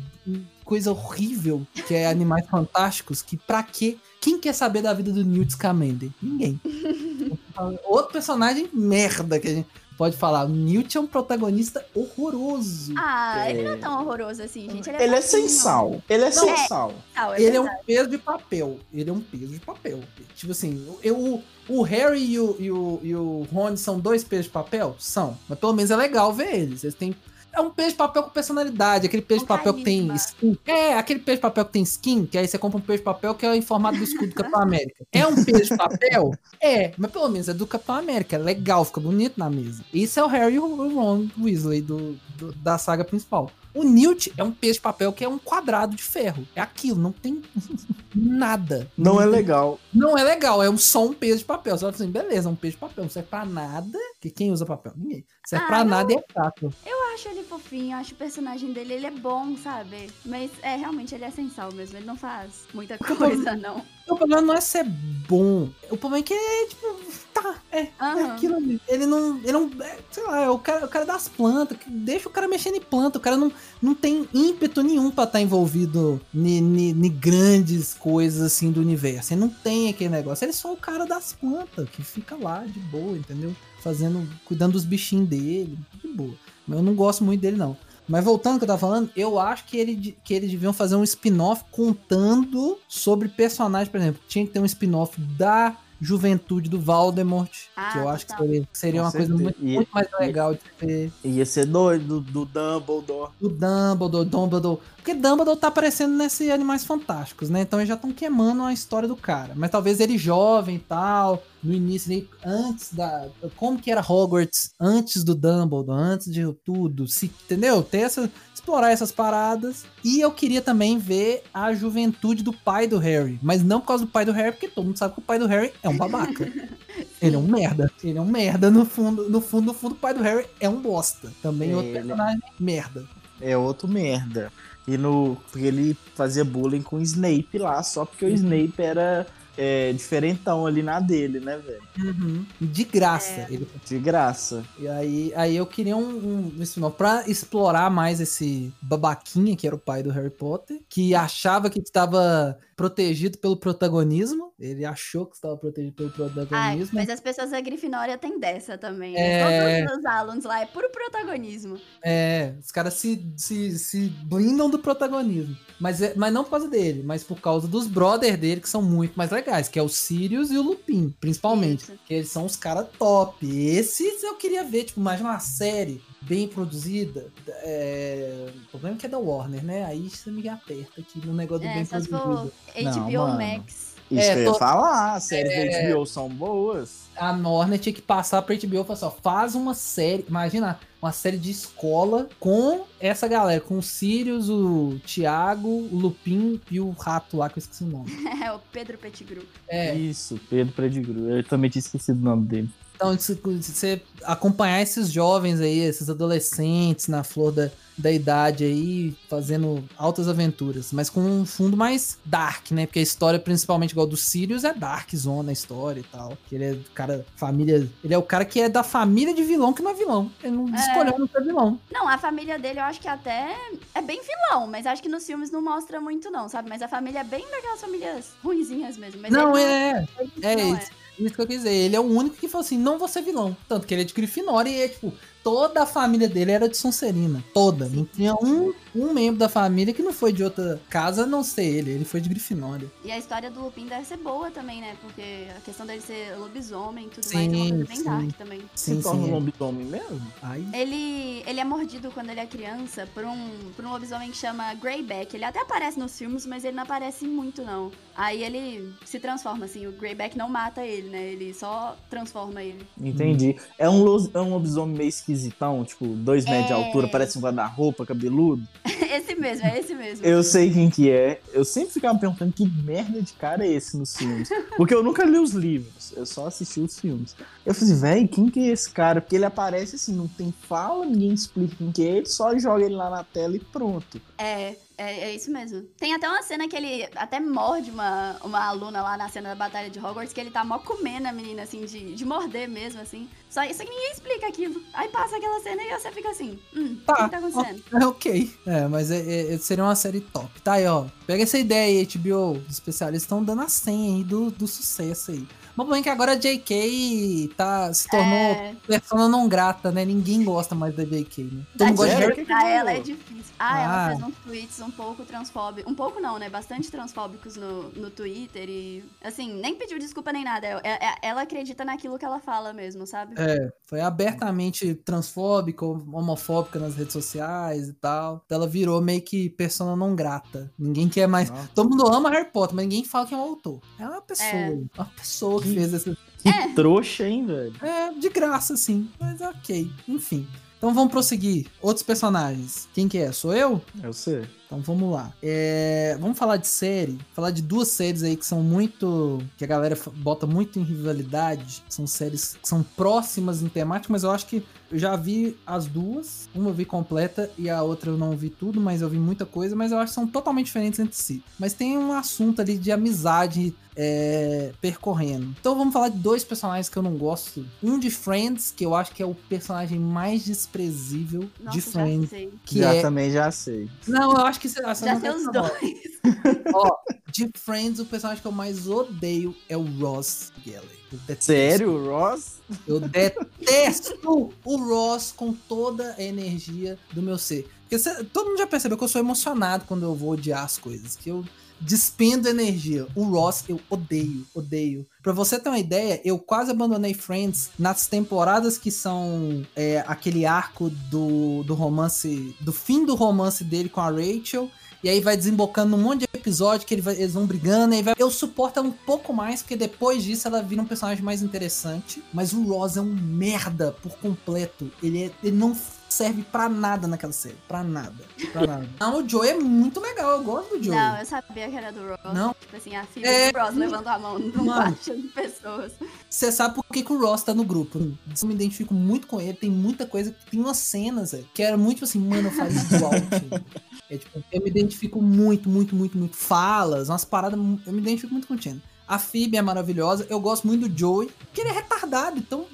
coisa 0.64 0.90
horrível 0.90 1.66
que 1.86 1.94
é 1.94 2.06
Animais 2.06 2.46
Fantásticos, 2.48 3.22
que 3.22 3.36
pra 3.36 3.62
quê? 3.62 3.98
Quem 4.20 4.38
quer 4.38 4.54
saber 4.54 4.82
da 4.82 4.92
vida 4.92 5.12
do 5.12 5.24
Newt 5.24 5.52
Scamander? 5.52 6.10
Ninguém. 6.22 6.60
Outro 7.84 8.12
personagem 8.12 8.68
merda 8.72 9.38
que 9.38 9.48
a 9.48 9.54
gente 9.54 9.68
pode 9.96 10.16
falar. 10.16 10.44
O 10.44 10.48
Newt 10.48 10.96
é 10.96 11.00
um 11.00 11.06
protagonista 11.06 11.84
horroroso. 11.94 12.94
Ah, 12.96 13.46
É. 13.46 13.50
ele 13.50 13.62
não 13.62 13.72
é 13.72 13.76
tão 13.76 14.00
horroroso 14.00 14.42
assim, 14.42 14.68
gente. 14.68 14.88
Ele 14.88 14.96
é, 14.96 15.04
Ele 15.04 15.14
é 15.14 15.20
sem 15.20 15.48
sal. 15.48 16.02
Ele 16.08 16.24
é 16.24 16.30
sem 16.30 16.50
é. 16.50 16.66
sal. 16.66 16.92
Não, 17.14 17.34
é 17.34 17.42
Ele 17.42 17.56
é 17.56 17.60
um 17.60 17.68
peso 17.86 18.08
de 18.10 18.18
papel. 18.18 18.78
Ele 18.92 19.10
é 19.10 19.12
um 19.12 19.20
peso 19.20 19.46
de 19.46 19.60
papel. 19.60 20.00
Tipo 20.34 20.52
assim, 20.52 20.86
eu, 21.02 21.16
o, 21.16 21.42
o 21.68 21.82
Harry 21.82 22.24
e 22.24 22.40
o, 22.40 22.56
e, 22.58 22.70
o, 22.70 23.00
e 23.02 23.14
o 23.14 23.46
Ron 23.52 23.76
são 23.76 23.98
dois 23.98 24.24
pesos 24.24 24.46
de 24.46 24.52
papel? 24.52 24.96
São. 24.98 25.38
Mas 25.48 25.58
pelo 25.58 25.72
menos 25.72 25.90
é 25.90 25.96
legal 25.96 26.32
ver 26.32 26.54
eles. 26.54 26.82
Eles 26.82 26.94
têm. 26.94 27.14
É 27.54 27.60
um 27.60 27.70
peixe 27.70 27.94
papel 27.96 28.22
com 28.24 28.30
personalidade. 28.30 29.06
Aquele 29.06 29.22
peixe 29.22 29.44
papel 29.44 29.74
que 29.74 29.84
tem 29.84 30.14
skin. 30.14 30.58
É, 30.66 30.94
aquele 30.94 31.20
peixe 31.20 31.40
papel 31.40 31.64
que 31.64 31.72
tem 31.72 31.82
skin, 31.82 32.26
que 32.26 32.36
aí 32.38 32.46
você 32.48 32.58
compra 32.58 32.78
um 32.78 32.80
peixe 32.80 33.02
papel 33.02 33.34
que 33.34 33.46
é 33.46 33.54
em 33.56 33.62
formato 33.62 33.98
do 33.98 34.04
escudo 34.04 34.28
do 34.28 34.34
Capitão 34.34 34.60
América. 34.62 35.04
É 35.12 35.26
um 35.26 35.44
peixe 35.44 35.76
papel? 35.76 36.32
É, 36.60 36.92
mas 36.98 37.10
pelo 37.10 37.28
menos 37.28 37.48
é 37.48 37.54
do 37.54 37.66
Capitão 37.66 37.94
América. 37.96 38.36
É 38.36 38.38
legal, 38.38 38.84
fica 38.84 39.00
bonito 39.00 39.34
na 39.38 39.48
mesa. 39.48 39.84
Isso 39.92 40.18
é 40.18 40.24
o 40.24 40.28
Harry 40.28 40.54
e 40.54 40.58
o 40.58 40.94
Ron 40.94 41.26
Weasley 41.40 41.80
do, 41.80 42.16
do- 42.36 42.52
da 42.54 42.76
saga 42.78 43.04
principal. 43.04 43.50
O 43.74 43.82
Newt 43.82 44.32
é 44.36 44.44
um 44.44 44.52
peixe 44.52 44.74
de 44.74 44.80
papel 44.82 45.12
que 45.12 45.24
é 45.24 45.28
um 45.28 45.38
quadrado 45.38 45.96
de 45.96 46.02
ferro. 46.02 46.46
É 46.54 46.60
aquilo, 46.60 46.98
não 47.00 47.10
tem 47.12 47.42
nada. 48.14 48.90
Não 48.96 49.20
é 49.20 49.24
tem- 49.24 49.32
legal. 49.32 49.80
Não 49.92 50.16
é 50.16 50.22
legal, 50.22 50.62
é 50.62 50.70
um, 50.70 50.76
só 50.78 51.04
um 51.04 51.12
peso 51.12 51.38
de 51.38 51.44
papel. 51.44 51.76
Você 51.76 51.80
fala 51.80 51.92
assim, 51.94 52.10
beleza, 52.10 52.48
um 52.48 52.54
peso 52.54 52.72
de 52.74 52.78
papel, 52.80 53.04
não 53.04 53.10
serve 53.10 53.28
pra 53.28 53.44
nada. 53.44 53.98
Que 54.20 54.30
quem 54.30 54.50
usa 54.52 54.64
papel? 54.64 54.92
Ninguém. 54.96 55.24
Serve 55.46 55.64
Ah, 55.64 55.68
pra 55.68 55.78
não. 55.84 55.90
nada 55.90 56.12
e 56.12 56.16
é 56.16 56.24
chato. 56.32 56.72
Eu 56.86 57.14
acho 57.14 57.28
ele 57.28 57.42
fofinho, 57.42 57.94
eu 57.94 57.98
acho 57.98 58.12
o 58.14 58.16
personagem 58.16 58.72
dele, 58.72 58.94
ele 58.94 59.06
é 59.06 59.10
bom, 59.10 59.56
sabe? 59.56 60.10
Mas 60.24 60.50
é, 60.62 60.76
realmente, 60.76 61.14
ele 61.14 61.24
é 61.24 61.30
sensal 61.30 61.72
mesmo, 61.72 61.96
ele 61.98 62.06
não 62.06 62.16
faz 62.16 62.64
muita 62.72 62.96
coisa, 62.98 63.54
não. 63.56 63.82
O 64.06 64.16
problema 64.16 64.42
não 64.42 64.54
é 64.54 64.60
ser 64.60 64.84
bom. 64.84 65.70
O 65.90 65.96
problema 65.96 66.18
é 66.18 66.22
que 66.22 66.34
é, 66.34 66.66
tipo, 66.66 66.86
tá, 67.32 67.56
é, 67.72 67.80
é 67.80 67.90
Aham. 67.98 68.34
aquilo 68.34 68.56
ali. 68.56 68.80
Ele 68.86 69.06
não, 69.06 69.38
ele 69.38 69.52
não, 69.52 69.70
é, 69.80 69.98
sei 70.10 70.22
lá, 70.24 70.42
é 70.42 70.50
o 70.50 70.58
cara, 70.58 70.84
o 70.84 70.88
cara 70.88 71.06
das 71.06 71.28
plantas, 71.28 71.78
que 71.78 71.90
deixa 71.90 72.28
o 72.28 72.32
cara 72.32 72.46
mexendo 72.46 72.76
em 72.76 72.80
planta. 72.80 73.18
O 73.18 73.20
cara 73.20 73.36
não, 73.36 73.50
não 73.80 73.94
tem 73.94 74.28
ímpeto 74.32 74.82
nenhum 74.82 75.10
pra 75.10 75.24
estar 75.24 75.40
envolvido 75.40 76.20
em 76.34 77.10
grandes 77.10 77.94
coisas 77.94 78.42
assim 78.42 78.70
do 78.70 78.80
universo. 78.80 79.32
Ele 79.32 79.40
não 79.40 79.48
tem 79.48 79.88
aquele 79.88 80.10
negócio. 80.10 80.44
Ele 80.44 80.50
é 80.50 80.54
só 80.54 80.72
o 80.72 80.76
cara 80.76 81.06
das 81.06 81.32
plantas, 81.32 81.88
que 81.88 82.02
fica 82.02 82.36
lá 82.36 82.64
de 82.64 82.78
boa, 82.80 83.16
entendeu? 83.16 83.54
Fazendo, 83.82 84.26
cuidando 84.44 84.72
dos 84.72 84.84
bichinhos 84.84 85.28
dele, 85.28 85.78
de 86.02 86.08
boa. 86.08 86.34
Mas 86.66 86.78
eu 86.78 86.84
não 86.84 86.94
gosto 86.94 87.24
muito 87.24 87.40
dele, 87.40 87.56
não. 87.56 87.76
Mas 88.08 88.24
voltando 88.24 88.54
ao 88.54 88.58
que 88.58 88.64
eu 88.64 88.68
tava 88.68 88.78
falando, 88.78 89.10
eu 89.16 89.38
acho 89.38 89.64
que, 89.64 89.76
ele, 89.76 90.16
que 90.24 90.34
eles 90.34 90.50
deviam 90.50 90.72
fazer 90.72 90.96
um 90.96 91.04
spin-off 91.04 91.64
contando 91.70 92.78
sobre 92.88 93.28
personagens, 93.28 93.88
por 93.88 93.98
exemplo. 94.00 94.20
Tinha 94.28 94.46
que 94.46 94.52
ter 94.52 94.60
um 94.60 94.64
spin-off 94.66 95.18
da 95.20 95.74
juventude 96.00 96.68
do 96.68 96.78
Voldemort, 96.78 97.50
Ah, 97.74 97.92
que 97.92 97.98
eu 97.98 98.08
acho 98.10 98.26
que 98.26 98.32
total. 98.32 98.46
seria, 98.46 98.68
seria 98.72 99.02
uma 99.02 99.12
coisa 99.12 99.26
certeza. 99.28 99.42
muito, 99.42 99.58
E- 99.64 99.74
muito 99.76 99.88
mais 99.94 100.06
legal 100.20 100.52
de 100.52 100.60
ter. 100.78 101.10
Ia 101.24 101.46
ser 101.46 101.64
doido 101.64 102.20
do, 102.20 102.20
do 102.20 102.44
Dumbledore. 102.44 103.30
O 103.40 103.48
Dumbledore, 103.48 104.28
Dumbledore. 104.28 104.80
Porque 104.96 105.14
Dumbledore 105.14 105.58
tá 105.58 105.68
aparecendo 105.68 106.14
nesse 106.14 106.50
Animais 106.50 106.84
Fantásticos, 106.84 107.48
né? 107.48 107.62
Então 107.62 107.78
eles 107.78 107.88
já 107.88 107.94
estão 107.94 108.12
queimando 108.12 108.62
a 108.64 108.72
história 108.72 109.08
do 109.08 109.16
cara. 109.16 109.52
Mas 109.56 109.70
talvez 109.70 109.98
ele 110.00 110.18
jovem 110.18 110.76
e 110.76 110.80
tal, 110.80 111.42
no 111.64 111.72
início, 111.72 112.12
ele, 112.12 112.28
antes 112.44 112.92
da. 112.92 113.28
Como 113.56 113.78
que 113.80 113.90
era 113.90 114.04
Hogwarts 114.06 114.72
antes 114.78 115.24
do 115.24 115.34
Dumbledore, 115.34 115.98
antes 115.98 116.30
de 116.32 116.44
tudo. 116.64 117.08
Se, 117.08 117.26
entendeu? 117.26 117.82
Ter 117.82 117.98
essa. 117.98 118.30
Explorar 118.54 118.90
essas 118.92 119.10
paradas. 119.12 119.84
E 120.02 120.20
eu 120.20 120.30
queria 120.30 120.62
também 120.62 120.96
ver 120.98 121.42
a 121.52 121.74
juventude 121.74 122.42
do 122.42 122.52
pai 122.52 122.86
do 122.86 122.98
Harry. 122.98 123.38
Mas 123.42 123.62
não 123.62 123.80
por 123.80 123.88
causa 123.88 124.04
do 124.06 124.10
pai 124.10 124.24
do 124.24 124.32
Harry, 124.32 124.52
porque 124.52 124.68
todo 124.68 124.84
mundo 124.86 124.98
sabe 124.98 125.14
que 125.14 125.20
o 125.20 125.22
pai 125.22 125.38
do 125.38 125.46
Harry 125.46 125.72
é 125.82 125.88
um 125.88 125.96
babaca. 125.96 126.44
Ele 127.20 127.36
é 127.36 127.38
um 127.38 127.46
merda. 127.46 127.90
Ele 128.02 128.18
é 128.18 128.20
um 128.20 128.26
merda. 128.26 128.70
No 128.70 128.84
fundo, 128.86 129.28
no 129.28 129.40
fundo, 129.40 129.66
no 129.66 129.74
fundo, 129.74 129.92
o 129.92 129.98
pai 129.98 130.14
do 130.14 130.22
Harry 130.22 130.46
é 130.60 130.68
um 130.68 130.80
bosta. 130.80 131.32
Também 131.42 131.74
outro 131.74 131.88
Ele- 131.90 132.00
personagem 132.00 132.42
merda. 132.60 133.04
É 133.40 133.56
outro 133.56 133.88
merda. 133.88 134.52
E 134.86 134.96
no. 134.96 135.36
Porque 135.50 135.66
ele 135.66 135.96
fazia 136.14 136.44
bullying 136.44 136.82
com 136.82 136.96
o 136.96 137.02
Snape 137.02 137.58
lá, 137.58 137.82
só 137.82 138.04
porque 138.04 138.24
o 138.24 138.28
Snape 138.28 138.74
era 138.78 139.26
é, 139.56 139.92
diferentão 139.92 140.66
ali 140.66 140.82
na 140.82 141.00
dele, 141.00 141.40
né, 141.40 141.58
velho? 141.58 141.82
Uhum. 141.98 142.44
De 142.60 142.84
graça. 142.84 143.40
É. 143.42 143.46
Ele- 143.50 143.68
De 143.86 143.98
graça. 143.98 144.64
E 144.78 144.88
aí, 144.88 145.32
aí 145.36 145.56
eu 145.56 145.66
queria 145.66 145.96
um, 145.96 146.52
um 146.58 146.62
spin-off 146.62 146.96
pra 146.96 147.24
explorar 147.28 147.90
mais 147.90 148.20
esse 148.20 148.72
babaquinha 148.82 149.56
que 149.56 149.66
era 149.66 149.76
o 149.76 149.78
pai 149.78 150.02
do 150.02 150.10
Harry 150.10 150.30
Potter, 150.30 150.80
que 150.88 151.14
achava 151.14 151.68
que 151.70 151.78
estava 151.78 152.58
protegido 152.76 153.38
pelo 153.38 153.56
protagonismo. 153.56 154.52
Ele 154.58 154.84
achou 154.84 155.26
que 155.26 155.34
estava 155.36 155.56
protegido 155.56 155.92
pelo 155.94 156.08
Ai, 156.08 156.14
protagonismo. 156.14 156.90
mas 156.98 157.08
as 157.08 157.20
pessoas 157.20 157.50
da 157.50 157.60
Grifinória 157.60 158.16
tem 158.18 158.38
dessa 158.38 158.76
também, 158.78 159.14
né? 159.14 159.40
É. 159.40 159.84
Todos 159.84 159.98
os 159.98 160.04
alunos 160.06 160.44
lá 160.44 160.60
é 160.60 160.66
puro 160.66 160.88
protagonismo. 160.90 161.76
É, 162.04 162.54
os 162.60 162.70
caras 162.70 162.94
se, 162.94 163.32
se, 163.36 163.78
se 163.78 164.08
blindam 164.24 164.68
do 164.70 164.78
protagonismo. 164.78 165.56
Mas, 165.80 166.00
é- 166.02 166.14
mas 166.16 166.32
não 166.32 166.44
por 166.44 166.50
causa 166.50 166.68
dele, 166.68 167.02
mas 167.04 167.22
por 167.24 167.40
causa 167.40 167.66
dos 167.68 167.86
brother 167.86 168.36
dele, 168.38 168.60
que 168.60 168.68
são 168.68 168.80
muito 168.82 169.14
mais 169.16 169.30
legais, 169.30 169.43
que 169.70 169.78
é 169.78 169.82
o 169.82 169.88
Sirius 169.88 170.50
e 170.50 170.58
o 170.58 170.62
Lupin, 170.62 171.14
principalmente. 171.20 171.82
Isso. 171.84 171.98
Que 172.06 172.14
eles 172.14 172.28
são 172.28 172.44
os 172.44 172.56
caras 172.56 172.86
top. 172.98 173.46
Esses 173.46 174.22
eu 174.22 174.34
queria 174.36 174.64
ver, 174.64 174.84
tipo, 174.84 175.00
imagina 175.00 175.30
uma 175.30 175.40
série 175.40 176.02
bem 176.22 176.48
produzida. 176.48 177.30
É... 177.46 178.50
O 178.66 178.70
problema 178.70 178.96
é 178.96 178.98
que 178.98 179.06
é 179.06 179.08
da 179.08 179.18
Warner, 179.18 179.64
né? 179.64 179.84
Aí 179.84 180.08
você 180.08 180.30
me 180.30 180.48
aperta 180.48 181.00
aqui 181.00 181.24
no 181.24 181.32
negócio 181.32 181.62
do 181.62 181.68
É, 181.68 181.74
bem 181.74 181.86
produzido. 181.86 182.18
for 182.18 182.52
Não, 182.82 182.92
HBO 182.92 183.12
mano. 183.12 183.38
Max. 183.38 183.93
Isso 184.10 184.20
É, 184.20 184.34
que 184.34 184.40
eu 184.40 184.44
ia 184.44 184.52
tô- 184.52 184.58
falar, 184.58 185.14
as 185.14 185.24
séries 185.24 185.52
É. 185.52 185.88
da 185.88 185.88
HBO 185.94 186.06
são 186.06 186.28
boas. 186.28 187.04
A 187.16 187.30
Warner 187.32 187.78
tinha 187.78 187.92
que 187.92 188.02
passar 188.02 188.42
pra 188.42 188.54
HBO 188.54 188.80
e 188.80 188.84
falar 188.84 188.94
assim, 188.94 189.04
ó, 189.06 189.10
faz 189.10 189.54
uma 189.54 189.72
série, 189.74 190.24
imagina, 190.28 190.78
uma 191.00 191.12
série 191.12 191.36
de 191.38 191.50
escola 191.50 192.28
com 192.40 192.84
essa 193.00 193.26
galera, 193.28 193.60
com 193.60 193.78
o 193.78 193.82
Sirius, 193.82 194.48
o 194.50 194.98
Thiago, 195.06 195.68
o 195.68 195.88
Lupin 195.96 196.60
e 196.70 196.80
o 196.80 196.90
rato 196.90 197.36
lá, 197.36 197.48
que 197.48 197.58
eu 197.58 197.60
esqueci 197.60 197.84
o 197.84 197.86
nome. 197.86 198.06
É 198.44 198.52
o 198.52 198.58
Pedro 198.72 198.98
Pettigrew. 198.98 199.44
É, 199.68 199.94
Isso, 199.94 200.38
Pedro 200.50 200.72
Predigru. 200.74 201.30
Eu 201.30 201.42
também 201.44 201.70
tinha 201.70 201.80
esquecido 201.80 202.18
o 202.20 202.24
nome 202.24 202.46
dele. 202.46 202.68
Então 203.12 203.18
se 203.62 203.72
você 203.72 204.02
acompanhar 204.24 204.80
esses 204.82 205.10
jovens 205.10 205.60
aí, 205.60 205.80
esses 205.80 206.08
adolescentes 206.08 207.08
na 207.08 207.22
flor 207.22 207.52
da, 207.52 207.70
da 207.96 208.10
idade 208.10 208.64
aí, 208.64 209.14
fazendo 209.28 209.84
altas 209.96 210.28
aventuras, 210.28 210.92
mas 210.92 211.08
com 211.10 211.20
um 211.20 211.46
fundo 211.46 211.76
mais 211.76 212.18
dark, 212.24 212.70
né? 212.70 212.86
Porque 212.86 212.98
a 212.98 213.02
história, 213.02 213.38
principalmente 213.38 213.92
igual 213.92 214.06
do 214.06 214.16
Sirius, 214.16 214.64
é 214.64 214.72
dark 214.72 215.14
zona 215.14 215.50
a 215.50 215.52
história 215.52 216.00
e 216.00 216.04
tal. 216.04 216.36
Que 216.48 216.54
ele 216.54 216.64
é 216.64 216.78
cara, 216.94 217.24
família. 217.36 217.88
Ele 218.02 218.14
é 218.14 218.18
o 218.18 218.22
cara 218.22 218.44
que 218.44 218.60
é 218.60 218.68
da 218.68 218.82
família 218.82 219.34
de 219.34 219.42
vilão 219.42 219.72
que 219.72 219.82
não 219.82 219.90
é 219.90 219.94
vilão. 219.94 220.30
Ele 220.42 220.56
não 220.56 220.74
É. 220.74 220.78
escolheu 220.78 221.18
não 221.18 221.28
ser 221.28 221.42
vilão. 221.44 221.80
Não, 221.92 222.08
a 222.08 222.18
família 222.18 222.58
dele 222.58 222.80
eu 222.80 222.84
acho 222.84 223.00
que 223.00 223.08
até 223.08 223.54
é 223.94 224.02
bem 224.02 224.20
vilão, 224.22 224.66
mas 224.66 224.86
acho 224.86 225.02
que 225.02 225.08
nos 225.08 225.24
filmes 225.24 225.50
não 225.50 225.62
mostra 225.62 226.00
muito, 226.00 226.30
não, 226.30 226.48
sabe? 226.48 226.68
Mas 226.68 226.82
a 226.82 226.88
família 226.88 227.20
é 227.20 227.24
bem 227.24 227.44
daquelas 227.50 227.80
famílias 227.80 228.30
ruinzinhas 228.42 228.96
mesmo. 228.96 229.20
Mas 229.20 229.30
não, 229.32 229.56
ele 229.56 229.70
é. 229.70 230.06
É 230.42 230.56
não 230.56 230.78
isso. 231.18 231.34
Que 231.34 231.40
eu 231.40 231.46
quis 231.46 231.58
dizer. 231.58 231.72
Ele 231.72 231.96
é 231.96 232.00
o 232.00 232.04
único 232.04 232.36
que 232.36 232.48
falou 232.48 232.64
assim: 232.64 232.78
não 232.78 232.98
vou 232.98 233.08
ser 233.08 233.22
vilão. 233.22 233.56
Tanto 233.68 233.86
que 233.86 233.94
ele 233.94 234.02
é 234.02 234.04
de 234.04 234.14
Grifinória 234.14 234.70
e 234.70 234.82
é 234.82 234.88
tipo. 234.88 235.12
Toda 235.44 235.82
a 235.82 235.86
família 235.86 236.28
dele 236.28 236.50
era 236.52 236.68
de 236.68 236.76
Sonserina. 236.76 237.44
Toda. 237.52 237.86
Não 237.88 238.04
tinha 238.06 238.34
um, 238.34 238.72
um 238.96 239.12
membro 239.12 239.38
da 239.38 239.48
família 239.48 239.92
que 239.94 240.02
não 240.02 240.12
foi 240.12 240.32
de 240.32 240.42
outra 240.42 240.80
casa, 240.88 241.24
a 241.24 241.26
não 241.26 241.44
ser 241.44 241.64
ele. 241.66 241.90
Ele 241.90 242.04
foi 242.06 242.20
de 242.20 242.30
Grifinória. 242.30 242.90
E 243.04 243.12
a 243.12 243.18
história 243.18 243.50
do 243.50 243.60
Lupin 243.60 243.86
deve 243.86 244.06
ser 244.06 244.16
boa 244.16 244.50
também, 244.50 244.80
né? 244.80 244.96
Porque 245.02 245.22
a 245.54 245.60
questão 245.60 245.84
dele 245.84 246.00
ser 246.00 246.34
lobisomem 246.38 247.06
e 247.06 247.10
tudo 247.10 247.24
Sim, 247.24 247.36
mais 247.36 247.52
é 247.52 247.56
uma 247.56 247.68
coisa 247.68 247.84
bem 247.84 247.96
sim. 247.96 248.04
dark 248.04 248.32
também. 248.38 248.60
Sim, 248.74 248.96
Se 248.96 249.02
torna 249.02 249.20
sim. 249.22 249.28
um 249.28 249.30
é. 249.30 249.34
lobisomem 249.34 249.84
mesmo? 249.86 250.22
Ai, 250.42 250.66
Ele, 250.72 251.42
ele 251.46 251.60
é 251.60 251.64
mordido 251.64 252.10
quando 252.10 252.30
ele 252.30 252.40
é 252.40 252.46
criança 252.46 253.06
por 253.12 253.24
um, 253.24 253.50
por 253.76 253.84
um 253.84 253.90
lobisomem 253.90 254.30
que 254.30 254.36
chama 254.38 254.72
Greyback. 254.74 255.36
Ele 255.36 255.44
até 255.44 255.60
aparece 255.60 255.98
nos 255.98 256.16
filmes, 256.16 256.46
mas 256.46 256.64
ele 256.64 256.76
não 256.76 256.84
aparece 256.84 257.26
muito, 257.26 257.62
não. 257.62 257.92
Aí 258.16 258.42
ele 258.42 258.94
se 259.04 259.18
transforma, 259.20 259.66
assim. 259.66 259.86
O 259.86 259.92
Greyback 259.92 260.38
não 260.38 260.48
mata 260.48 260.84
ele, 260.86 261.10
né? 261.10 261.22
Ele 261.32 261.52
só 261.52 261.96
transforma 262.08 262.62
ele. 262.62 262.86
Entendi. 262.98 263.56
É, 263.78 263.88
um, 263.90 264.02
lo- 264.02 264.30
é 264.32 264.40
um 264.40 264.50
lobisomem 264.50 264.96
meio 264.96 265.08
esquisitão, 265.34 265.84
tipo, 265.84 266.06
dois 266.06 266.44
metros 266.44 266.66
de 266.66 266.72
É. 266.72 266.76
altura, 266.76 267.08
parece 267.08 267.36
um 267.38 267.40
guarda-roupa, 267.40 268.06
cabeludo. 268.06 268.66
esse 268.84 269.34
mesmo, 269.34 269.66
é 269.66 269.78
esse 269.78 269.94
mesmo. 269.94 270.24
Eu 270.24 270.42
sei 270.42 270.70
quem 270.72 270.88
que 270.90 271.10
é. 271.10 271.40
Eu 271.52 271.64
sempre 271.64 271.92
ficava 271.92 272.18
perguntando 272.18 272.52
que 272.52 272.66
merda 272.66 273.20
de 273.20 273.32
cara 273.34 273.66
é 273.66 273.70
esse 273.72 273.96
nos 273.96 274.16
filmes. 274.16 274.48
Porque 274.76 274.94
eu 274.94 275.02
nunca 275.02 275.24
li 275.24 275.38
os 275.38 275.50
livros, 275.52 276.12
eu 276.16 276.24
só 276.26 276.46
assisti 276.46 276.80
os 276.80 276.98
filmes. 276.98 277.34
Eu 277.64 277.74
falei, 277.74 277.94
velho, 277.94 278.28
quem 278.28 278.48
que 278.48 278.60
é 278.60 278.72
esse 278.72 278.90
cara? 278.90 279.20
Porque 279.20 279.36
ele 279.36 279.44
aparece 279.44 279.96
assim, 279.96 280.14
não 280.14 280.28
tem 280.28 280.52
fala, 280.68 281.04
ninguém 281.04 281.32
explica 281.32 281.74
quem 281.76 281.90
que 281.92 282.02
é 282.06 282.10
ele, 282.18 282.26
só 282.26 282.56
joga 282.58 282.84
ele 282.84 282.94
lá 282.94 283.10
na 283.10 283.24
tela 283.24 283.56
e 283.56 283.60
pronto. 283.60 284.20
É, 284.38 284.74
é, 284.96 285.30
é 285.30 285.34
isso 285.34 285.50
mesmo. 285.50 285.82
Tem 285.98 286.14
até 286.14 286.28
uma 286.28 286.42
cena 286.42 286.68
que 286.68 286.76
ele 286.76 287.08
até 287.16 287.40
morde 287.40 287.90
uma, 287.90 288.36
uma 288.44 288.64
aluna 288.64 289.02
lá 289.02 289.16
na 289.16 289.28
cena 289.28 289.50
da 289.50 289.54
Batalha 289.54 289.90
de 289.90 289.98
Hogwarts, 289.98 290.32
que 290.32 290.40
ele 290.40 290.50
tá 290.50 290.64
mó 290.64 290.78
comendo 290.78 291.26
a 291.28 291.32
menina, 291.32 291.62
assim, 291.62 291.84
de, 291.84 292.14
de 292.14 292.24
morder 292.24 292.68
mesmo, 292.68 293.00
assim. 293.00 293.28
Só 293.50 293.62
isso 293.64 293.82
que 293.84 293.90
ninguém 293.90 294.12
explica 294.12 294.46
aquilo. 294.48 294.82
Aí 294.92 295.08
passa 295.08 295.36
aquela 295.36 295.60
cena 295.60 295.82
e 295.82 295.90
você 295.98 296.10
fica 296.12 296.30
assim, 296.30 296.58
hum, 296.74 296.84
o 296.92 296.96
que, 296.96 297.04
Tá, 297.06 297.24
que 297.24 297.30
tá 297.30 297.38
acontecendo? 297.38 297.82
É 298.00 298.06
ok. 298.06 298.54
É, 298.66 298.88
mas 298.88 299.10
é- 299.10 299.54
é- 299.54 299.58
seria 299.58 299.84
uma 299.84 299.94
série 299.96 300.20
top. 300.20 300.60
Tá 300.62 300.74
aí, 300.74 300.86
ó. 300.86 301.06
Pega 301.26 301.42
essa 301.42 301.58
ideia 301.58 302.00
aí, 302.00 302.06
HBO. 302.06 302.52
Os 302.68 302.74
especialistas 302.74 303.24
estão 303.24 303.42
dando 303.42 303.62
a 303.62 303.68
senha 303.68 304.16
aí 304.16 304.24
do, 304.24 304.50
do 304.50 304.66
sucesso 304.66 305.30
aí. 305.32 305.46
Mas 305.76 305.88
bem 305.88 306.02
que 306.02 306.08
agora 306.08 306.32
a 306.32 306.36
JK 306.36 307.52
tá, 307.56 307.92
se 307.92 308.08
tornou 308.08 308.26
é... 308.26 308.74
persona 308.86 309.28
não 309.28 309.48
grata, 309.48 309.90
né? 309.90 310.04
Ninguém 310.04 310.44
gosta 310.44 310.74
mais 310.74 310.94
da 310.94 311.04
JK, 311.04 311.42
né? 311.42 311.62
Da 311.74 311.86
Todo 311.86 311.96
gosta 311.96 312.34
de... 312.34 312.44
Pra 312.44 312.68
ela 312.68 312.92
é 312.92 313.00
difícil. 313.00 313.54
Ah, 313.58 313.74
ah, 313.74 313.82
ela 313.82 314.08
fez 314.08 314.22
uns 314.22 314.36
tweets 314.44 314.80
um 314.80 314.90
pouco 314.90 315.24
transfóbicos. 315.24 315.90
Um 315.90 315.94
pouco 315.94 316.20
não, 316.20 316.38
né? 316.38 316.48
Bastante 316.48 316.90
transfóbicos 316.90 317.56
no, 317.56 317.90
no 317.90 318.10
Twitter 318.10 318.68
e, 318.68 319.04
assim, 319.22 319.52
nem 319.54 319.74
pediu 319.74 319.98
desculpa 319.98 320.32
nem 320.32 320.44
nada. 320.44 320.66
É, 320.66 320.80
é, 320.84 321.14
ela 321.22 321.42
acredita 321.42 321.84
naquilo 321.84 322.18
que 322.18 322.24
ela 322.24 322.40
fala 322.40 322.72
mesmo, 322.72 323.06
sabe? 323.06 323.34
É, 323.36 323.72
foi 323.82 324.00
abertamente 324.00 324.94
transfóbica, 324.94 325.84
homofóbica 325.84 326.78
nas 326.78 326.94
redes 326.94 327.12
sociais 327.12 327.88
e 327.88 327.92
tal. 327.94 328.42
Então 328.44 328.56
ela 328.56 328.68
virou 328.68 329.00
meio 329.00 329.22
que 329.22 329.50
persona 329.50 329.96
não 329.96 330.14
grata. 330.14 330.70
Ninguém 330.78 331.08
quer 331.08 331.26
mais. 331.26 331.50
Nossa. 331.50 331.70
Todo 331.74 331.90
mundo 331.90 332.06
ama 332.06 332.30
Harry 332.30 332.50
Potter, 332.50 332.76
mas 332.76 332.84
ninguém 332.84 333.04
fala 333.04 333.26
que 333.26 333.34
é 333.34 333.36
um 333.36 333.40
autor. 333.40 333.80
É 333.98 334.06
uma 334.06 334.20
pessoa. 334.20 334.48
É. 334.48 334.78
Uma 334.96 335.06
pessoa 335.16 335.63
que 335.68 335.74
fez 335.74 335.94
esse. 335.94 336.16
Que 336.42 336.48
é. 336.48 336.74
trouxa, 336.74 337.26
hein, 337.26 337.46
velho? 337.46 337.72
É, 337.82 338.12
de 338.12 338.28
graça, 338.28 338.76
sim. 338.76 339.08
Mas 339.18 339.40
ok. 339.40 339.90
Enfim. 340.06 340.46
Então 340.76 340.92
vamos 340.92 341.10
prosseguir. 341.10 341.66
Outros 341.80 342.04
personagens. 342.04 342.88
Quem 342.92 343.08
que 343.08 343.18
é? 343.18 343.32
Sou 343.32 343.54
eu? 343.54 343.80
Eu 344.02 344.12
sei. 344.12 344.44
Então 344.74 344.80
vamos 344.80 345.12
lá. 345.12 345.32
É, 345.42 346.16
vamos 346.20 346.36
falar 346.36 346.56
de 346.56 346.66
série. 346.66 347.18
Falar 347.32 347.50
de 347.50 347.62
duas 347.62 347.88
séries 347.88 348.22
aí 348.22 348.36
que 348.36 348.46
são 348.46 348.62
muito. 348.62 349.40
que 349.56 349.64
a 349.64 349.66
galera 349.66 349.96
bota 350.16 350.46
muito 350.46 350.78
em 350.78 350.82
rivalidade. 350.82 351.82
São 351.88 352.06
séries 352.06 352.56
que 352.60 352.68
são 352.68 352.82
próximas 352.82 353.62
em 353.62 353.68
temática, 353.68 354.12
mas 354.12 354.24
eu 354.24 354.30
acho 354.30 354.46
que 354.46 354.64
eu 354.90 354.98
já 354.98 355.16
vi 355.16 355.56
as 355.66 355.86
duas. 355.86 356.48
Uma 356.54 356.70
eu 356.70 356.74
vi 356.74 356.84
completa 356.84 357.50
e 357.56 357.70
a 357.70 357.82
outra 357.82 358.10
eu 358.10 358.18
não 358.18 358.36
vi 358.36 358.50
tudo, 358.50 358.80
mas 358.80 359.00
eu 359.00 359.08
vi 359.08 359.18
muita 359.18 359.46
coisa. 359.46 359.76
Mas 359.76 359.92
eu 359.92 359.98
acho 359.98 360.08
que 360.08 360.14
são 360.14 360.26
totalmente 360.26 360.66
diferentes 360.66 360.98
entre 360.98 361.16
si. 361.16 361.42
Mas 361.58 361.72
tem 361.72 361.96
um 361.96 362.12
assunto 362.12 362.60
ali 362.60 362.76
de 362.76 362.90
amizade 362.90 363.74
é, 363.96 364.72
percorrendo. 364.80 365.54
Então 365.60 365.76
vamos 365.76 365.92
falar 365.92 366.08
de 366.08 366.18
dois 366.18 366.44
personagens 366.44 366.88
que 366.88 366.96
eu 366.96 367.02
não 367.02 367.16
gosto. 367.16 367.64
Um 367.82 367.98
de 367.98 368.10
Friends, 368.10 368.72
que 368.74 368.84
eu 368.84 368.94
acho 368.94 369.12
que 369.12 369.22
é 369.22 369.26
o 369.26 369.34
personagem 369.34 369.98
mais 369.98 370.44
desprezível 370.44 371.48
Nossa, 371.60 371.76
de 371.76 371.82
Friends. 371.82 372.30
Já, 372.30 372.48
que 372.64 372.78
já 372.78 372.94
é... 372.94 373.02
também 373.02 373.30
já 373.30 373.50
sei. 373.50 373.88
Não, 374.06 374.32
eu 374.32 374.44
acho 374.44 374.60
que 374.64 374.68
você, 374.68 374.82
você 374.82 375.04
já 375.04 375.20
sei 375.20 375.30
os 375.30 375.52
dois. 375.52 376.20
Ó, 376.74 376.96
de 377.30 377.50
Friends, 377.54 378.00
o 378.00 378.06
personagem 378.06 378.40
que 378.40 378.48
eu 378.48 378.52
mais 378.52 378.88
odeio 378.88 379.54
é 379.68 379.76
o 379.76 379.84
Ross 380.00 380.52
Geller. 380.64 381.04
Sério, 381.38 382.06
Ross? 382.06 382.60
Eu 382.86 382.98
detesto 382.98 384.52
o 384.64 384.76
Ross 384.76 385.32
com 385.32 385.52
toda 385.52 386.14
a 386.16 386.22
energia 386.22 386.98
do 387.12 387.20
meu 387.20 387.36
ser. 387.36 387.68
Porque 387.82 387.98
cê, 387.98 388.24
todo 388.24 388.48
mundo 388.48 388.58
já 388.58 388.66
percebeu 388.66 388.96
que 388.96 389.04
eu 389.04 389.08
sou 389.08 389.20
emocionado 389.20 389.84
quando 389.86 390.04
eu 390.04 390.14
vou 390.14 390.30
odiar 390.30 390.64
as 390.64 390.78
coisas. 390.78 391.14
Que 391.14 391.30
eu 391.30 391.44
despendo 391.84 392.48
energia. 392.48 393.06
O 393.14 393.24
Ross 393.24 393.64
eu 393.68 393.78
odeio, 393.90 394.46
odeio. 394.54 395.06
Pra 395.22 395.32
você 395.32 395.58
ter 395.58 395.68
uma 395.68 395.78
ideia, 395.78 396.20
eu 396.24 396.38
quase 396.38 396.70
abandonei 396.70 397.14
Friends 397.14 397.70
nas 397.78 398.06
temporadas 398.06 398.78
que 398.78 398.90
são 398.90 399.64
é, 399.76 400.02
aquele 400.06 400.46
arco 400.46 400.90
do, 401.10 401.62
do 401.64 401.74
romance, 401.74 402.54
do 402.60 402.72
fim 402.72 403.04
do 403.04 403.14
romance 403.14 403.62
dele 403.62 403.88
com 403.88 404.00
a 404.00 404.10
Rachel. 404.10 404.70
E 405.02 405.08
aí 405.10 405.20
vai 405.20 405.36
desembocando 405.36 405.94
num 405.94 406.02
monte 406.02 406.20
de 406.20 406.28
episódio 406.32 406.86
que 406.86 406.94
ele 406.94 407.02
vai, 407.02 407.14
eles 407.14 407.34
vão 407.34 407.44
brigando. 407.44 407.94
E 407.94 408.02
vai... 408.02 408.14
Eu 408.16 408.30
suporto 408.30 408.78
ela 408.78 408.88
um 408.88 408.92
pouco 408.92 409.34
mais, 409.34 409.60
porque 409.60 409.76
depois 409.76 410.24
disso 410.24 410.48
ela 410.48 410.62
vira 410.62 410.80
um 410.80 410.86
personagem 410.86 411.22
mais 411.22 411.42
interessante. 411.42 412.22
Mas 412.32 412.54
o 412.54 412.64
Ross 412.64 412.96
é 412.96 413.02
um 413.02 413.14
merda 413.14 413.94
por 414.02 414.16
completo. 414.16 414.90
Ele, 415.02 415.24
é, 415.24 415.30
ele 415.42 415.56
não 415.56 415.76
serve 416.14 416.42
pra 416.44 416.68
nada 416.68 417.08
naquela 417.08 417.32
série. 417.32 417.56
Pra 417.66 417.82
nada. 417.82 418.14
Pra 418.52 418.66
nada. 418.66 418.88
Não, 419.00 419.18
o 419.18 419.28
Joe 419.28 419.48
é 419.48 419.54
muito 419.58 420.00
legal. 420.00 420.38
Eu 420.38 420.44
gosto 420.44 420.76
do 420.76 420.82
Joe. 420.82 420.94
Não, 420.94 421.18
eu 421.18 421.26
sabia 421.26 421.68
que 421.68 421.76
era 421.76 421.92
do 421.92 422.00
Ross. 422.08 422.34
Não. 422.34 422.54
Tipo 422.54 422.76
assim, 422.76 422.94
a 422.94 423.04
filha 423.04 423.26
é... 423.26 423.52
do 423.52 423.58
Ross 423.58 423.74
levando 423.74 424.06
a 424.06 424.18
mão 424.18 424.38
num 424.38 424.64
baixa 424.64 425.14
de 425.14 425.22
pessoas. 425.28 425.92
Você 426.30 426.52
sabe 426.52 426.76
por 426.76 426.84
que, 426.84 427.02
que 427.02 427.12
o 427.12 427.20
Ross 427.20 427.42
tá 427.42 427.52
no 427.52 427.64
grupo. 427.64 427.98
Eu 427.98 428.48
me 428.48 428.54
identifico 428.54 428.94
muito 428.94 429.26
com 429.26 429.40
ele. 429.40 429.54
Tem 429.54 429.70
muita 429.70 430.06
coisa. 430.06 430.34
Tem 430.50 430.60
umas 430.60 430.76
cenas, 430.76 431.32
véio, 431.32 431.48
que 431.52 431.62
era 431.62 431.76
muito 431.76 432.04
assim, 432.04 432.20
mano, 432.20 432.48
eu 432.48 432.52
faria 432.52 432.80
igual. 432.80 433.12
é, 434.08 434.16
tipo, 434.16 434.44
eu 434.52 434.62
me 434.62 434.70
identifico 434.70 435.20
muito, 435.20 435.68
muito, 435.68 435.96
muito, 435.96 436.16
muito. 436.16 436.36
Falas, 436.36 437.08
umas 437.08 437.24
paradas. 437.24 437.58
Eu 437.58 437.92
me 437.92 438.00
identifico 438.00 438.32
muito 438.32 438.46
com 438.46 438.54
o 438.54 438.62
Chen. 438.62 438.80
A 439.06 439.18
Phoebe 439.18 439.56
é 439.56 439.62
maravilhosa. 439.62 440.26
Eu 440.30 440.38
gosto 440.40 440.66
muito 440.66 440.88
do 440.88 440.98
Joey, 440.98 441.28
que 441.52 441.60
ele 441.60 441.70
é 441.70 441.72
retardado. 441.72 442.38
Então, 442.38 442.66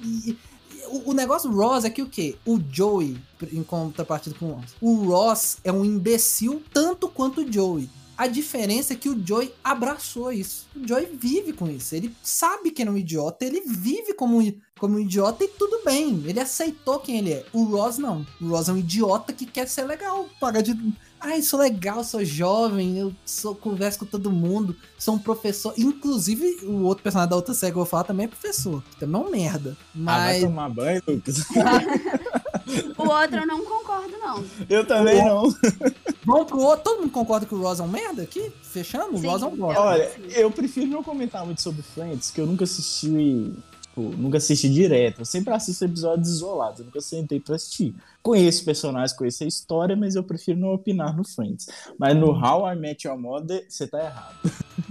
o, 0.91 1.13
negócio 1.13 1.49
do 1.49 1.55
Ross 1.55 1.85
é 1.85 1.89
que 1.89 2.01
o 2.01 2.09
quê? 2.09 2.35
O 2.45 2.59
Joey, 2.71 3.17
em 3.51 3.63
contrapartida 3.63 4.35
com 4.37 4.47
o 4.47 4.53
Ross, 4.53 4.75
o 4.81 4.95
Ross 5.05 5.57
é 5.63 5.71
um 5.71 5.85
imbecil 5.85 6.61
tanto 6.73 7.07
quanto 7.07 7.41
o 7.41 7.51
Joey. 7.51 7.89
A 8.17 8.27
diferença 8.27 8.93
é 8.93 8.95
que 8.95 9.09
o 9.09 9.25
Joey 9.25 9.51
abraçou 9.63 10.31
isso. 10.31 10.67
O 10.75 10.87
Joey 10.87 11.07
vive 11.07 11.53
com 11.53 11.67
isso. 11.67 11.95
Ele 11.95 12.15
sabe 12.21 12.69
que 12.69 12.83
é 12.83 12.89
um 12.89 12.97
idiota, 12.97 13.45
ele 13.45 13.61
vive 13.61 14.13
como 14.13 14.39
um, 14.39 14.53
como 14.81 14.95
um 14.95 14.99
idiota 14.99 15.43
e 15.43 15.47
tudo 15.47 15.79
bem. 15.85 16.23
Ele 16.25 16.39
aceitou 16.39 16.97
quem 16.97 17.19
ele 17.19 17.33
é. 17.33 17.45
O 17.53 17.65
Ross 17.65 17.99
não. 17.99 18.25
O 18.41 18.47
Ross 18.47 18.67
é 18.67 18.73
um 18.73 18.77
idiota 18.77 19.31
que 19.31 19.45
quer 19.45 19.67
ser 19.67 19.83
legal. 19.83 20.27
Paga 20.39 20.63
de 20.63 20.75
ah, 21.19 21.39
sou 21.43 21.59
legal, 21.59 22.03
sou 22.03 22.25
jovem, 22.25 22.97
eu 22.97 23.13
sou, 23.23 23.53
converso 23.53 23.99
com 23.99 24.05
todo 24.07 24.31
mundo, 24.31 24.75
sou 24.97 25.13
um 25.13 25.19
professor. 25.19 25.71
Inclusive, 25.77 26.65
o 26.65 26.81
outro 26.81 27.03
personagem 27.03 27.29
da 27.29 27.35
outra 27.35 27.53
série 27.53 27.71
que 27.71 27.77
eu 27.77 27.83
vou 27.83 27.85
falar 27.85 28.05
também 28.05 28.25
é 28.25 28.27
professor. 28.27 28.81
Também 28.99 29.21
é 29.21 29.23
um 29.23 29.29
merda. 29.29 29.77
Mas... 29.93 30.15
Ah, 30.15 30.25
vai 30.25 30.41
tomar 30.41 30.69
banho, 30.69 31.03
Lucas? 31.07 31.45
o 32.97 33.07
outro 33.07 33.37
eu 33.37 33.45
não 33.45 33.63
concordo, 33.63 34.17
não. 34.17 34.43
Eu 34.67 34.83
também 34.83 35.23
não. 35.23 35.43
Vamos 36.25 36.47
pro 36.47 36.59
outro. 36.59 36.85
Todo 36.85 37.01
mundo 37.01 37.11
concorda 37.11 37.45
que 37.45 37.53
o 37.53 37.61
Ross 37.61 37.79
é 37.79 37.83
um 37.83 37.87
merda 37.87 38.23
aqui? 38.23 38.51
Fechando? 38.63 39.15
O 39.15 39.21
Ross 39.21 39.43
é 39.43 39.45
um 39.45 39.55
bosta. 39.55 39.79
Olha, 39.79 40.11
eu 40.29 40.49
prefiro 40.49 40.87
não 40.87 41.03
comentar 41.03 41.45
muito 41.45 41.61
sobre 41.61 41.83
Friends, 41.83 42.31
que 42.31 42.41
eu 42.41 42.47
nunca 42.47 42.63
assisti 42.63 43.53
tipo, 43.91 44.01
nunca 44.17 44.37
assisti 44.37 44.69
direto. 44.69 45.19
Eu 45.19 45.25
sempre 45.25 45.53
assisto 45.53 45.85
episódios 45.85 46.29
isolados, 46.29 46.79
eu 46.79 46.85
nunca 46.85 47.01
sentei 47.01 47.39
pra 47.39 47.55
assistir. 47.55 47.93
Conheço 48.23 48.65
personagens, 48.65 49.13
conheço 49.13 49.43
a 49.43 49.47
história, 49.47 49.95
mas 49.95 50.15
eu 50.15 50.23
prefiro 50.23 50.59
não 50.59 50.73
opinar 50.73 51.15
no 51.15 51.23
Friends. 51.23 51.67
Mas 51.97 52.15
no 52.15 52.31
How 52.31 52.71
I 52.71 52.75
Met 52.75 53.07
Your 53.07 53.17
Mother, 53.17 53.65
você 53.67 53.87
tá 53.87 53.99
errado. 53.99 54.35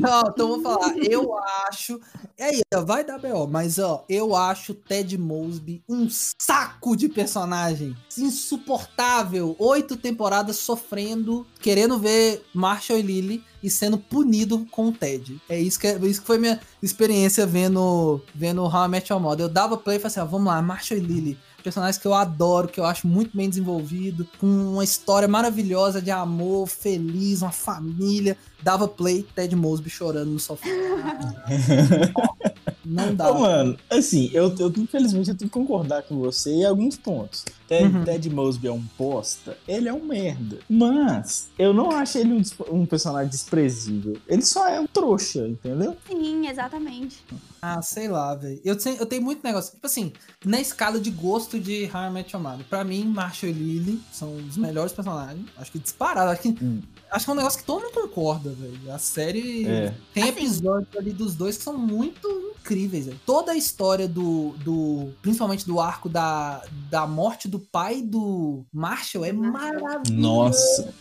Não, 0.00 0.22
então 0.28 0.48
vou 0.48 0.62
falar. 0.62 0.96
Eu 0.96 1.36
acho. 1.68 2.00
É 2.38 2.46
aí, 2.46 2.62
vai 2.86 3.04
dar 3.04 3.18
B.O., 3.18 3.46
mas 3.46 3.78
ó, 3.78 4.04
eu 4.08 4.34
acho 4.34 4.72
Ted 4.72 5.16
Mosby 5.18 5.82
um 5.86 6.08
saco 6.10 6.96
de 6.96 7.08
personagem. 7.08 7.94
Insuportável. 8.16 9.54
Oito 9.58 9.96
temporadas 9.96 10.56
sofrendo, 10.56 11.46
querendo 11.60 11.98
ver 11.98 12.42
Marshall 12.54 12.98
e 12.98 13.02
Lily 13.02 13.44
e 13.62 13.68
sendo 13.68 13.98
punido 13.98 14.66
com 14.70 14.88
o 14.88 14.92
Ted. 14.92 15.40
É 15.48 15.60
isso 15.60 15.78
que, 15.78 15.86
é, 15.86 15.98
isso 16.06 16.22
que 16.22 16.26
foi 16.26 16.38
minha 16.38 16.58
experiência 16.82 17.46
vendo, 17.46 18.22
vendo 18.34 18.62
How 18.62 18.86
I 18.86 18.88
Met 18.88 19.12
Your 19.12 19.20
Mother. 19.20 19.44
Eu 19.44 19.50
dava 19.50 19.76
play 19.76 19.98
e 19.98 20.00
falei 20.00 20.12
assim: 20.12 20.20
ó, 20.20 20.24
vamos 20.24 20.46
lá, 20.46 20.62
Marshall 20.62 20.98
e 20.98 21.02
Lily 21.02 21.38
personagens 21.62 21.98
que 21.98 22.06
eu 22.06 22.14
adoro, 22.14 22.68
que 22.68 22.80
eu 22.80 22.84
acho 22.84 23.06
muito 23.06 23.36
bem 23.36 23.48
desenvolvido, 23.48 24.26
com 24.38 24.46
uma 24.46 24.84
história 24.84 25.28
maravilhosa 25.28 26.00
de 26.00 26.10
amor, 26.10 26.66
feliz, 26.66 27.42
uma 27.42 27.52
família. 27.52 28.36
Dava 28.62 28.86
play, 28.86 29.26
Ted 29.34 29.54
Mosby 29.56 29.88
chorando 29.88 30.30
no 30.30 30.38
sofá. 30.38 30.66
Não 32.90 33.14
dá. 33.14 33.32
mano, 33.32 33.78
assim, 33.88 34.30
eu, 34.32 34.54
eu 34.58 34.72
infelizmente 34.76 35.30
eu 35.30 35.36
tenho 35.36 35.50
que 35.50 35.58
concordar 35.58 36.02
com 36.02 36.18
você 36.18 36.50
em 36.50 36.64
alguns 36.64 36.96
pontos. 36.96 37.44
Ted, 37.68 37.96
uhum. 37.96 38.04
Ted 38.04 38.30
Mosby 38.30 38.66
é 38.66 38.72
um 38.72 38.84
posta, 38.98 39.56
ele 39.68 39.88
é 39.88 39.92
um 39.92 40.04
merda. 40.04 40.58
Mas 40.68 41.48
eu 41.56 41.72
não 41.72 41.92
acho 41.92 42.18
ele 42.18 42.32
um, 42.32 42.42
um, 42.74 42.84
personagem 42.84 43.30
desprezível. 43.30 44.16
Ele 44.26 44.42
só 44.42 44.68
é 44.68 44.80
um 44.80 44.88
trouxa, 44.88 45.46
entendeu? 45.46 45.96
Sim, 46.08 46.48
exatamente. 46.48 47.24
Ah, 47.62 47.80
sei 47.80 48.08
lá, 48.08 48.34
velho. 48.34 48.60
Eu, 48.64 48.76
eu 48.98 49.06
tenho 49.06 49.22
muito 49.22 49.44
negócio. 49.44 49.72
Tipo 49.72 49.86
assim, 49.86 50.12
na 50.44 50.60
escala 50.60 50.98
de 50.98 51.12
gosto 51.12 51.60
de 51.60 51.88
How 51.94 52.08
I 52.08 52.10
Met 52.10 52.34
Your 52.34 52.42
Mother, 52.42 52.66
pra 52.68 52.82
mim, 52.82 53.04
Marshall 53.04 53.50
e 53.50 53.54
Lily 53.54 54.00
são 54.10 54.34
os 54.34 54.56
melhores 54.56 54.92
personagens. 54.92 55.46
Acho 55.56 55.70
que 55.70 55.78
disparado. 55.78 56.32
Acho 56.32 56.42
que 56.42 56.48
hum 56.48 56.82
acho 57.10 57.24
que 57.24 57.30
é 57.30 57.34
um 57.34 57.36
negócio 57.36 57.58
que 57.58 57.66
todo 57.66 57.82
mundo 57.82 57.92
concorda, 57.92 58.50
velho. 58.50 58.92
A 58.92 58.98
série 58.98 59.66
é. 59.66 59.94
tem 60.14 60.22
assim, 60.22 60.32
episódios 60.32 60.96
ali 60.96 61.12
dos 61.12 61.34
dois 61.34 61.56
que 61.56 61.64
são 61.64 61.76
muito 61.76 62.28
incríveis, 62.58 63.06
velho. 63.06 63.20
Toda 63.26 63.52
a 63.52 63.56
história 63.56 64.08
do, 64.08 64.54
do. 64.58 65.12
Principalmente 65.22 65.66
do 65.66 65.80
arco 65.80 66.08
da, 66.08 66.62
da 66.90 67.06
morte 67.06 67.48
do 67.48 67.58
pai 67.58 68.02
do 68.02 68.64
Marshall 68.72 69.24
é 69.24 69.32
maravilhoso. 69.32 70.12
Nossa. 70.12 70.94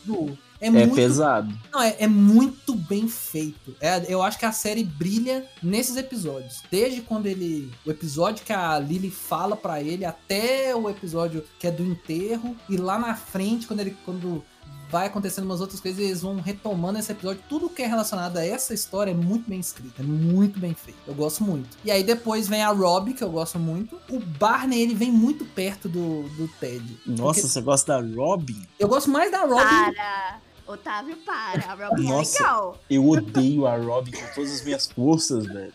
É, 0.61 0.67
é 0.67 0.69
muito, 0.69 0.95
pesado. 0.95 1.57
Não, 1.71 1.81
é, 1.81 1.95
é 1.99 2.07
muito 2.07 2.75
bem 2.75 3.07
feito. 3.07 3.75
É, 3.79 4.05
eu 4.07 4.21
acho 4.21 4.37
que 4.37 4.45
a 4.45 4.51
série 4.51 4.83
brilha 4.83 5.45
nesses 5.63 5.95
episódios. 5.95 6.61
Desde 6.69 7.01
quando 7.01 7.27
ele. 7.27 7.71
O 7.85 7.91
episódio 7.91 8.45
que 8.45 8.53
a 8.53 8.77
Lily 8.77 9.09
fala 9.09 9.55
para 9.55 9.81
ele, 9.81 10.05
até 10.05 10.75
o 10.75 10.89
episódio 10.89 11.43
que 11.57 11.67
é 11.67 11.71
do 11.71 11.83
enterro. 11.83 12.55
E 12.67 12.75
lá 12.75 12.99
na 12.99 13.15
frente, 13.15 13.67
quando 13.67 13.79
ele. 13.79 13.95
Quando 14.03 14.43
vai 14.89 15.07
acontecendo 15.07 15.45
umas 15.45 15.61
outras 15.61 15.79
coisas 15.79 15.99
e 15.99 16.05
eles 16.05 16.21
vão 16.21 16.39
retomando 16.39 16.99
esse 16.99 17.11
episódio. 17.11 17.41
Tudo 17.47 17.69
que 17.69 17.81
é 17.81 17.87
relacionado 17.87 18.37
a 18.37 18.45
essa 18.45 18.73
história 18.73 19.11
é 19.11 19.13
muito 19.13 19.49
bem 19.49 19.59
escrito, 19.59 20.01
é 20.01 20.03
muito 20.03 20.59
bem 20.59 20.73
feito. 20.73 20.99
Eu 21.07 21.13
gosto 21.13 21.43
muito. 21.43 21.77
E 21.83 21.91
aí 21.91 22.03
depois 22.03 22.47
vem 22.47 22.63
a 22.63 22.69
Robbie, 22.69 23.13
que 23.13 23.23
eu 23.23 23.29
gosto 23.29 23.59
muito. 23.59 23.99
O 24.09 24.19
Barney, 24.19 24.81
ele 24.81 24.95
vem 24.95 25.11
muito 25.11 25.45
perto 25.45 25.87
do, 25.87 26.23
do 26.29 26.47
Ted. 26.59 26.83
Nossa, 27.05 27.47
você 27.47 27.61
gosta 27.61 28.01
da 28.01 28.15
Robin? 28.15 28.61
Eu 28.77 28.87
gosto 28.87 29.09
mais 29.09 29.31
da 29.31 29.41
Robin. 29.41 29.93
Para! 29.95 30.49
Otávio, 30.69 31.17
para. 31.25 31.65
A 31.65 31.87
Robin 31.87 32.03
Nossa. 32.03 32.37
é 32.37 32.41
legal. 32.41 32.79
Eu 32.87 33.07
odeio 33.09 33.65
a 33.65 33.75
Robin 33.75 34.11
com 34.11 34.33
todas 34.35 34.51
as 34.51 34.63
minhas 34.63 34.85
forças, 34.85 35.47
velho. 35.47 35.73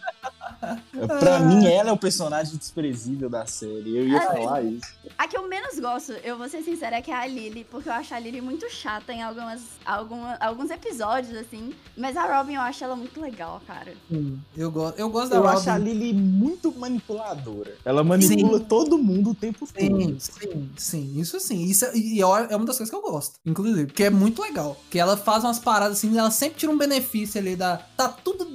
Pra 1.21 1.39
mim, 1.41 1.67
ela 1.67 1.91
é 1.91 1.93
o 1.93 1.97
personagem 1.97 2.57
desprezível 2.57 3.29
da 3.29 3.47
série. 3.47 3.97
Eu 3.97 4.09
ia 4.09 4.19
Ai. 4.19 4.27
falar 4.27 4.63
isso. 4.63 4.87
A 5.19 5.29
que 5.29 5.37
eu 5.37 5.47
menos 5.49 5.79
gosto, 5.79 6.13
eu 6.25 6.37
vou 6.39 6.49
ser 6.49 6.63
sincera, 6.63 6.97
é 6.97 7.03
que 7.03 7.11
é 7.11 7.15
a 7.15 7.27
Lily, 7.27 7.65
porque 7.71 7.89
eu 7.89 7.93
acho 7.93 8.15
a 8.15 8.19
Lily 8.19 8.41
muito 8.41 8.69
chata 8.71 9.13
em 9.13 9.23
algumas, 9.23 9.61
alguma, 9.85 10.35
alguns 10.41 10.71
episódios, 10.71 11.37
assim. 11.37 11.73
Mas 11.97 12.17
a 12.17 12.25
Robin 12.37 12.55
eu 12.55 12.61
acho 12.61 12.83
ela 12.85 12.97
muito 12.97 13.21
legal, 13.21 13.61
cara. 13.67 13.93
Hum, 14.11 14.39
Eu, 14.57 14.71
gosto 14.71 14.99
eu 14.99 15.09
gosto 15.11 15.31
da 15.31 15.37
Eu 15.37 15.43
Robin. 15.43 15.57
acho 15.57 15.71
a 15.71 15.79
Lily 15.79 16.13
muito 16.13 16.73
manipuladora. 16.79 17.75
Ela 17.85 18.03
manipula 18.05 18.61
todo 18.61 18.99
mundo 18.99 19.31
o 19.31 19.35
tempo 19.35 19.67
Sim, 19.67 19.89
todo. 19.91 20.21
sim, 20.21 20.71
sim, 20.77 21.21
isso 21.21 21.41
sim. 21.41 21.63
Isso 21.65 21.85
é- 21.85 21.97
e 21.97 22.21
é 22.21 22.25
é 22.25 22.57
uma 22.57 22.65
das 22.67 22.77
coisas 22.77 22.91
que 22.91 22.97
eu 22.97 23.03
gosto, 23.03 23.39
inclusive, 23.47 23.87
porque 23.87 24.05
é 24.05 24.11
muito 24.11 24.43
legal. 24.43 24.77
Que 24.91 24.99
ela 24.99 25.17
faz 25.17 25.45
umas 25.45 25.59
paradas 25.59 25.99
assim, 25.99 26.17
ela 26.17 26.31
sempre 26.31 26.59
tira 26.59 26.73
um 26.73 26.79
benefício 26.79 27.41
ali 27.41 27.55
da. 27.57 27.77
Tá 27.97 28.09
tudo 28.09 28.47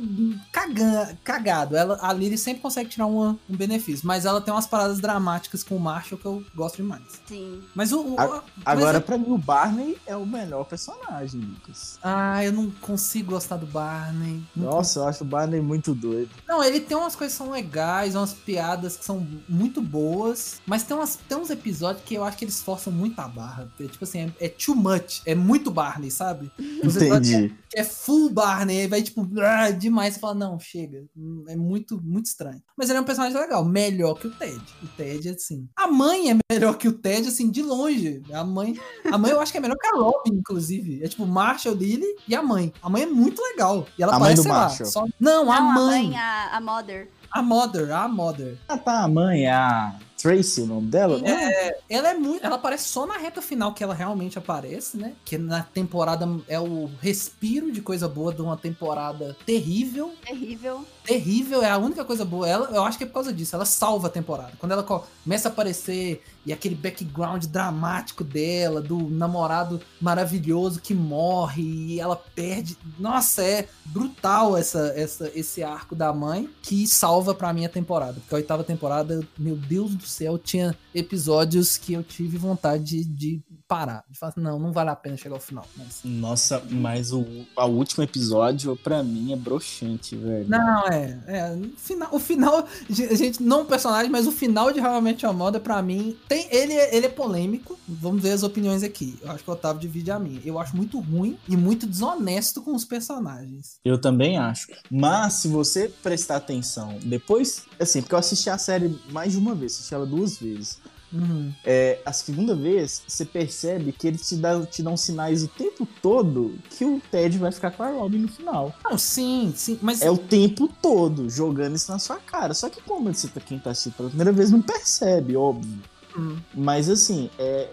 cagan, 0.52 1.18
cagado. 1.24 1.76
Ela, 1.76 1.89
a 2.02 2.14
Lily 2.14 2.38
sempre 2.38 2.62
consegue 2.62 2.90
tirar 2.90 3.06
uma- 3.06 3.38
um 3.50 3.56
benefício, 3.56 4.06
mas 4.06 4.26
ela 4.26 4.42
tem 4.42 4.54
umas 4.54 4.68
paradas 4.68 5.00
dramáticas 5.00 5.64
com 5.64 5.76
o 5.76 5.80
Marshall 5.80 6.20
que 6.20 6.26
eu 6.26 6.44
gosto 6.56 6.78
demais. 6.78 7.02
Sim. 7.28 7.62
Mas 7.76 7.92
o. 7.92 8.02
o- 8.02 8.20
A- 8.20 8.28
mas 8.28 8.44
Agora, 8.66 8.98
eu- 8.98 9.02
pra 9.02 9.18
mim, 9.18 9.32
o 9.32 9.38
Barney 9.38 9.98
é 10.06 10.16
o 10.16 10.26
melhor 10.26 10.66
personagem, 10.66 11.40
Lucas. 11.42 11.98
Ah, 12.04 12.44
eu 12.44 12.52
não 12.52 12.70
consigo 12.82 13.32
gostar 13.32 13.58
do 13.58 13.66
Barney. 13.66 14.44
Não 14.56 14.72
Nossa, 14.72 15.00
eu 15.00 15.08
acho 15.08 15.24
o 15.24 15.28
Barney 15.28 15.62
muito 15.62 15.94
doido. 15.94 16.30
Não, 16.48 16.64
ele 16.64 16.80
tem 16.80 16.96
umas 16.98 17.16
coisas 17.16 17.38
que 17.38 17.44
são 17.44 17.52
legais, 17.52 18.16
umas 18.16 18.34
piadas 18.34 18.96
que 18.98 19.06
são 19.06 19.26
muito 19.48 19.82
boas, 19.82 20.62
mas 20.66 20.84
tem, 20.84 20.96
umas, 20.96 21.16
tem 21.28 21.38
uns 21.38 21.50
episódios 21.50 22.04
que 22.06 22.16
eu 22.16 22.24
acho 22.24 22.38
que 22.38 22.46
eles 22.46 22.62
forçam 22.62 22.92
muito 22.92 23.20
a 23.20 23.28
barra. 23.28 23.70
É, 23.80 23.84
tipo 23.88 24.04
assim, 24.04 24.32
é, 24.40 24.46
é 24.46 24.50
too 24.50 24.76
much, 24.76 25.22
é 25.26 25.36
muito 25.36 25.70
Barney, 25.72 26.12
sabe? 26.12 26.52
Os 26.84 26.96
episódios 26.96 27.30
Entendi. 27.32 27.56
Que 27.70 27.80
é 27.80 27.84
full 27.84 28.30
Barney, 28.32 28.82
aí 28.82 28.88
vai 28.88 29.02
tipo, 29.02 29.28
ah, 29.42 29.70
demais, 29.70 30.16
você 30.16 30.20
fala, 30.20 30.34
não, 30.34 30.60
chega. 30.60 31.06
É 31.48 31.56
muito, 31.56 32.02
muito 32.04 32.26
estranho. 32.26 32.62
Mas 32.76 32.90
ele 32.90 32.98
é 32.98 33.02
um 33.02 33.06
personagem 33.06 33.38
legal, 33.40 33.64
melhor 33.64 34.16
que 34.16 34.28
o 34.28 34.32
Ted. 34.32 34.60
O 34.84 34.88
Ted, 34.98 35.30
assim. 35.30 35.68
A 35.76 35.88
mãe 35.88 36.32
é 36.32 36.38
melhor 36.52 36.78
que 36.78 36.88
o 36.88 36.94
Ted, 36.94 37.28
assim, 37.28 37.50
de 37.52 37.62
longe. 37.62 38.22
A 38.34 38.44
mãe, 38.44 38.80
a 39.12 39.18
mãe 39.18 39.32
eu 39.32 39.40
acho 39.40 39.52
que 39.52 39.58
é 39.58 39.62
melhor 39.62 39.78
que 39.78 39.88
a 39.88 39.98
Robin, 39.98 40.34
inclusive. 40.34 41.04
É 41.04 41.08
tipo 41.08 41.26
Marshall, 41.28 41.76
Lily 41.76 42.08
e 42.28 42.36
a 42.36 42.42
mãe. 42.42 42.74
A 42.82 42.90
mãe 42.90 43.04
é 43.04 43.08
muito 43.08 43.42
legal. 43.42 43.86
E 43.98 44.04
ela 44.04 44.16
A 44.16 44.20
mãe 44.20 44.36
parece, 44.36 44.42
do 44.42 44.44
sei 44.44 44.52
lá, 44.52 44.70
só- 44.70 45.06
Não, 45.20 45.52
a 45.52 45.60
Não, 45.62 45.74
mãe. 45.74 46.16
a, 46.18 46.58
a 46.58 46.62
Mother. 46.62 47.08
A 47.32 47.42
Mother, 47.44 47.92
a 47.96 48.08
Mother. 48.08 48.58
Ah, 48.68 48.78
tá, 48.78 49.04
a 49.04 49.08
mãe, 49.08 49.46
a 49.46 49.96
Tracy, 50.20 50.62
o 50.62 50.66
nome 50.66 50.88
dela? 50.88 51.22
É, 51.26 51.80
ela 51.90 52.10
é 52.10 52.14
muito. 52.14 52.46
Ela 52.46 52.56
aparece 52.56 52.90
só 52.90 53.08
na 53.08 53.18
reta 53.18 53.42
final 53.42 53.74
que 53.74 53.82
ela 53.82 53.94
realmente 53.94 54.38
aparece, 54.38 54.98
né? 54.98 55.14
Que 55.24 55.38
na 55.38 55.64
temporada 55.64 56.28
é 56.48 56.60
o 56.60 56.90
respiro 57.02 57.72
de 57.72 57.82
coisa 57.82 58.08
boa 58.08 58.34
de 58.34 58.42
uma 58.42 58.58
temporada 58.58 59.38
terrível. 59.46 60.14
Terrível. 60.26 60.86
Terrível, 61.06 61.64
é 61.64 61.72
a 61.72 61.78
única 61.78 62.04
coisa 62.04 62.26
boa. 62.26 62.48
Ela, 62.48 62.70
eu 62.72 62.84
acho 62.84 62.98
que 62.98 63.06
é 63.06 63.08
por 63.08 63.14
causa 63.14 63.32
disso. 63.32 63.56
Ela 63.56 63.66
salva 63.66 64.08
a 64.08 64.12
temporada. 64.12 64.52
Quando 64.60 64.74
ela 64.74 64.84
começa 64.84 65.48
a 65.48 65.52
aparecer 65.52 66.22
e 66.46 66.54
aquele 66.54 66.76
background 66.76 67.46
dramático 67.46 68.24
dela, 68.24 68.82
do 68.82 69.10
namorado 69.10 69.82
maravilhoso 70.02 70.82
que 70.82 70.94
morre 70.94 71.64
e 71.64 72.00
ela 72.00 72.16
perde. 72.16 72.78
Nossa, 73.00 73.42
é 73.44 73.68
brutal 73.86 74.58
essa, 74.58 74.94
essa, 74.96 75.32
esse 75.34 75.64
arco 75.64 75.96
da 75.96 76.12
mãe 76.12 76.50
que 76.62 76.88
salva 76.88 77.34
pra 77.34 77.54
mim 77.54 77.66
a 77.66 77.70
temporada. 77.70 78.14
Porque 78.20 78.34
a 78.34 78.38
oitava 78.38 78.64
temporada, 78.64 79.22
meu 79.38 79.56
Deus 79.56 79.96
do 79.96 80.09
céu, 80.10 80.38
tinha 80.38 80.76
episódios 80.94 81.78
que 81.78 81.94
eu 81.94 82.04
tive 82.04 82.38
vontade 82.38 83.04
de, 83.06 83.40
de 83.40 83.42
parar. 83.70 84.04
De 84.10 84.18
falar, 84.18 84.32
assim, 84.32 84.42
não, 84.42 84.58
não 84.58 84.74
vale 84.74 84.90
a 84.90 84.96
pena 84.96 85.16
chegar 85.16 85.36
ao 85.36 85.40
final. 85.40 85.66
Mas... 85.78 86.02
Nossa, 86.04 86.62
mas 86.72 87.14
o, 87.14 87.24
o 87.56 87.66
último 87.68 88.04
episódio, 88.04 88.76
pra 88.76 89.04
mim, 89.04 89.32
é 89.32 89.36
broxante, 89.36 90.16
velho. 90.16 90.50
Não, 90.50 90.88
é. 90.88 91.20
é 91.28 91.56
o, 91.56 91.78
final, 91.78 92.10
o 92.12 92.20
final, 92.20 92.68
a 93.12 93.16
gente, 93.16 93.44
não 93.44 93.62
o 93.62 93.66
personagem, 93.66 94.12
mas 94.12 94.26
o 94.26 94.32
final 94.32 94.74
de 94.74 94.80
Realmente 94.80 95.24
a 95.26 95.32
Moda, 95.32 95.60
pra 95.60 95.84
mim, 95.84 96.18
tem, 96.28 96.48
ele, 96.50 96.74
é- 96.74 96.96
ele 96.96 97.06
é 97.06 97.10
polêmico. 97.10 97.78
Vamos 97.88 98.24
ver 98.24 98.32
as 98.32 98.42
opiniões 98.42 98.82
aqui. 98.82 99.20
Eu 99.22 99.32
acho 99.32 99.44
que 99.44 99.50
o 99.50 99.54
Otávio 99.54 99.80
divide 99.80 100.10
a 100.10 100.18
minha. 100.18 100.42
Eu 100.44 100.58
acho 100.58 100.76
muito 100.76 101.00
ruim 101.00 101.38
e 101.48 101.56
muito 101.56 101.86
desonesto 101.86 102.64
com 102.64 102.74
os 102.74 102.84
personagens. 102.84 103.80
Eu 103.86 104.02
também 104.02 104.38
acho. 104.38 104.68
Mas 104.90 105.34
se 105.34 105.48
você 105.48 105.94
prestar 106.02 106.38
atenção, 106.38 106.98
depois, 107.04 107.66
assim, 107.80 108.02
porque 108.02 108.16
eu 108.16 108.20
assisti 108.20 108.50
a 108.50 108.58
série 108.58 109.00
mais 109.12 109.34
de 109.34 109.38
uma 109.38 109.54
vez, 109.54 109.74
assisti 109.74 109.94
ela 109.94 110.08
duas 110.08 110.38
vezes. 110.40 110.80
Uhum. 111.12 111.52
É, 111.66 112.00
a 112.06 112.14
segunda 112.14 112.56
vez, 112.56 113.02
você 113.08 113.26
percebe 113.26 113.92
que 113.92 114.08
eles 114.08 114.28
te 114.28 114.36
dão, 114.36 114.66
te 114.66 114.84
dão 114.84 114.96
sinais 114.96 115.44
o 115.44 115.48
tempo 115.48 115.88
todo 116.02 116.56
que 116.70 116.86
o 116.86 117.02
Ted 117.12 117.38
vai 117.38 117.52
ficar 117.52 117.72
com 117.72 117.84
a 117.84 117.90
Robin 117.90 118.20
no 118.20 118.28
final. 118.28 118.74
Não, 118.84 118.98
sim, 118.98 119.52
sim, 119.56 119.80
mas. 119.82 120.02
É 120.02 120.12
o 120.12 120.18
tempo 120.18 120.70
todo 120.82 121.30
jogando 121.30 121.76
isso 121.76 121.92
na 121.92 122.00
sua 122.00 122.18
cara. 122.18 122.54
Só 122.54 122.70
que 122.70 122.82
como 122.82 123.14
você, 123.14 123.28
quem 123.46 123.58
tá 123.60 123.72
assistindo 123.72 123.94
pela 123.94 124.10
primeira 124.10 124.32
vez, 124.32 124.52
não 124.52 124.62
percebe, 124.62 125.36
óbvio. 125.36 125.80
Hum. 126.18 126.38
Mas 126.54 126.90
assim, 126.90 127.30
é, 127.38 127.68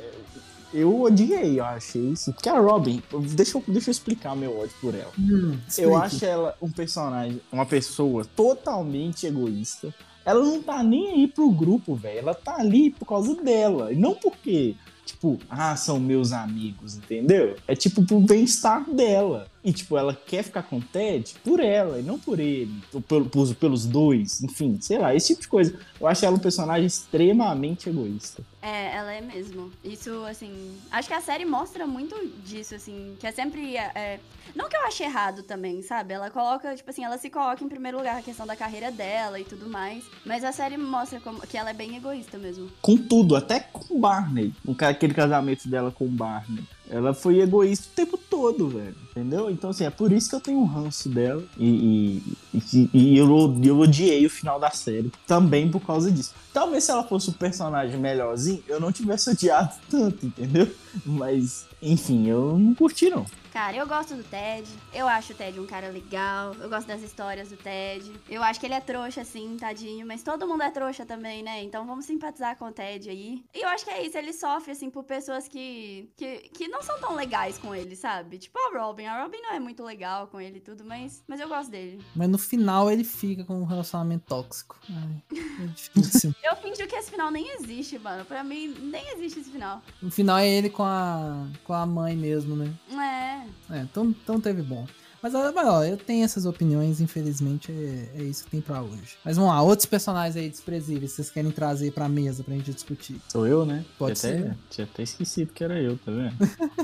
eu 0.72 1.00
odiei, 1.02 1.58
eu 1.58 1.64
achei 1.64 2.10
isso. 2.10 2.32
Porque 2.32 2.48
a 2.48 2.58
Robin, 2.58 3.02
deixa 3.34 3.56
eu, 3.56 3.64
deixa 3.66 3.90
eu 3.90 3.92
explicar 3.92 4.36
meu 4.36 4.58
ódio 4.58 4.74
por 4.80 4.94
ela. 4.94 5.12
Hum, 5.18 5.58
Eu 5.78 5.96
acho 5.96 6.24
ela 6.24 6.54
um 6.60 6.70
personagem, 6.70 7.40
uma 7.50 7.66
pessoa 7.66 8.24
totalmente 8.24 9.26
egoísta. 9.26 9.94
Ela 10.26 10.44
não 10.44 10.60
tá 10.60 10.82
nem 10.82 11.12
aí 11.12 11.28
pro 11.28 11.48
grupo, 11.48 11.94
velho. 11.94 12.18
Ela 12.18 12.34
tá 12.34 12.56
ali 12.56 12.90
por 12.90 13.06
causa 13.06 13.40
dela. 13.40 13.92
E 13.92 13.96
não 13.96 14.12
porque, 14.12 14.74
tipo, 15.04 15.38
ah, 15.48 15.76
são 15.76 16.00
meus 16.00 16.32
amigos, 16.32 16.96
entendeu? 16.96 17.54
É 17.68 17.76
tipo 17.76 18.04
pro 18.04 18.18
bem-estar 18.18 18.90
dela. 18.90 19.46
E, 19.66 19.72
tipo, 19.72 19.98
ela 19.98 20.14
quer 20.14 20.44
ficar 20.44 20.62
com 20.62 20.76
o 20.78 20.80
Ted 20.80 21.34
por 21.42 21.58
ela 21.58 21.98
e 21.98 22.02
não 22.04 22.20
por 22.20 22.38
ele. 22.38 22.72
Ou 22.92 23.00
pelo- 23.00 23.24
por- 23.28 23.52
pelos 23.56 23.84
dois, 23.84 24.40
enfim, 24.40 24.78
sei 24.80 24.96
lá, 24.96 25.12
esse 25.12 25.28
tipo 25.32 25.40
de 25.42 25.48
coisa. 25.48 25.76
Eu 26.00 26.06
acho 26.06 26.24
ela 26.24 26.36
um 26.36 26.38
personagem 26.38 26.86
extremamente 26.86 27.88
egoísta. 27.88 28.44
É, 28.62 28.94
ela 28.96 29.12
é 29.12 29.20
mesmo. 29.20 29.72
Isso, 29.84 30.24
assim. 30.24 30.76
Acho 30.90 31.08
que 31.08 31.14
a 31.14 31.20
série 31.20 31.44
mostra 31.44 31.84
muito 31.86 32.14
disso, 32.44 32.76
assim. 32.76 33.16
Que 33.18 33.26
é 33.26 33.32
sempre. 33.32 33.76
é, 33.76 34.20
não 34.54 34.68
que 34.68 34.76
eu 34.76 34.82
ache 34.86 35.02
errado 35.02 35.42
também, 35.42 35.82
sabe? 35.82 36.14
Ela 36.14 36.30
coloca, 36.30 36.74
tipo 36.76 36.88
assim, 36.90 37.04
ela 37.04 37.18
se 37.18 37.28
coloca 37.28 37.62
em 37.64 37.68
primeiro 37.68 37.98
lugar 37.98 38.16
a 38.18 38.22
questão 38.22 38.46
da 38.46 38.54
carreira 38.56 38.90
dela 38.92 39.38
e 39.40 39.44
tudo 39.44 39.68
mais. 39.68 40.04
Mas 40.24 40.44
a 40.44 40.52
série 40.52 40.76
mostra 40.76 41.18
como, 41.20 41.40
que 41.40 41.56
ela 41.58 41.70
é 41.70 41.74
bem 41.74 41.96
egoísta 41.96 42.38
mesmo. 42.38 42.70
Com 42.80 42.96
tudo, 42.96 43.34
até 43.34 43.58
com 43.60 43.96
o 43.96 43.98
Barney. 43.98 44.52
Aquele 44.78 45.12
casamento 45.14 45.68
dela 45.68 45.90
com 45.90 46.04
o 46.04 46.08
Barney. 46.08 46.62
Ela 46.88 47.12
foi 47.12 47.40
egoísta 47.40 47.88
o 47.90 47.96
tempo 47.96 48.16
todo, 48.36 48.68
velho. 48.68 48.94
Entendeu? 49.10 49.48
Então, 49.50 49.70
assim, 49.70 49.84
é 49.84 49.90
por 49.90 50.12
isso 50.12 50.28
que 50.28 50.34
eu 50.36 50.40
tenho 50.40 50.58
um 50.58 50.64
ranço 50.66 51.08
dela. 51.08 51.42
E, 51.58 52.20
e, 52.52 52.58
e- 52.74 52.90
e 52.92 53.16
eu, 53.18 53.26
eu 53.64 53.78
odiei 53.78 54.26
o 54.26 54.30
final 54.30 54.60
da 54.60 54.70
série. 54.70 55.10
Também 55.26 55.70
por 55.70 55.80
causa 55.80 56.10
disso. 56.10 56.34
Talvez 56.52 56.84
se 56.84 56.90
ela 56.90 57.02
fosse 57.02 57.30
um 57.30 57.32
personagem 57.32 57.98
melhorzinho, 57.98 58.62
eu 58.68 58.78
não 58.78 58.92
tivesse 58.92 59.30
odiado 59.30 59.72
tanto, 59.90 60.26
entendeu? 60.26 60.68
Mas, 61.04 61.64
enfim, 61.80 62.26
eu 62.28 62.58
não 62.58 62.74
curti, 62.74 63.08
não. 63.08 63.24
Cara, 63.56 63.74
eu 63.74 63.86
gosto 63.86 64.14
do 64.14 64.22
Ted. 64.22 64.68
Eu 64.92 65.08
acho 65.08 65.32
o 65.32 65.34
Ted 65.34 65.58
um 65.58 65.64
cara 65.64 65.88
legal. 65.88 66.52
Eu 66.60 66.68
gosto 66.68 66.86
das 66.86 67.00
histórias 67.00 67.48
do 67.48 67.56
Ted. 67.56 68.12
Eu 68.28 68.42
acho 68.42 68.60
que 68.60 68.66
ele 68.66 68.74
é 68.74 68.80
trouxa, 68.80 69.22
assim, 69.22 69.56
tadinho. 69.58 70.06
Mas 70.06 70.22
todo 70.22 70.46
mundo 70.46 70.62
é 70.62 70.70
trouxa 70.70 71.06
também, 71.06 71.42
né? 71.42 71.62
Então 71.62 71.86
vamos 71.86 72.04
simpatizar 72.04 72.58
com 72.58 72.66
o 72.66 72.70
Ted 72.70 73.08
aí. 73.08 73.42
E 73.54 73.62
eu 73.62 73.68
acho 73.70 73.82
que 73.86 73.90
é 73.90 74.04
isso. 74.04 74.18
Ele 74.18 74.34
sofre, 74.34 74.72
assim, 74.72 74.90
por 74.90 75.04
pessoas 75.04 75.48
que, 75.48 76.06
que, 76.18 76.50
que 76.50 76.68
não 76.68 76.82
são 76.82 77.00
tão 77.00 77.14
legais 77.14 77.56
com 77.56 77.74
ele, 77.74 77.96
sabe? 77.96 78.36
Tipo 78.36 78.58
a 78.58 78.78
Robin. 78.78 79.06
A 79.06 79.22
Robin 79.22 79.40
não 79.40 79.54
é 79.54 79.58
muito 79.58 79.82
legal 79.82 80.26
com 80.26 80.38
ele 80.38 80.58
e 80.58 80.60
tudo, 80.60 80.84
mas, 80.84 81.24
mas 81.26 81.40
eu 81.40 81.48
gosto 81.48 81.70
dele. 81.70 82.04
Mas 82.14 82.28
no 82.28 82.36
final 82.36 82.90
ele 82.90 83.04
fica 83.04 83.42
com 83.42 83.58
um 83.58 83.64
relacionamento 83.64 84.26
tóxico. 84.26 84.78
Ai, 84.90 85.22
é 85.64 85.66
difícil. 85.68 86.34
Eu 86.44 86.56
finjo 86.56 86.86
que 86.86 86.94
esse 86.94 87.10
final 87.10 87.30
nem 87.30 87.48
existe, 87.54 87.98
mano. 87.98 88.22
Pra 88.26 88.44
mim, 88.44 88.68
nem 88.68 89.14
existe 89.14 89.40
esse 89.40 89.50
final. 89.50 89.80
no 90.02 90.10
final 90.10 90.36
é 90.36 90.46
ele 90.46 90.68
com 90.68 90.82
a, 90.82 91.48
com 91.64 91.72
a 91.72 91.86
mãe 91.86 92.14
mesmo, 92.14 92.54
né? 92.54 92.74
É. 92.90 93.45
É, 93.70 93.80
então, 93.80 94.04
então 94.22 94.40
teve 94.40 94.62
bom. 94.62 94.86
Mas, 95.22 95.34
ó, 95.34 95.50
mas, 95.52 95.66
ó, 95.66 95.82
eu 95.82 95.96
tenho 95.96 96.24
essas 96.24 96.44
opiniões, 96.46 97.00
infelizmente 97.00 97.72
é, 97.72 98.20
é 98.20 98.22
isso 98.22 98.44
que 98.44 98.50
tem 98.50 98.60
pra 98.60 98.80
hoje. 98.82 99.16
Mas 99.24 99.36
vamos 99.36 99.50
lá, 99.50 99.60
outros 99.60 99.86
personagens 99.86 100.36
aí 100.36 100.48
desprezíveis 100.48 101.10
que 101.10 101.16
vocês 101.16 101.30
querem 101.30 101.50
trazer 101.50 101.92
pra 101.92 102.08
mesa 102.08 102.44
pra 102.44 102.54
gente 102.54 102.72
discutir. 102.72 103.16
Sou 103.28 103.46
eu, 103.46 103.64
né? 103.66 103.84
Pode 103.98 104.20
tinha 104.20 104.32
ser. 104.32 104.42
Até, 104.44 104.56
tinha 104.70 104.84
até 104.84 105.02
esquecido 105.02 105.52
que 105.52 105.64
era 105.64 105.80
eu, 105.80 105.98
tá 105.98 106.12
vendo? 106.12 106.36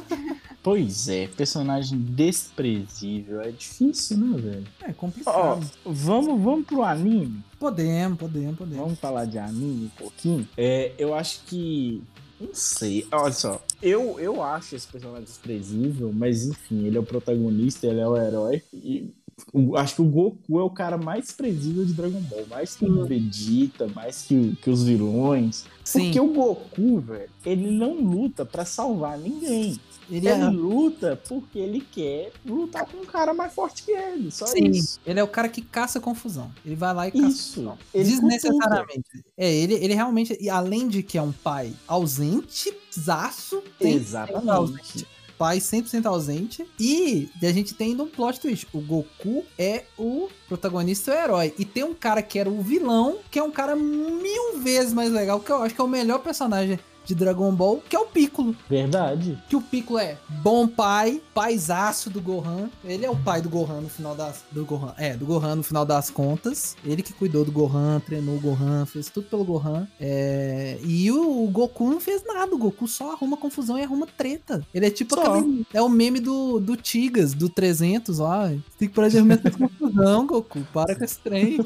pois 0.63 1.09
é, 1.09 1.29
personagem 1.29 1.99
desprezível. 2.01 3.43
É 3.43 3.51
difícil, 3.51 4.17
né, 4.17 4.37
velho? 4.39 4.67
É 4.83 4.91
Ó, 4.91 4.95
complicado. 4.95 5.71
vamos, 5.85 6.43
vamos 6.43 6.67
pro 6.67 6.83
anime? 6.83 7.45
Podemos, 7.61 8.19
podemos, 8.19 8.57
podemos. 8.57 8.83
Vamos 8.83 8.99
falar 8.99 9.25
de 9.27 9.39
anime 9.39 9.85
um 9.87 9.99
pouquinho? 9.99 10.49
É, 10.57 10.93
eu 10.99 11.15
acho 11.15 11.43
que. 11.47 12.03
Não 12.43 12.55
sei. 12.55 13.07
Olha 13.13 13.33
só. 13.33 13.63
Eu, 13.81 14.19
eu 14.19 14.43
acho 14.43 14.75
esse 14.75 14.87
personagem 14.87 15.25
desprezível, 15.25 16.13
mas 16.13 16.45
enfim, 16.45 16.87
ele 16.87 16.97
é 16.97 17.01
o 17.01 17.05
protagonista, 17.05 17.87
ele 17.87 18.01
é 18.01 18.07
o 18.07 18.17
herói. 18.17 18.63
E 18.73 19.11
o- 19.53 19.77
acho 19.77 19.97
que 19.97 20.03
o 20.03 20.07
Goku 20.07 20.59
é 20.59 20.63
o 20.63 20.71
cara 20.71 20.97
mais 20.97 21.27
desprezível 21.27 21.85
de 21.85 21.93
Dragon 21.93 22.21
Ball. 22.21 22.47
Mais 22.49 22.75
que 22.75 22.85
o 22.85 23.05
Vegeta, 23.05 23.89
mais 23.89 24.23
que, 24.23 24.57
que 24.63 24.71
os 24.71 24.83
vilões. 24.83 25.65
Sim, 25.85 26.05
Porque 26.05 26.21
o 26.21 26.29
Goku, 26.33 27.01
velho, 27.01 27.31
ele 27.45 27.71
não 27.71 27.95
luta 27.95 28.45
pra 28.45 28.65
salvar 28.65 29.19
ninguém. 29.19 29.79
Ele, 30.11 30.29
ele 30.29 30.29
é... 30.29 30.49
luta 30.51 31.21
porque 31.29 31.59
ele 31.59 31.81
quer 31.81 32.33
lutar 32.45 32.87
com 32.87 32.99
um 32.99 33.05
cara 33.05 33.33
mais 33.33 33.53
forte 33.53 33.83
que 33.83 33.93
ele. 33.93 34.31
Só 34.31 34.47
Sim, 34.47 34.67
isso. 34.67 35.01
Ele 35.07 35.19
é 35.19 35.23
o 35.25 35.29
cara 35.29 35.49
que 35.49 35.63
caça 35.63 36.01
confusão. 36.01 36.51
Ele 36.67 36.75
vai 36.75 36.93
lá 36.93 37.09
e 37.09 37.13
caça 37.13 37.27
isso. 37.29 37.63
confusão. 37.63 37.79
Desnecessariamente. 37.95 39.25
É, 39.37 39.53
ele, 39.53 39.75
ele 39.75 39.95
realmente, 39.95 40.49
além 40.49 40.89
de 40.89 41.03
que 41.03 41.17
é 41.17 41.23
um 41.23 41.33
pai 41.33 41.73
ausente, 41.87 42.73
zaço, 42.99 43.63
Exatamente. 43.81 44.51
Ausente 44.51 45.07
pai 45.43 45.59
100% 45.59 46.07
ausente. 46.07 46.65
E 46.79 47.29
a 47.43 47.53
gente 47.53 47.75
tem 47.75 48.01
um 48.01 48.07
plot 48.07 48.39
twist. 48.39 48.69
O 48.73 48.81
Goku 48.81 49.45
é 49.59 49.87
o 49.99 50.29
protagonista 50.47 51.11
e 51.11 51.15
o 51.15 51.19
herói. 51.19 51.55
E 51.59 51.65
tem 51.65 51.83
um 51.83 51.95
cara 51.95 52.23
que 52.23 52.39
era 52.39 52.49
o 52.49 52.63
vilão, 52.63 53.19
que 53.29 53.41
é 53.41 53.43
um 53.43 53.51
cara 53.51 53.75
mil 53.75 54.61
vezes 54.61 54.95
mais 54.95 55.11
legal, 55.11 55.41
que 55.41 55.51
eu 55.51 55.61
acho 55.61 55.75
que 55.75 55.81
é 55.81 55.85
o 55.85 55.89
melhor 55.89 56.21
personagem 56.21 56.79
de 57.05 57.15
Dragon 57.15 57.53
Ball, 57.53 57.83
que 57.89 57.97
é 57.97 57.99
o 57.99 58.07
Piccolo. 58.07 58.55
Verdade. 58.69 59.39
Que 59.49 59.57
o 59.57 59.61
Piccolo 59.61 59.99
é 59.99 60.19
bom 60.29 60.67
pai, 60.67 61.21
paisaço 61.35 62.11
do 62.11 62.21
Gohan. 62.21 62.69
Ele 62.85 63.05
é 63.05 63.11
o 63.11 63.17
pai 63.17 63.41
do 63.41 63.49
Gohan 63.49 63.81
no 63.81 63.89
final 63.89 64.15
das. 64.15 64.43
Do 64.51 64.65
Gohan. 64.65 64.95
É, 64.97 65.17
do 65.17 65.27
Gohan 65.27 65.57
no 65.57 65.63
final 65.63 65.85
das 65.85 66.11
contas. 66.11 66.77
Ele 66.85 67.03
que 67.03 67.13
cuidou 67.13 67.45
do 67.45 67.53
Gohan, 67.53 68.01
treinou 68.01 68.37
o 68.37 68.41
Gohan, 68.41 68.87
fez 68.87 69.09
tudo 69.09 69.27
pelo 69.27 69.45
Gohan. 69.45 69.87
É... 70.01 70.79
E 70.85 71.11
o, 71.11 71.45
o 71.45 71.49
Goku 71.49 71.91
não 71.91 72.01
fez 72.01 72.23
nada. 72.25 72.55
O 72.55 72.59
Goku 72.59 72.87
só 72.87 73.13
arruma 73.13 73.37
confusão 73.37 73.79
e 73.79 73.83
arruma 73.83 74.07
treta. 74.07 74.67
Ele 74.73 74.87
é 74.87 74.91
tipo 74.91 75.19
aquele, 75.19 75.67
É 75.73 75.83
o 75.83 75.89
meme 75.89 76.21
do, 76.21 76.61
do 76.61 76.77
Tigas, 76.77 77.35
do 77.35 77.49
300 77.49 78.19
lá. 78.19 78.49
Tem 78.79 78.89
que 78.89 78.95
parar 78.95 79.09
de 79.09 79.19
arrumar 79.19 79.39
confusão, 79.39 80.27
Goku. 80.27 80.61
Para 80.73 80.95
com 80.95 81.05
esse 81.05 81.19
trem. 81.19 81.59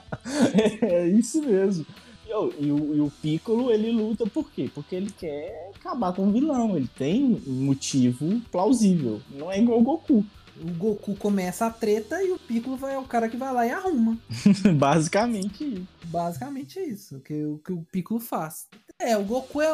é 0.82 1.08
isso 1.08 1.42
mesmo. 1.42 1.86
E 2.26 2.32
o, 2.32 2.94
e 2.94 3.00
o 3.00 3.12
Piccolo, 3.22 3.70
ele 3.70 3.90
luta 3.90 4.26
por 4.26 4.50
quê? 4.50 4.70
Porque 4.74 4.96
ele 4.96 5.10
quer 5.10 5.70
acabar 5.74 6.12
com 6.12 6.28
o 6.28 6.32
vilão. 6.32 6.76
Ele 6.76 6.88
tem 6.96 7.42
um 7.46 7.64
motivo 7.64 8.40
plausível. 8.50 9.20
Não 9.30 9.50
é 9.50 9.60
igual 9.60 9.80
o 9.80 9.82
Goku. 9.82 10.24
O 10.60 10.70
Goku 10.72 11.16
começa 11.16 11.66
a 11.66 11.70
treta 11.70 12.22
e 12.22 12.30
o 12.30 12.38
Piccolo 12.38 12.76
vai, 12.76 12.94
é 12.94 12.98
o 12.98 13.02
cara 13.02 13.28
que 13.28 13.36
vai 13.36 13.52
lá 13.52 13.66
e 13.66 13.70
arruma. 13.70 14.16
Basicamente 14.78 15.64
isso. 15.64 15.88
Basicamente 16.04 16.78
isso, 16.78 17.18
que 17.20 17.44
o 17.44 17.58
que 17.58 17.72
o 17.72 17.84
Piccolo 17.90 18.20
faz. 18.20 18.68
É, 19.04 19.18
o 19.18 19.22
Goku 19.22 19.60
é, 19.60 19.66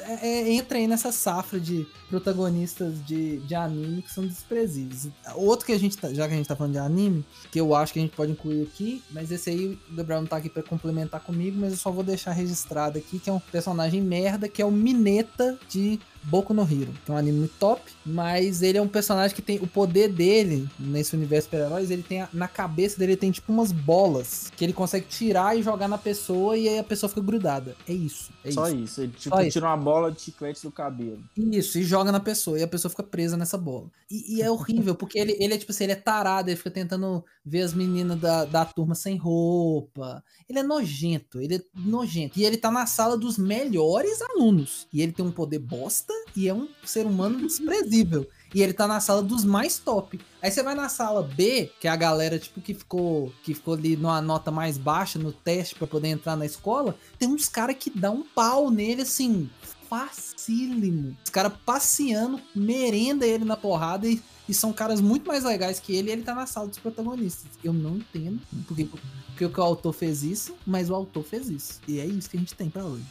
é, 0.00 0.28
é, 0.28 0.52
entra 0.52 0.76
aí 0.76 0.86
nessa 0.86 1.10
safra 1.10 1.58
de 1.58 1.86
protagonistas 2.10 3.04
de, 3.06 3.38
de 3.38 3.54
anime 3.54 4.02
que 4.02 4.12
são 4.12 4.26
desprezíveis. 4.26 5.08
Outro 5.34 5.64
que 5.64 5.72
a 5.72 5.78
gente 5.78 5.96
tá, 5.96 6.12
já 6.12 6.28
que 6.28 6.34
a 6.34 6.36
gente 6.36 6.46
tá 6.46 6.54
falando 6.54 6.72
de 6.72 6.78
anime, 6.78 7.24
que 7.50 7.58
eu 7.58 7.74
acho 7.74 7.94
que 7.94 7.98
a 7.98 8.02
gente 8.02 8.14
pode 8.14 8.32
incluir 8.32 8.62
aqui, 8.62 9.02
mas 9.10 9.30
esse 9.30 9.48
aí 9.48 9.78
o 9.90 9.94
Gabriel 9.94 10.20
não 10.20 10.28
tá 10.28 10.36
aqui 10.36 10.50
pra 10.50 10.62
complementar 10.62 11.20
comigo, 11.20 11.58
mas 11.58 11.72
eu 11.72 11.78
só 11.78 11.90
vou 11.90 12.04
deixar 12.04 12.32
registrado 12.32 12.98
aqui, 12.98 13.18
que 13.18 13.30
é 13.30 13.32
um 13.32 13.40
personagem 13.40 14.02
merda, 14.02 14.46
que 14.46 14.60
é 14.60 14.64
o 14.66 14.70
Mineta 14.70 15.58
de 15.70 15.98
Boku 16.26 16.52
no 16.52 16.62
Hero, 16.62 16.92
que 17.04 17.10
é 17.10 17.14
um 17.14 17.16
anime 17.16 17.38
muito 17.38 17.54
top, 17.58 17.80
mas 18.04 18.62
ele 18.62 18.78
é 18.78 18.82
um 18.82 18.88
personagem 18.88 19.34
que 19.34 19.42
tem 19.42 19.58
o 19.58 19.66
poder 19.66 20.08
dele 20.08 20.68
nesse 20.78 21.14
universo 21.14 21.46
super-heróis, 21.46 21.90
ele 21.90 22.02
tem 22.02 22.26
na 22.32 22.48
cabeça 22.48 22.98
dele 22.98 23.16
tem 23.16 23.30
tipo 23.30 23.52
umas 23.52 23.70
bolas 23.70 24.50
que 24.56 24.64
ele 24.64 24.72
consegue 24.72 25.06
tirar 25.06 25.56
e 25.56 25.62
jogar 25.62 25.86
na 25.88 25.98
pessoa 25.98 26.56
e 26.56 26.68
aí 26.68 26.78
a 26.78 26.84
pessoa 26.84 27.08
fica 27.08 27.20
grudada. 27.20 27.76
É 27.88 27.92
isso. 27.92 28.32
É 28.44 28.50
Só 28.50 28.68
isso. 28.68 28.76
isso. 28.76 29.00
Ele 29.02 29.12
tipo 29.12 29.50
tira 29.50 29.66
uma 29.66 29.76
bola 29.76 30.10
de 30.10 30.20
chiclete 30.20 30.62
do 30.62 30.72
cabelo. 30.72 31.22
Isso, 31.36 31.78
e 31.78 31.84
joga 31.84 32.10
na 32.10 32.20
pessoa 32.20 32.58
e 32.58 32.62
a 32.62 32.68
pessoa 32.68 32.90
fica 32.90 33.02
presa 33.02 33.36
nessa 33.36 33.56
bola. 33.56 33.90
E, 34.10 34.36
e 34.36 34.42
é 34.42 34.50
horrível, 34.50 34.94
porque 34.94 35.18
ele, 35.18 35.36
ele 35.38 35.54
é 35.54 35.58
tipo 35.58 35.72
assim, 35.72 35.84
ele 35.84 35.92
é 35.92 35.96
tarado, 35.96 36.48
ele 36.48 36.56
fica 36.56 36.70
tentando 36.70 37.24
ver 37.44 37.62
as 37.62 37.72
meninas 37.72 38.18
da, 38.18 38.44
da 38.44 38.64
turma 38.64 38.94
sem 38.94 39.16
roupa. 39.16 40.22
Ele 40.48 40.58
é 40.58 40.62
nojento, 40.62 41.40
ele 41.40 41.56
é 41.56 41.62
nojento. 41.74 42.38
E 42.38 42.44
ele 42.44 42.56
tá 42.56 42.70
na 42.70 42.86
sala 42.86 43.16
dos 43.16 43.38
melhores 43.38 44.20
alunos. 44.22 44.88
E 44.92 45.02
ele 45.02 45.12
tem 45.12 45.24
um 45.24 45.30
poder 45.30 45.58
bosta 45.58 46.15
e 46.34 46.48
é 46.48 46.54
um 46.54 46.68
ser 46.84 47.06
humano 47.06 47.38
desprezível. 47.38 48.26
E 48.54 48.62
ele 48.62 48.72
tá 48.72 48.86
na 48.86 49.00
sala 49.00 49.22
dos 49.22 49.44
mais 49.44 49.78
top. 49.78 50.20
Aí 50.40 50.50
você 50.50 50.62
vai 50.62 50.74
na 50.74 50.88
sala 50.88 51.22
B, 51.22 51.70
que 51.80 51.88
é 51.88 51.90
a 51.90 51.96
galera 51.96 52.38
tipo 52.38 52.60
que 52.60 52.72
ficou 52.72 53.32
que 53.42 53.54
ficou 53.54 53.74
ali 53.74 53.96
numa 53.96 54.20
nota 54.20 54.50
mais 54.50 54.78
baixa 54.78 55.18
no 55.18 55.32
teste 55.32 55.74
para 55.74 55.86
poder 55.86 56.08
entrar 56.08 56.36
na 56.36 56.46
escola, 56.46 56.96
tem 57.18 57.28
uns 57.28 57.48
cara 57.48 57.74
que 57.74 57.90
dá 57.90 58.10
um 58.10 58.22
pau 58.22 58.70
nele 58.70 59.02
assim, 59.02 59.50
facílimo. 59.88 61.16
Os 61.24 61.30
cara 61.30 61.50
passeando, 61.50 62.40
merenda 62.54 63.26
ele 63.26 63.44
na 63.44 63.56
porrada 63.56 64.06
e, 64.06 64.22
e 64.48 64.54
são 64.54 64.72
caras 64.72 65.00
muito 65.00 65.26
mais 65.26 65.44
legais 65.44 65.80
que 65.80 65.94
ele 65.94 66.10
e 66.10 66.12
ele 66.12 66.22
tá 66.22 66.34
na 66.34 66.46
sala 66.46 66.68
dos 66.68 66.78
protagonistas. 66.78 67.50
Eu 67.62 67.72
não 67.72 67.96
entendo 67.96 68.40
porque 68.66 68.88
porque 69.36 69.60
o 69.60 69.64
autor 69.64 69.92
fez 69.92 70.22
isso, 70.22 70.54
mas 70.66 70.88
o 70.88 70.94
autor 70.94 71.22
fez 71.22 71.50
isso. 71.50 71.78
E 71.86 72.00
é 72.00 72.06
isso 72.06 72.30
que 72.30 72.38
a 72.38 72.40
gente 72.40 72.54
tem 72.54 72.70
para 72.70 72.84
hoje. 72.84 73.04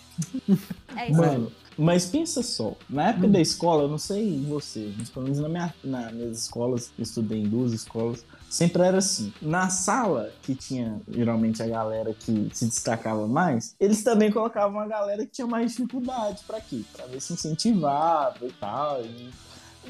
É 0.97 1.11
isso 1.11 1.19
Mano, 1.19 1.51
mas 1.77 2.05
pensa 2.05 2.41
só, 2.41 2.73
na 2.89 3.09
época 3.09 3.27
hum. 3.27 3.31
da 3.31 3.39
escola, 3.39 3.83
eu 3.83 3.87
não 3.87 3.97
sei 3.97 4.41
você, 4.47 4.93
mas 4.97 5.09
pelo 5.09 5.23
menos 5.23 5.39
na 5.39 5.49
minha, 5.49 5.73
na 5.83 6.11
minhas 6.11 6.39
escolas, 6.39 6.91
eu 6.97 7.03
estudei 7.03 7.41
em 7.41 7.49
duas 7.49 7.73
escolas, 7.73 8.25
sempre 8.49 8.83
era 8.83 8.99
assim. 8.99 9.33
Na 9.41 9.69
sala, 9.69 10.31
que 10.41 10.55
tinha 10.55 11.01
geralmente 11.07 11.61
a 11.61 11.67
galera 11.67 12.13
que 12.13 12.49
se 12.53 12.65
destacava 12.65 13.27
mais, 13.27 13.75
eles 13.79 14.03
também 14.03 14.31
colocavam 14.31 14.79
a 14.79 14.87
galera 14.87 15.25
que 15.25 15.31
tinha 15.31 15.47
mais 15.47 15.71
dificuldade. 15.71 16.43
para 16.47 16.61
quê? 16.61 16.81
Pra 16.93 17.05
ver 17.05 17.21
se 17.21 17.33
incentivava 17.33 18.45
e 18.45 18.51
tal. 18.53 19.01
E 19.03 19.29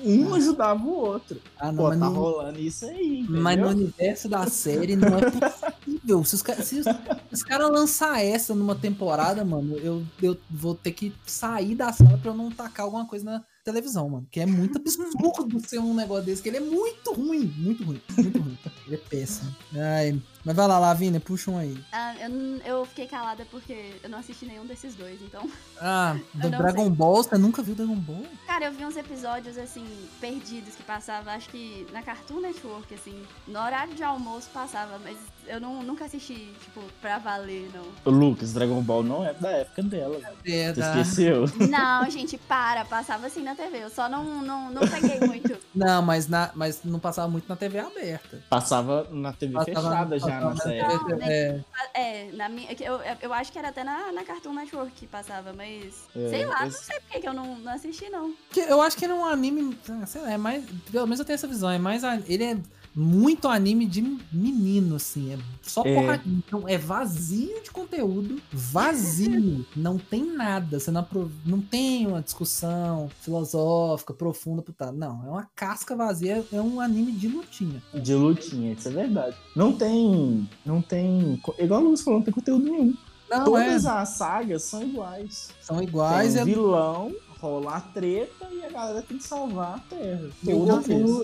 um 0.04 0.34
ah. 0.34 0.38
ajudava 0.38 0.84
o 0.84 0.93
outro. 0.93 1.41
Ah, 1.58 1.72
não, 1.72 1.84
Pô, 1.84 1.89
tá 1.89 1.96
no... 1.96 2.12
rolando 2.12 2.60
isso 2.60 2.86
aí. 2.86 3.20
Entendeu? 3.20 3.41
Mas 3.41 3.60
no 3.60 3.68
universo 3.70 4.30
da 4.30 4.48
série 4.48 4.96
não 4.96 5.18
é 5.18 5.32
possível. 5.32 6.24
se 6.24 6.36
os, 6.36 6.41
se 6.41 6.80
os, 6.80 6.86
os 7.32 7.43
caras 7.43 7.70
lançar 7.72 8.24
essa 8.24 8.54
numa 8.56 8.76
temporada, 8.76 9.43
mano, 9.43 9.78
eu, 9.78 10.04
eu 10.22 10.38
vou 10.50 10.76
ter 10.76 10.91
que 10.91 11.14
sair 11.26 11.76
da 11.76 11.91
sala 11.91 12.18
pra 12.18 12.32
eu 12.32 12.36
não 12.36 12.52
tacar 12.52 12.86
alguma 12.86 13.06
coisa 13.06 13.26
na 13.26 13.43
televisão, 13.64 14.08
mano. 14.08 14.28
Que 14.32 14.39
é 14.39 14.46
muito 14.46 14.78
absurdo 14.78 15.60
ser 15.68 15.80
um 15.80 15.93
negócio 15.93 16.26
desse, 16.26 16.41
que 16.41 16.50
ele 16.50 16.58
é 16.58 16.62
muito 16.62 17.14
ruim. 17.14 17.52
Muito 17.58 17.84
ruim. 17.84 18.02
Muito 18.18 18.39
ruim. 18.39 18.58
Ele 18.86 18.95
é 18.95 18.97
péssimo. 18.97 19.53
Ai, 19.75 20.19
mas 20.45 20.55
vai 20.55 20.67
lá, 20.67 20.77
Lavínia, 20.77 21.19
puxa 21.19 21.49
um 21.49 21.57
aí. 21.57 21.75
Ah, 21.91 22.13
eu, 22.19 22.29
eu 22.63 22.86
fiquei 22.86 23.07
calada 23.07 23.47
porque 23.49 23.95
eu 24.03 24.09
não 24.09 24.19
assisti 24.19 24.45
nenhum 24.45 24.63
desses 24.63 24.93
dois, 24.93 25.19
então. 25.23 25.49
Ah, 25.81 26.15
do 26.36 26.51
Dragon 26.51 26.83
sei. 26.83 26.91
Ball, 26.91 27.23
você 27.23 27.36
nunca 27.36 27.63
viu 27.63 27.73
Dragon 27.73 27.95
Ball? 27.95 28.25
Cara, 28.45 28.65
eu 28.65 28.71
vi 28.71 28.86
uns 28.86 28.95
episódios, 28.95 29.57
assim, 29.57 29.83
perdidos 30.21 30.75
que 30.75 30.83
passava, 30.83 31.31
acho 31.31 31.49
que 31.49 31.88
na 31.91 32.03
Cartoon 32.03 32.41
Network, 32.41 32.93
assim. 32.93 33.23
No 33.47 33.59
horário 33.59 33.95
de 33.95 34.03
almoço 34.03 34.47
passava, 34.53 34.99
mas 35.03 35.17
eu 35.47 35.59
não, 35.59 35.81
nunca 35.81 36.05
assisti, 36.05 36.53
tipo, 36.63 36.81
pra 37.01 37.17
valer, 37.17 37.67
não. 37.73 38.11
Lucas, 38.11 38.53
Dragon 38.53 38.81
Ball 38.83 39.01
não 39.01 39.25
é 39.25 39.33
da 39.33 39.49
época 39.49 39.81
dela. 39.81 40.19
É, 40.45 40.71
da... 40.73 40.99
esqueceu? 40.99 41.45
Não, 41.69 42.09
gente, 42.09 42.38
para. 42.38 42.86
Passava 42.86 43.27
assim 43.27 43.41
na 43.41 43.55
TV. 43.55 43.83
Eu 43.83 43.89
só 43.89 44.07
não, 44.07 44.41
não, 44.41 44.71
não 44.71 44.81
peguei 44.88 45.19
muito. 45.19 45.57
Não, 45.73 46.01
mas, 46.01 46.27
na, 46.27 46.51
mas 46.55 46.81
não 46.83 46.99
passava 46.99 47.27
muito 47.27 47.47
na 47.49 47.55
TV 47.55 47.79
aberta. 47.79 48.41
Passava 48.49 48.74
na 49.11 49.34
TV 49.34 49.53
passava 49.53 50.09
fechada 50.09 50.19
já 50.19 50.28
já 50.28 50.49
nessa 50.49 50.73
época. 50.73 51.19
é. 51.23 51.61
é, 51.93 52.32
na 52.34 52.49
minha, 52.49 52.71
eu, 52.80 52.99
eu 53.21 53.34
acho 53.34 53.51
que 53.51 53.59
era 53.59 53.69
até 53.69 53.84
na, 53.84 54.11
na 54.11 54.23
Cartoon 54.23 54.53
Network 54.53 54.91
que 54.91 55.07
passava, 55.07 55.53
mas. 55.53 56.07
É, 56.15 56.30
sei 56.30 56.45
lá, 56.45 56.67
esse... 56.67 56.78
não 56.78 56.84
sei 56.84 56.99
por 56.99 57.21
que 57.21 57.28
eu 57.28 57.34
não, 57.34 57.55
não 57.57 57.71
assisti, 57.71 58.09
não. 58.09 58.34
Eu 58.55 58.82
acho 58.82 58.97
que 58.97 59.05
era 59.05 59.13
um 59.13 59.26
anime. 59.26 59.78
Sei 60.07 60.21
lá, 60.21 60.32
é 60.32 60.38
mais. 60.38 60.63
Pelo 60.91 61.05
menos 61.05 61.19
eu 61.19 61.26
tenho 61.26 61.36
essa 61.36 61.47
visão. 61.47 61.69
É 61.69 61.78
mais. 61.80 62.03
Ele 62.28 62.43
é 62.43 62.57
muito 62.96 63.48
anime 63.48 63.86
de 63.86 64.02
menino, 64.32 64.96
assim. 64.96 65.34
É 65.34 65.38
só 65.62 65.84
é. 65.84 65.93
porradinha. 65.93 66.43
Então, 66.48 66.64
é 66.68 66.78
vazio 66.78 67.62
de 67.62 67.70
conteúdo. 67.70 68.41
Vazio. 68.52 69.66
não 69.76 69.98
tem 69.98 70.26
nada. 70.26 70.80
Você 70.80 70.91
não, 70.91 71.06
não 71.46 71.60
tem 71.60 72.08
uma 72.08 72.22
discussão 72.22 73.10
filosófica, 73.22 74.14
profunda. 74.14 74.62
Puta. 74.62 74.91
Não, 74.91 75.24
é 75.26 75.30
uma 75.30 75.50
casca 75.56 75.96
vazia. 75.96 76.46
É 76.52 76.62
um 76.62 76.80
anime 76.80 77.12
de 77.12 77.28
lutinha. 77.28 77.84
De 77.93 78.16
lutinha, 78.16 78.74
isso 78.74 78.88
é 78.88 78.91
verdade. 78.91 79.36
Não 79.56 79.74
tem. 79.74 80.50
Não 80.66 80.82
tem. 80.82 81.41
Igual 81.60 81.82
o 81.82 81.86
Luiz 81.86 82.02
falou, 82.02 82.20
não 82.20 82.26
tem 82.26 82.34
conteúdo 82.34 82.64
nenhum. 82.64 82.93
Não, 83.30 83.43
Todas 83.43 83.86
é. 83.86 83.89
as 83.89 84.10
sagas 84.10 84.64
são 84.64 84.84
iguais. 84.84 85.50
São 85.60 85.82
iguais. 85.82 86.34
Tem 86.34 86.43
um 86.43 86.43
é... 86.43 86.46
vilão, 86.46 87.16
rolar 87.39 87.91
treta 87.93 88.48
e 88.52 88.64
a 88.64 88.70
galera 88.70 89.02
tem 89.02 89.18
que 89.18 89.24
salvar 89.24 89.76
a 89.76 89.80
Terra. 89.80 90.30
Toda 90.43 90.80
vez. 90.80 91.24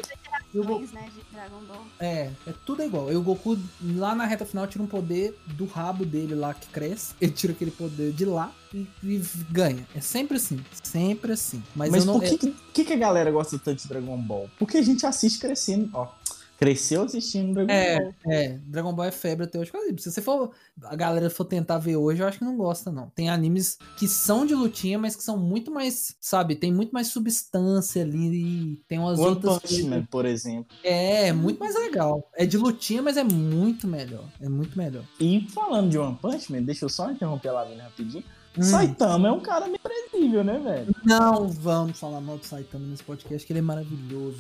Goku, 0.53 0.85
né, 0.93 1.09
de 1.13 1.35
Dragon 1.35 1.61
Ball. 1.67 1.85
É, 1.99 2.31
é 2.45 2.53
tudo 2.65 2.83
igual. 2.83 3.11
E 3.11 3.15
o 3.15 3.21
Goku, 3.21 3.57
lá 3.95 4.13
na 4.13 4.25
reta 4.25 4.45
final, 4.45 4.67
tira 4.67 4.83
um 4.83 4.87
poder 4.87 5.37
do 5.45 5.65
rabo 5.65 6.05
dele 6.05 6.35
lá 6.35 6.53
que 6.53 6.67
cresce. 6.67 7.13
Ele 7.21 7.31
tira 7.31 7.53
aquele 7.53 7.71
poder 7.71 8.11
de 8.11 8.25
lá 8.25 8.53
e, 8.73 8.87
e 9.03 9.21
ganha. 9.49 9.87
É 9.95 10.01
sempre 10.01 10.37
assim. 10.37 10.63
Sempre 10.83 11.33
assim. 11.33 11.63
Mas, 11.75 11.91
Mas 11.91 12.05
não, 12.05 12.19
por 12.19 12.27
que, 12.27 12.47
é... 12.47 12.53
que, 12.73 12.83
que 12.85 12.93
a 12.93 12.97
galera 12.97 13.31
gosta 13.31 13.57
tanto 13.57 13.81
de 13.81 13.87
Dragon 13.87 14.17
Ball? 14.17 14.49
Porque 14.59 14.77
a 14.77 14.81
gente 14.81 15.05
assiste 15.05 15.39
crescendo, 15.39 15.89
ó 15.93 16.20
cresceu 16.61 17.01
assistindo 17.01 17.55
Dragon 17.55 17.71
é, 17.71 17.99
Ball. 17.99 18.13
É, 18.27 18.59
Dragon 18.67 18.93
Ball 18.93 19.05
é 19.07 19.11
febre 19.11 19.45
até 19.45 19.57
hoje. 19.57 19.71
Se 19.97 20.11
você 20.11 20.21
for. 20.21 20.51
A 20.83 20.95
galera 20.95 21.27
for 21.27 21.45
tentar 21.45 21.79
ver 21.79 21.95
hoje, 21.95 22.21
eu 22.21 22.27
acho 22.27 22.37
que 22.37 22.45
não 22.45 22.55
gosta, 22.55 22.91
não. 22.91 23.09
Tem 23.09 23.29
animes 23.31 23.79
que 23.97 24.07
são 24.07 24.45
de 24.45 24.53
lutinha, 24.53 24.99
mas 24.99 25.15
que 25.15 25.23
são 25.23 25.37
muito 25.37 25.71
mais. 25.71 26.15
Sabe, 26.21 26.55
tem 26.55 26.71
muito 26.71 26.91
mais 26.91 27.07
substância 27.07 28.03
ali. 28.03 28.79
Tem 28.87 28.99
umas 28.99 29.17
One 29.17 29.29
outras. 29.29 29.57
Punch 29.57 29.83
Man, 29.83 30.05
por 30.05 30.23
exemplo. 30.23 30.77
É, 30.83 31.29
é 31.29 31.33
muito 31.33 31.59
mais 31.59 31.73
legal. 31.73 32.29
É 32.35 32.45
de 32.45 32.57
lutinha, 32.57 33.01
mas 33.01 33.17
é 33.17 33.23
muito 33.23 33.87
melhor. 33.87 34.29
É 34.39 34.47
muito 34.47 34.77
melhor. 34.77 35.03
E 35.19 35.47
falando 35.49 35.89
de 35.89 35.97
One 35.97 36.17
Punch 36.21 36.51
Man, 36.51 36.61
deixa 36.61 36.85
eu 36.85 36.89
só 36.89 37.09
interromper 37.09 37.49
lá 37.49 37.63
rapidinho. 37.63 38.23
Hum. 38.57 38.63
Saitama 38.63 39.29
é 39.29 39.31
um 39.31 39.39
cara 39.39 39.65
meio 39.65 39.79
previsível, 39.79 40.43
né, 40.43 40.59
velho? 40.59 40.95
Não 41.05 41.47
vamos 41.47 41.97
falar 41.97 42.19
mal 42.19 42.37
do 42.37 42.45
Saitama 42.45 42.85
nesse 42.85 43.03
podcast, 43.03 43.47
que 43.47 43.53
ele 43.53 43.59
é 43.59 43.61
maravilhoso. 43.61 44.39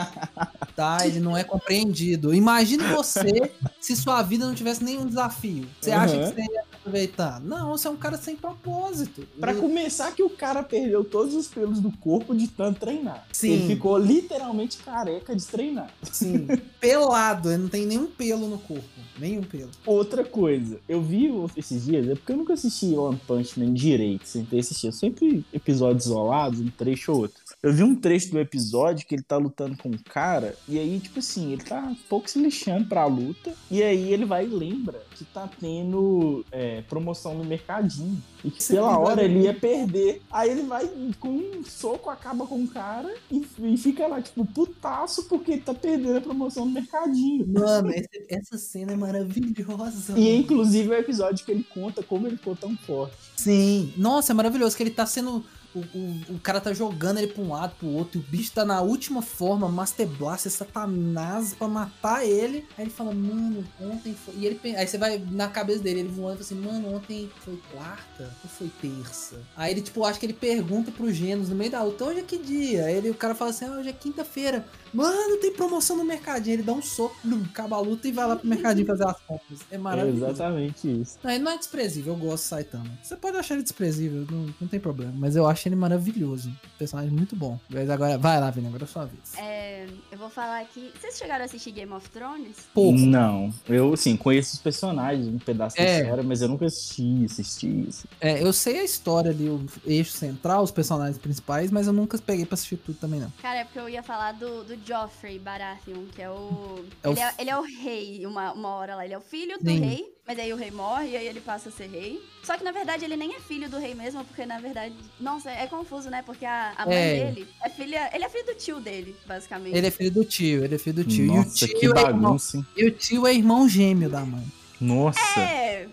tá? 0.74 1.06
Ele 1.06 1.20
não 1.20 1.36
é 1.36 1.44
compreendido. 1.44 2.34
Imagine 2.34 2.82
você 2.84 3.52
se 3.80 3.94
sua 3.94 4.22
vida 4.22 4.46
não 4.46 4.54
tivesse 4.54 4.82
nenhum 4.82 5.06
desafio. 5.06 5.66
Você 5.80 5.90
uhum. 5.90 5.96
acha 5.96 6.18
que 6.18 6.34
você 6.34 6.40
ia 6.40 6.64
aproveitar? 6.72 7.40
Não, 7.40 7.72
você 7.72 7.86
é 7.86 7.90
um 7.90 7.96
cara 7.96 8.16
sem 8.16 8.34
propósito. 8.34 9.26
Para 9.38 9.52
ele... 9.52 9.60
começar, 9.60 10.12
que 10.12 10.22
o 10.22 10.30
cara 10.30 10.62
perdeu 10.62 11.04
todos 11.04 11.34
os 11.34 11.46
pelos 11.46 11.80
do 11.80 11.92
corpo 11.98 12.34
de 12.34 12.48
tanto 12.48 12.80
treinar. 12.80 13.26
Sim. 13.30 13.52
Ele 13.52 13.74
ficou 13.74 13.98
literalmente 13.98 14.78
careca 14.78 15.36
de 15.36 15.44
treinar. 15.44 15.90
Sim. 16.02 16.46
Pelado, 16.80 17.50
ele 17.50 17.62
não 17.62 17.68
tem 17.68 17.84
nenhum 17.84 18.06
pelo 18.06 18.48
no 18.48 18.58
corpo. 18.58 18.84
Nenhum 19.18 19.42
pelo. 19.42 19.70
Outra 19.84 20.24
coisa, 20.24 20.80
eu 20.88 21.00
vi 21.02 21.30
esses 21.56 21.84
dias, 21.84 22.08
é 22.08 22.14
porque 22.14 22.32
eu 22.32 22.36
nunca 22.36 22.54
assisti 22.54 22.94
One 22.96 23.20
Punch 23.26 23.33
Man 23.56 23.74
direito, 23.74 24.26
sem 24.26 24.44
ter 24.44 24.60
assistido. 24.60 24.92
Sempre 24.92 25.44
episódios 25.52 26.06
isolados, 26.06 26.60
um 26.60 26.70
trecho 26.70 27.12
ou 27.12 27.18
outro. 27.22 27.43
Eu 27.64 27.72
vi 27.72 27.82
um 27.82 27.94
trecho 27.94 28.30
do 28.30 28.38
episódio 28.38 29.06
que 29.06 29.14
ele 29.14 29.22
tá 29.22 29.38
lutando 29.38 29.74
com 29.78 29.88
um 29.88 29.96
cara, 29.96 30.54
e 30.68 30.78
aí, 30.78 31.00
tipo 31.00 31.18
assim, 31.18 31.54
ele 31.54 31.62
tá 31.62 31.80
um 31.80 31.94
pouco 31.94 32.28
se 32.28 32.38
lixando 32.38 32.86
pra 32.86 33.06
luta, 33.06 33.54
e 33.70 33.82
aí 33.82 34.12
ele 34.12 34.26
vai 34.26 34.44
e 34.44 34.48
lembra 34.48 35.02
que 35.14 35.24
tá 35.24 35.48
tendo 35.58 36.44
é, 36.52 36.82
promoção 36.82 37.34
no 37.34 37.42
mercadinho. 37.42 38.22
E 38.44 38.50
que 38.50 38.62
pela 38.68 38.98
hora 38.98 39.22
ele 39.22 39.44
ia 39.44 39.54
perder. 39.54 40.20
Aí 40.30 40.50
ele 40.50 40.64
vai 40.64 40.86
com 41.18 41.30
um 41.30 41.64
soco, 41.64 42.10
acaba 42.10 42.46
com 42.46 42.62
o 42.62 42.68
cara 42.68 43.14
e, 43.30 43.42
e 43.58 43.76
fica 43.78 44.06
lá, 44.06 44.20
tipo, 44.20 44.44
putaço 44.44 45.24
porque 45.24 45.52
ele 45.52 45.62
tá 45.62 45.72
perdendo 45.72 46.18
a 46.18 46.20
promoção 46.20 46.66
no 46.66 46.72
mercadinho. 46.72 47.46
Mano, 47.48 47.90
essa 48.28 48.58
cena 48.58 48.92
é 48.92 48.96
maravilhosa. 48.96 50.18
E 50.18 50.36
inclusive 50.36 50.92
é 50.92 50.98
o 50.98 51.00
episódio 51.00 51.42
que 51.42 51.50
ele 51.50 51.64
conta 51.64 52.02
como 52.02 52.26
ele 52.26 52.36
ficou 52.36 52.54
tão 52.54 52.76
forte. 52.76 53.16
Sim. 53.38 53.94
Nossa, 53.96 54.32
é 54.32 54.34
maravilhoso 54.34 54.76
que 54.76 54.82
ele 54.82 54.90
tá 54.90 55.06
sendo 55.06 55.42
o, 55.74 55.80
o, 55.80 56.22
o, 56.36 56.40
cara 56.40 56.60
tá 56.60 56.72
jogando 56.72 57.18
ele 57.18 57.28
pra 57.28 57.42
um 57.42 57.50
lado, 57.50 57.74
pro 57.76 57.88
outro, 57.88 58.18
e 58.18 58.20
o 58.20 58.24
bicho 58.24 58.52
tá 58.52 58.64
na 58.64 58.80
última 58.80 59.20
forma, 59.20 59.68
Master 59.68 60.06
Blaster, 60.06 60.50
Satanás, 60.50 61.54
pra 61.54 61.66
matar 61.68 62.24
ele. 62.24 62.66
Aí 62.78 62.84
ele 62.84 62.90
fala, 62.90 63.12
mano, 63.12 63.64
ontem 63.80 64.14
foi. 64.14 64.34
E 64.36 64.46
ele 64.46 64.60
Aí 64.76 64.86
você 64.86 64.96
vai 64.96 65.18
na 65.30 65.48
cabeça 65.48 65.82
dele, 65.82 66.00
ele 66.00 66.08
voando 66.08 66.40
e 66.40 66.44
fala 66.44 66.60
assim, 66.60 66.66
mano, 66.66 66.94
ontem 66.94 67.30
foi 67.44 67.60
quarta 67.72 68.34
ou 68.42 68.50
foi 68.50 68.70
terça? 68.80 69.42
Aí 69.56 69.72
ele, 69.72 69.82
tipo, 69.82 70.04
acho 70.04 70.18
que 70.18 70.26
ele 70.26 70.32
pergunta 70.32 70.90
pro 70.90 71.12
Genos 71.12 71.48
no 71.48 71.56
meio 71.56 71.70
da 71.70 71.82
luta, 71.82 72.04
hoje 72.04 72.20
é 72.20 72.22
que 72.22 72.38
dia? 72.38 72.86
Aí 72.86 72.96
ele, 72.96 73.10
o 73.10 73.14
cara 73.14 73.34
fala 73.34 73.50
assim, 73.50 73.66
ah, 73.66 73.72
hoje 73.72 73.88
é 73.88 73.92
quinta-feira. 73.92 74.64
Mano, 74.94 75.36
tem 75.38 75.52
promoção 75.52 75.96
no 75.96 76.04
mercadinho. 76.04 76.54
Ele 76.54 76.62
dá 76.62 76.72
um 76.72 76.80
soco, 76.80 77.16
acaba 77.50 77.76
a 77.76 77.80
luta 77.80 78.06
e 78.06 78.12
vai 78.12 78.26
lá 78.26 78.36
pro 78.36 78.46
mercadinho 78.46 78.86
fazer 78.86 79.06
as 79.06 79.20
compras. 79.20 79.60
É 79.70 79.76
maravilhoso. 79.76 80.24
É 80.24 80.30
exatamente 80.30 81.00
isso. 81.02 81.18
Não, 81.22 81.30
ele 81.30 81.42
não 81.42 81.52
é 81.52 81.58
desprezível, 81.58 82.12
eu 82.12 82.18
gosto 82.18 82.44
do 82.44 82.48
Saitama. 82.48 82.90
Você 83.02 83.16
pode 83.16 83.36
achar 83.36 83.54
ele 83.54 83.64
desprezível, 83.64 84.24
não, 84.30 84.54
não 84.60 84.68
tem 84.68 84.78
problema. 84.78 85.12
Mas 85.16 85.34
eu 85.34 85.46
acho 85.46 85.66
ele 85.68 85.74
maravilhoso. 85.74 86.52
Personagem 86.78 87.10
muito 87.10 87.34
bom. 87.34 87.58
Mas 87.68 87.90
agora, 87.90 88.16
vai 88.16 88.38
lá, 88.38 88.50
Vini, 88.50 88.68
agora 88.68 88.84
é 88.84 88.86
sua 88.86 89.04
vez. 89.04 89.34
É, 89.36 89.86
eu 90.12 90.18
vou 90.18 90.30
falar 90.30 90.60
aqui. 90.60 90.92
Vocês 91.00 91.18
chegaram 91.18 91.42
a 91.42 91.46
assistir 91.46 91.72
Game 91.72 91.92
of 91.92 92.08
Thrones? 92.10 92.56
Pouco. 92.72 92.98
Não. 92.98 93.52
Eu, 93.68 93.94
assim, 93.94 94.16
conheço 94.16 94.54
os 94.54 94.62
personagens, 94.62 95.26
um 95.26 95.38
pedaço 95.38 95.80
é. 95.80 95.84
da 95.84 96.02
história, 96.02 96.22
mas 96.22 96.40
eu 96.40 96.48
nunca 96.48 96.66
assisti, 96.66 97.24
assisti. 97.24 97.86
Assim. 97.88 98.08
É, 98.20 98.42
eu 98.42 98.52
sei 98.52 98.78
a 98.78 98.84
história 98.84 99.30
ali, 99.30 99.48
o 99.48 99.66
eixo 99.84 100.12
central, 100.12 100.62
os 100.62 100.70
personagens 100.70 101.18
principais, 101.18 101.70
mas 101.70 101.86
eu 101.86 101.92
nunca 101.92 102.16
peguei 102.18 102.46
pra 102.46 102.54
assistir 102.54 102.76
tudo 102.76 102.96
também, 102.98 103.20
não. 103.20 103.32
Cara, 103.42 103.60
é 103.60 103.64
porque 103.64 103.78
eu 103.78 103.88
ia 103.88 104.02
falar 104.02 104.32
do, 104.32 104.62
do 104.64 104.83
Joffrey 104.84 105.38
Baratheon, 105.38 106.06
que 106.14 106.22
é 106.22 106.30
o. 106.30 106.84
É 107.02 107.08
ele, 107.08 107.20
o... 107.20 107.22
É, 107.22 107.34
ele, 107.38 107.50
é, 107.50 107.56
o 107.56 107.62
rei, 107.62 108.26
uma, 108.26 108.52
uma 108.52 108.68
hora 108.70 108.96
lá. 108.96 109.04
Ele 109.04 109.14
é 109.14 109.18
o 109.18 109.22
filho 109.22 109.58
do 109.58 109.70
Sim. 109.70 109.80
rei. 109.80 110.14
Mas 110.26 110.38
aí 110.38 110.50
o 110.54 110.56
rei 110.56 110.70
morre 110.70 111.10
e 111.10 111.16
aí 111.18 111.26
ele 111.26 111.40
passa 111.40 111.68
a 111.68 111.72
ser 111.72 111.86
rei. 111.86 112.18
Só 112.42 112.56
que 112.56 112.64
na 112.64 112.72
verdade 112.72 113.04
ele 113.04 113.14
nem 113.14 113.34
é 113.34 113.40
filho 113.40 113.68
do 113.68 113.78
rei 113.78 113.94
mesmo, 113.94 114.24
porque 114.24 114.46
na 114.46 114.58
verdade. 114.58 114.94
Nossa, 115.20 115.50
é 115.50 115.66
confuso, 115.66 116.08
né? 116.08 116.22
Porque 116.24 116.46
a, 116.46 116.72
a 116.76 116.86
mãe 116.86 116.96
é. 116.96 117.24
dele 117.24 117.48
é 117.62 117.68
filha. 117.68 118.10
Ele 118.12 118.24
é 118.24 118.28
filho 118.28 118.46
do 118.46 118.54
tio 118.54 118.80
dele, 118.80 119.14
basicamente. 119.26 119.76
Ele 119.76 119.86
é 119.86 119.90
filho 119.90 120.10
do 120.10 120.24
tio, 120.24 120.64
ele 120.64 120.74
é 120.74 120.78
filho 120.78 120.96
do 120.96 121.04
tio. 121.04 121.26
Nossa, 121.26 121.64
e 121.64 121.68
o 121.68 121.68
tio 121.68 121.78
que 121.78 121.88
bagunça. 121.92 122.56
É 122.56 122.60
irmão, 122.60 122.72
e 122.76 122.84
o 122.86 122.90
tio 122.90 123.26
é 123.26 123.34
irmão 123.34 123.68
gêmeo 123.68 124.08
da 124.08 124.24
mãe. 124.24 124.44
Nossa! 124.80 125.40
É. 125.40 125.88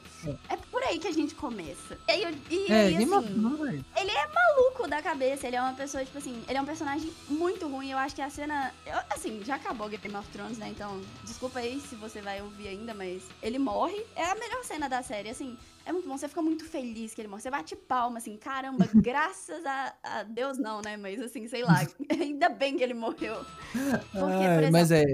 É 0.49 0.57
por 0.57 0.83
aí 0.83 0.99
que 0.99 1.07
a 1.07 1.13
gente 1.13 1.35
começa. 1.35 1.97
E, 2.07 2.11
aí, 2.11 2.41
e, 2.49 2.71
é, 2.71 2.87
assim, 2.87 3.83
ele 3.95 4.11
é 4.11 4.27
maluco 4.27 4.87
da 4.87 5.01
cabeça. 5.01 5.47
Ele 5.47 5.55
é 5.55 5.61
uma 5.61 5.73
pessoa, 5.73 6.03
tipo 6.03 6.17
assim, 6.17 6.43
ele 6.47 6.57
é 6.57 6.61
um 6.61 6.65
personagem 6.65 7.11
muito 7.29 7.67
ruim. 7.67 7.91
Eu 7.91 7.97
acho 7.97 8.15
que 8.15 8.21
a 8.21 8.29
cena. 8.29 8.73
Eu, 8.85 8.97
assim, 9.09 9.43
já 9.43 9.55
acabou 9.55 9.89
Game 9.89 10.15
of 10.15 10.27
Thrones, 10.29 10.57
né? 10.57 10.69
Então, 10.69 11.01
desculpa 11.23 11.59
aí 11.59 11.79
se 11.81 11.95
você 11.95 12.21
vai 12.21 12.41
ouvir 12.41 12.67
ainda, 12.67 12.93
mas 12.93 13.23
ele 13.41 13.59
morre. 13.59 14.05
É 14.15 14.25
a 14.25 14.35
melhor 14.35 14.63
cena 14.63 14.87
da 14.87 15.03
série. 15.03 15.29
Assim, 15.29 15.57
é 15.85 15.91
muito 15.91 16.07
bom, 16.07 16.17
você 16.17 16.27
fica 16.27 16.41
muito 16.41 16.65
feliz 16.65 17.13
que 17.13 17.21
ele 17.21 17.27
morre. 17.27 17.41
Você 17.41 17.49
bate 17.49 17.75
palma, 17.75 18.17
assim, 18.17 18.37
caramba, 18.37 18.87
graças 18.95 19.65
a, 19.65 19.93
a, 20.03 20.23
Deus 20.23 20.57
não, 20.57 20.81
né? 20.81 20.97
Mas 20.97 21.19
assim, 21.21 21.47
sei 21.47 21.63
lá, 21.63 21.81
ainda 22.09 22.49
bem 22.49 22.77
que 22.77 22.83
ele 22.83 22.93
morreu. 22.93 23.35
Porque, 24.11 24.43
Ai, 24.43 24.55
por 24.55 24.63
exemplo, 24.63 24.71
mas 24.71 24.91
é... 24.91 25.05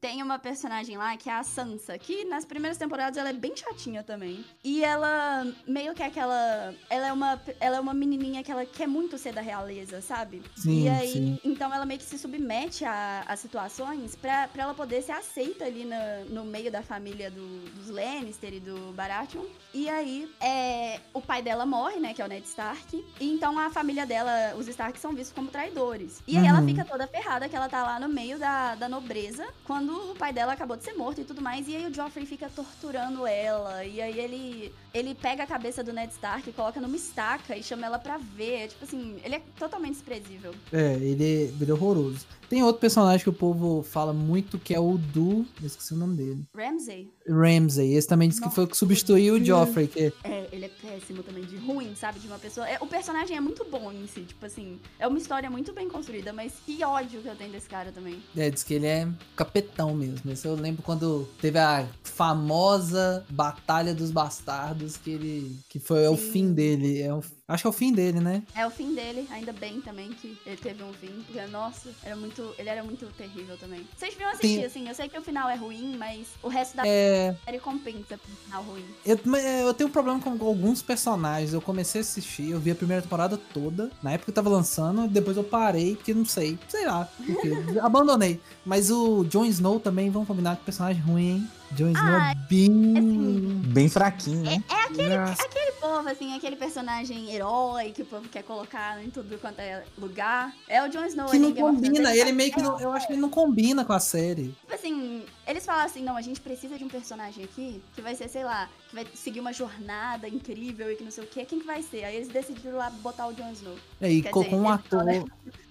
tem 0.00 0.22
uma 0.22 0.38
personagem 0.38 0.96
lá 0.96 1.16
que 1.16 1.28
é 1.28 1.34
a 1.34 1.42
Sansa, 1.42 1.98
que 1.98 2.24
nas 2.24 2.44
primeiras 2.44 2.78
temporadas 2.78 3.16
ela 3.16 3.30
é 3.30 3.32
bem 3.32 3.54
chatinha 3.56 4.02
também. 4.02 4.44
E 4.64 4.84
ela 4.84 5.46
meio 5.66 5.94
que 5.94 6.02
é 6.02 6.06
aquela. 6.06 6.74
Ela 6.88 7.08
é 7.08 7.12
uma, 7.12 7.40
ela 7.58 7.76
é 7.76 7.80
uma 7.80 7.94
menininha 7.94 8.42
que 8.42 8.50
ela 8.50 8.64
quer 8.64 8.86
muito 8.86 9.18
ser 9.18 9.32
da 9.32 9.40
realeza, 9.40 10.00
sabe? 10.00 10.42
Sim, 10.56 10.84
e 10.84 10.88
aí, 10.88 11.12
sim. 11.12 11.38
então 11.44 11.72
ela 11.72 11.84
meio 11.84 11.98
que 11.98 12.06
se 12.06 12.18
submete 12.18 12.84
a, 12.84 13.24
a 13.26 13.36
situações 13.36 14.16
pra, 14.16 14.48
pra 14.48 14.62
ela 14.62 14.74
poder 14.74 15.02
ser 15.02 15.12
aceita 15.12 15.64
ali 15.64 15.84
no, 15.84 16.34
no 16.34 16.44
meio 16.44 16.70
da 16.70 16.82
família 16.82 17.30
do, 17.30 17.60
dos 17.74 17.88
Lannister 17.88 18.54
e 18.54 18.60
do 18.60 18.92
Baratheon. 18.92 19.44
E 19.74 19.89
aí, 19.90 20.30
é, 20.40 21.00
o 21.12 21.20
pai 21.20 21.42
dela 21.42 21.66
morre, 21.66 21.98
né? 21.98 22.14
Que 22.14 22.22
é 22.22 22.24
o 22.24 22.28
Ned 22.28 22.46
Stark. 22.46 23.04
E 23.20 23.32
então 23.32 23.58
a 23.58 23.70
família 23.70 24.06
dela, 24.06 24.54
os 24.56 24.68
Stark, 24.68 24.98
são 24.98 25.14
vistos 25.14 25.32
como 25.34 25.48
traidores. 25.48 26.22
E 26.26 26.36
aí 26.36 26.46
ela 26.46 26.60
uhum. 26.60 26.66
fica 26.66 26.84
toda 26.84 27.06
ferrada 27.06 27.48
que 27.48 27.56
ela 27.56 27.68
tá 27.68 27.82
lá 27.82 28.00
no 28.00 28.08
meio 28.08 28.38
da, 28.38 28.74
da 28.74 28.88
nobreza, 28.88 29.46
quando 29.64 30.12
o 30.12 30.14
pai 30.14 30.32
dela 30.32 30.52
acabou 30.52 30.76
de 30.76 30.84
ser 30.84 30.94
morto 30.94 31.20
e 31.20 31.24
tudo 31.24 31.42
mais. 31.42 31.68
E 31.68 31.76
aí 31.76 31.86
o 31.86 31.94
Joffrey 31.94 32.26
fica 32.26 32.48
torturando 32.48 33.26
ela. 33.26 33.84
E 33.84 34.00
aí 34.00 34.18
ele, 34.18 34.74
ele 34.92 35.14
pega 35.14 35.44
a 35.44 35.46
cabeça 35.46 35.82
do 35.82 35.92
Ned 35.92 36.12
Stark 36.12 36.50
coloca 36.52 36.80
numa 36.80 36.96
estaca 36.96 37.56
e 37.56 37.62
chama 37.62 37.86
ela 37.86 37.98
pra 37.98 38.18
ver. 38.18 38.68
Tipo 38.68 38.84
assim, 38.84 39.18
ele 39.24 39.36
é 39.36 39.42
totalmente 39.58 39.94
desprezível. 39.94 40.54
É, 40.72 40.94
ele 40.94 41.24
é, 41.24 41.62
ele 41.62 41.70
é 41.70 41.74
horroroso. 41.74 42.26
Tem 42.50 42.64
outro 42.64 42.80
personagem 42.80 43.22
que 43.22 43.30
o 43.30 43.32
povo 43.32 43.80
fala 43.80 44.12
muito 44.12 44.58
que 44.58 44.74
é 44.74 44.80
o 44.80 44.98
do. 44.98 45.46
Eu 45.60 45.66
esqueci 45.68 45.94
o 45.94 45.96
nome 45.96 46.16
dele. 46.16 46.42
Ramsay. 46.52 47.08
Ramsay. 47.28 47.94
Esse 47.94 48.08
também 48.08 48.28
disse 48.28 48.40
Nossa, 48.40 48.50
que 48.50 48.54
foi 48.56 48.64
o 48.64 48.66
que 48.66 48.76
substituiu 48.76 49.34
o 49.34 49.44
Joffrey. 49.44 49.86
Que... 49.86 50.12
É, 50.24 50.48
ele 50.50 50.64
é 50.64 50.68
péssimo 50.68 51.22
também, 51.22 51.44
de 51.44 51.56
ruim, 51.58 51.94
sabe? 51.94 52.18
De 52.18 52.26
uma 52.26 52.40
pessoa. 52.40 52.68
É, 52.68 52.76
o 52.80 52.88
personagem 52.88 53.36
é 53.36 53.40
muito 53.40 53.64
bom 53.70 53.92
em 53.92 54.04
si, 54.08 54.22
tipo 54.22 54.44
assim. 54.44 54.80
É 54.98 55.06
uma 55.06 55.16
história 55.16 55.48
muito 55.48 55.72
bem 55.72 55.88
construída, 55.88 56.32
mas 56.32 56.54
que 56.66 56.84
ódio 56.84 57.22
que 57.22 57.28
eu 57.28 57.36
tenho 57.36 57.52
desse 57.52 57.68
cara 57.68 57.92
também. 57.92 58.20
É, 58.36 58.50
diz 58.50 58.64
que 58.64 58.74
ele 58.74 58.86
é 58.86 59.08
capetão 59.36 59.94
mesmo. 59.94 60.28
Esse 60.32 60.48
eu 60.48 60.56
lembro 60.56 60.82
quando 60.82 61.28
teve 61.40 61.60
a 61.60 61.86
famosa 62.02 63.24
Batalha 63.30 63.94
dos 63.94 64.10
Bastardos, 64.10 64.96
que 64.96 65.10
ele. 65.10 65.56
que 65.68 65.78
foi 65.78 66.08
o 66.08 66.16
fim 66.16 66.52
dele. 66.52 67.00
É 67.00 67.14
Acho 67.50 67.64
que 67.64 67.66
é 67.66 67.70
o 67.70 67.72
fim 67.72 67.92
dele, 67.92 68.20
né? 68.20 68.44
É 68.54 68.64
o 68.64 68.70
fim 68.70 68.94
dele, 68.94 69.26
ainda 69.28 69.52
bem 69.52 69.80
também 69.80 70.10
que 70.10 70.38
ele 70.46 70.56
teve 70.56 70.84
um 70.84 70.92
fim. 70.92 71.24
Porque, 71.26 71.44
nossa, 71.48 71.90
era 72.04 72.14
muito, 72.14 72.54
ele 72.56 72.68
era 72.68 72.84
muito 72.84 73.06
terrível 73.16 73.56
também. 73.58 73.84
Vocês 73.96 74.14
viram 74.14 74.30
assistir, 74.30 74.60
Sim. 74.60 74.64
assim, 74.64 74.88
eu 74.88 74.94
sei 74.94 75.08
que 75.08 75.18
o 75.18 75.22
final 75.22 75.48
é 75.48 75.56
ruim, 75.56 75.96
mas 75.98 76.28
o 76.44 76.48
resto 76.48 76.76
da 76.76 76.86
é... 76.86 77.36
série 77.44 77.58
compensa 77.58 78.16
pro 78.16 78.36
final 78.44 78.62
ruim. 78.62 78.84
Eu, 79.04 79.18
é, 79.34 79.64
eu 79.64 79.74
tenho 79.74 79.88
um 79.88 79.92
problema 79.92 80.20
com 80.20 80.30
alguns 80.30 80.80
personagens. 80.80 81.52
Eu 81.52 81.60
comecei 81.60 82.00
a 82.00 82.02
assistir, 82.02 82.50
eu 82.50 82.60
vi 82.60 82.70
a 82.70 82.74
primeira 82.76 83.02
temporada 83.02 83.36
toda, 83.36 83.90
na 84.00 84.12
época 84.12 84.26
que 84.26 84.30
eu 84.30 84.34
tava 84.34 84.48
lançando, 84.48 85.08
depois 85.08 85.36
eu 85.36 85.42
parei, 85.42 85.96
porque 85.96 86.14
não 86.14 86.24
sei, 86.24 86.56
sei 86.68 86.86
lá, 86.86 87.08
porque 87.16 87.50
abandonei. 87.82 88.40
Mas 88.64 88.92
o 88.92 89.24
Jon 89.24 89.44
Snow 89.46 89.80
também, 89.80 90.08
vamos 90.08 90.28
combinar 90.28 90.56
que 90.56 90.64
personagem 90.64 91.02
ruim, 91.02 91.30
hein? 91.30 91.50
Jon 91.72 91.90
Snow 91.90 92.02
ah, 92.02 92.32
é 92.32 92.34
bem. 92.48 92.98
Assim, 92.98 93.62
bem 93.66 93.88
fraquinho, 93.88 94.42
né? 94.42 94.62
É, 94.68 94.74
é 94.74 94.84
aquele, 94.84 95.14
aquele 95.14 95.72
povo, 95.80 96.08
assim, 96.08 96.36
aquele 96.36 96.56
personagem 96.56 97.32
herói 97.32 97.92
que 97.92 98.02
o 98.02 98.06
povo 98.06 98.28
quer 98.28 98.42
colocar 98.42 99.02
em 99.02 99.10
tudo 99.10 99.38
quanto 99.38 99.60
é 99.60 99.84
lugar. 99.96 100.54
É 100.68 100.82
o 100.82 100.88
Jon 100.88 101.04
Snow. 101.06 101.28
Que 101.28 101.38
não 101.38 101.52
combina, 101.52 102.14
ele 102.16 102.32
meio 102.32 102.52
que 102.52 102.60
não. 102.60 102.80
Eu 102.80 102.92
acho 102.92 103.06
que 103.06 103.12
ele 103.12 103.20
não 103.20 103.30
combina 103.30 103.84
com 103.84 103.92
a 103.92 104.00
série. 104.00 104.54
Tipo 104.60 104.74
assim, 104.74 105.24
eles 105.46 105.64
falam 105.64 105.84
assim: 105.84 106.02
não, 106.02 106.16
a 106.16 106.22
gente 106.22 106.40
precisa 106.40 106.76
de 106.76 106.84
um 106.84 106.88
personagem 106.88 107.44
aqui 107.44 107.80
que 107.94 108.02
vai 108.02 108.14
ser, 108.14 108.28
sei 108.28 108.44
lá, 108.44 108.68
vai 108.92 109.06
seguir 109.14 109.40
uma 109.40 109.52
jornada 109.52 110.28
incrível 110.28 110.90
e 110.90 110.96
que 110.96 111.04
não 111.04 111.10
sei 111.10 111.24
o 111.24 111.26
quê. 111.26 111.44
Quem 111.44 111.60
que 111.60 111.66
vai 111.66 111.82
ser? 111.82 112.04
Aí 112.04 112.16
eles 112.16 112.28
decidiram 112.28 112.76
lá 112.76 112.90
botar 112.90 113.28
o 113.28 113.32
Jon 113.32 113.50
Snow. 113.52 113.76
É, 114.00 114.10
e 114.10 114.22
com 114.22 114.44
um 114.56 114.68
ator. 114.68 115.04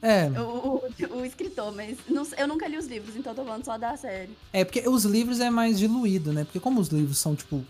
É. 0.02 0.30
O, 0.40 0.82
o, 1.12 1.18
o, 1.20 1.26
escritor, 1.26 1.74
mas 1.74 1.98
não, 2.08 2.26
eu 2.38 2.48
nunca 2.48 2.68
li 2.68 2.78
os 2.78 2.86
livros, 2.86 3.16
então 3.16 3.36
tô 3.36 3.44
falando 3.44 3.66
só 3.66 3.78
da 3.78 3.98
série. 3.98 4.32
É, 4.54 4.64
porque 4.64 4.88
os 4.88 5.04
livros 5.04 5.40
é 5.40 5.50
mais 5.50 5.78
diluído, 5.78 6.32
né? 6.32 6.46
Porque 6.46 6.60
como 6.60 6.80
os 6.80 6.88
livros 6.88 7.18
são, 7.18 7.36
tipo, 7.36 7.64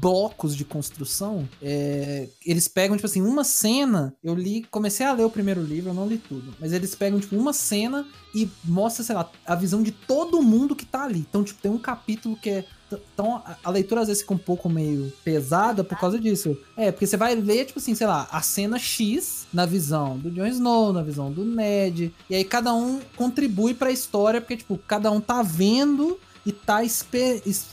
blocos 0.00 0.54
de 0.54 0.64
construção, 0.64 1.48
é, 1.60 2.28
eles 2.46 2.68
pegam, 2.68 2.96
tipo 2.96 3.06
assim, 3.06 3.20
uma 3.20 3.42
cena. 3.42 4.14
Eu 4.22 4.34
li, 4.34 4.62
comecei 4.70 5.04
a 5.04 5.12
ler 5.12 5.24
o 5.24 5.30
primeiro 5.30 5.62
livro, 5.62 5.90
eu 5.90 5.94
não 5.94 6.06
li 6.06 6.18
tudo. 6.18 6.54
Mas 6.60 6.72
eles 6.72 6.94
pegam, 6.94 7.18
tipo, 7.18 7.36
uma 7.36 7.52
cena 7.52 8.06
e 8.34 8.48
mostra, 8.64 9.02
sei 9.02 9.14
lá, 9.16 9.30
a 9.44 9.54
visão 9.56 9.82
de 9.82 9.90
todo 9.90 10.42
mundo 10.42 10.76
que 10.76 10.86
tá 10.86 11.04
ali. 11.04 11.20
Então, 11.20 11.42
tipo, 11.42 11.60
tem 11.60 11.70
um 11.70 11.78
capítulo 11.78 12.36
que 12.36 12.50
é 12.50 12.64
Então 13.14 13.36
a, 13.36 13.56
a 13.64 13.70
leitura 13.70 14.02
às 14.02 14.08
vezes 14.08 14.22
fica 14.22 14.34
um 14.34 14.38
pouco 14.38 14.68
meio 14.68 15.12
pesada 15.24 15.84
por 15.84 15.98
causa 15.98 16.18
disso. 16.18 16.56
É, 16.76 16.90
porque 16.90 17.06
você 17.06 17.16
vai 17.16 17.34
ler, 17.34 17.66
tipo 17.66 17.78
assim, 17.78 17.94
sei 17.94 18.06
lá, 18.06 18.28
a 18.30 18.42
cena 18.42 18.78
X 18.78 19.46
na 19.52 19.66
visão 19.66 20.18
do 20.18 20.30
Jon 20.30 20.46
Snow, 20.46 20.92
na 20.92 21.02
visão 21.02 21.30
do 21.30 21.44
Ned. 21.44 22.12
E 22.28 22.34
aí 22.34 22.44
cada 22.44 22.74
um 22.74 23.00
contribui 23.16 23.74
pra 23.74 23.90
história, 23.90 24.40
porque, 24.40 24.56
tipo, 24.56 24.78
cada 24.86 25.10
um 25.10 25.20
tá 25.20 25.42
vendo 25.42 26.18
e 26.44 26.52
tá 26.52 26.80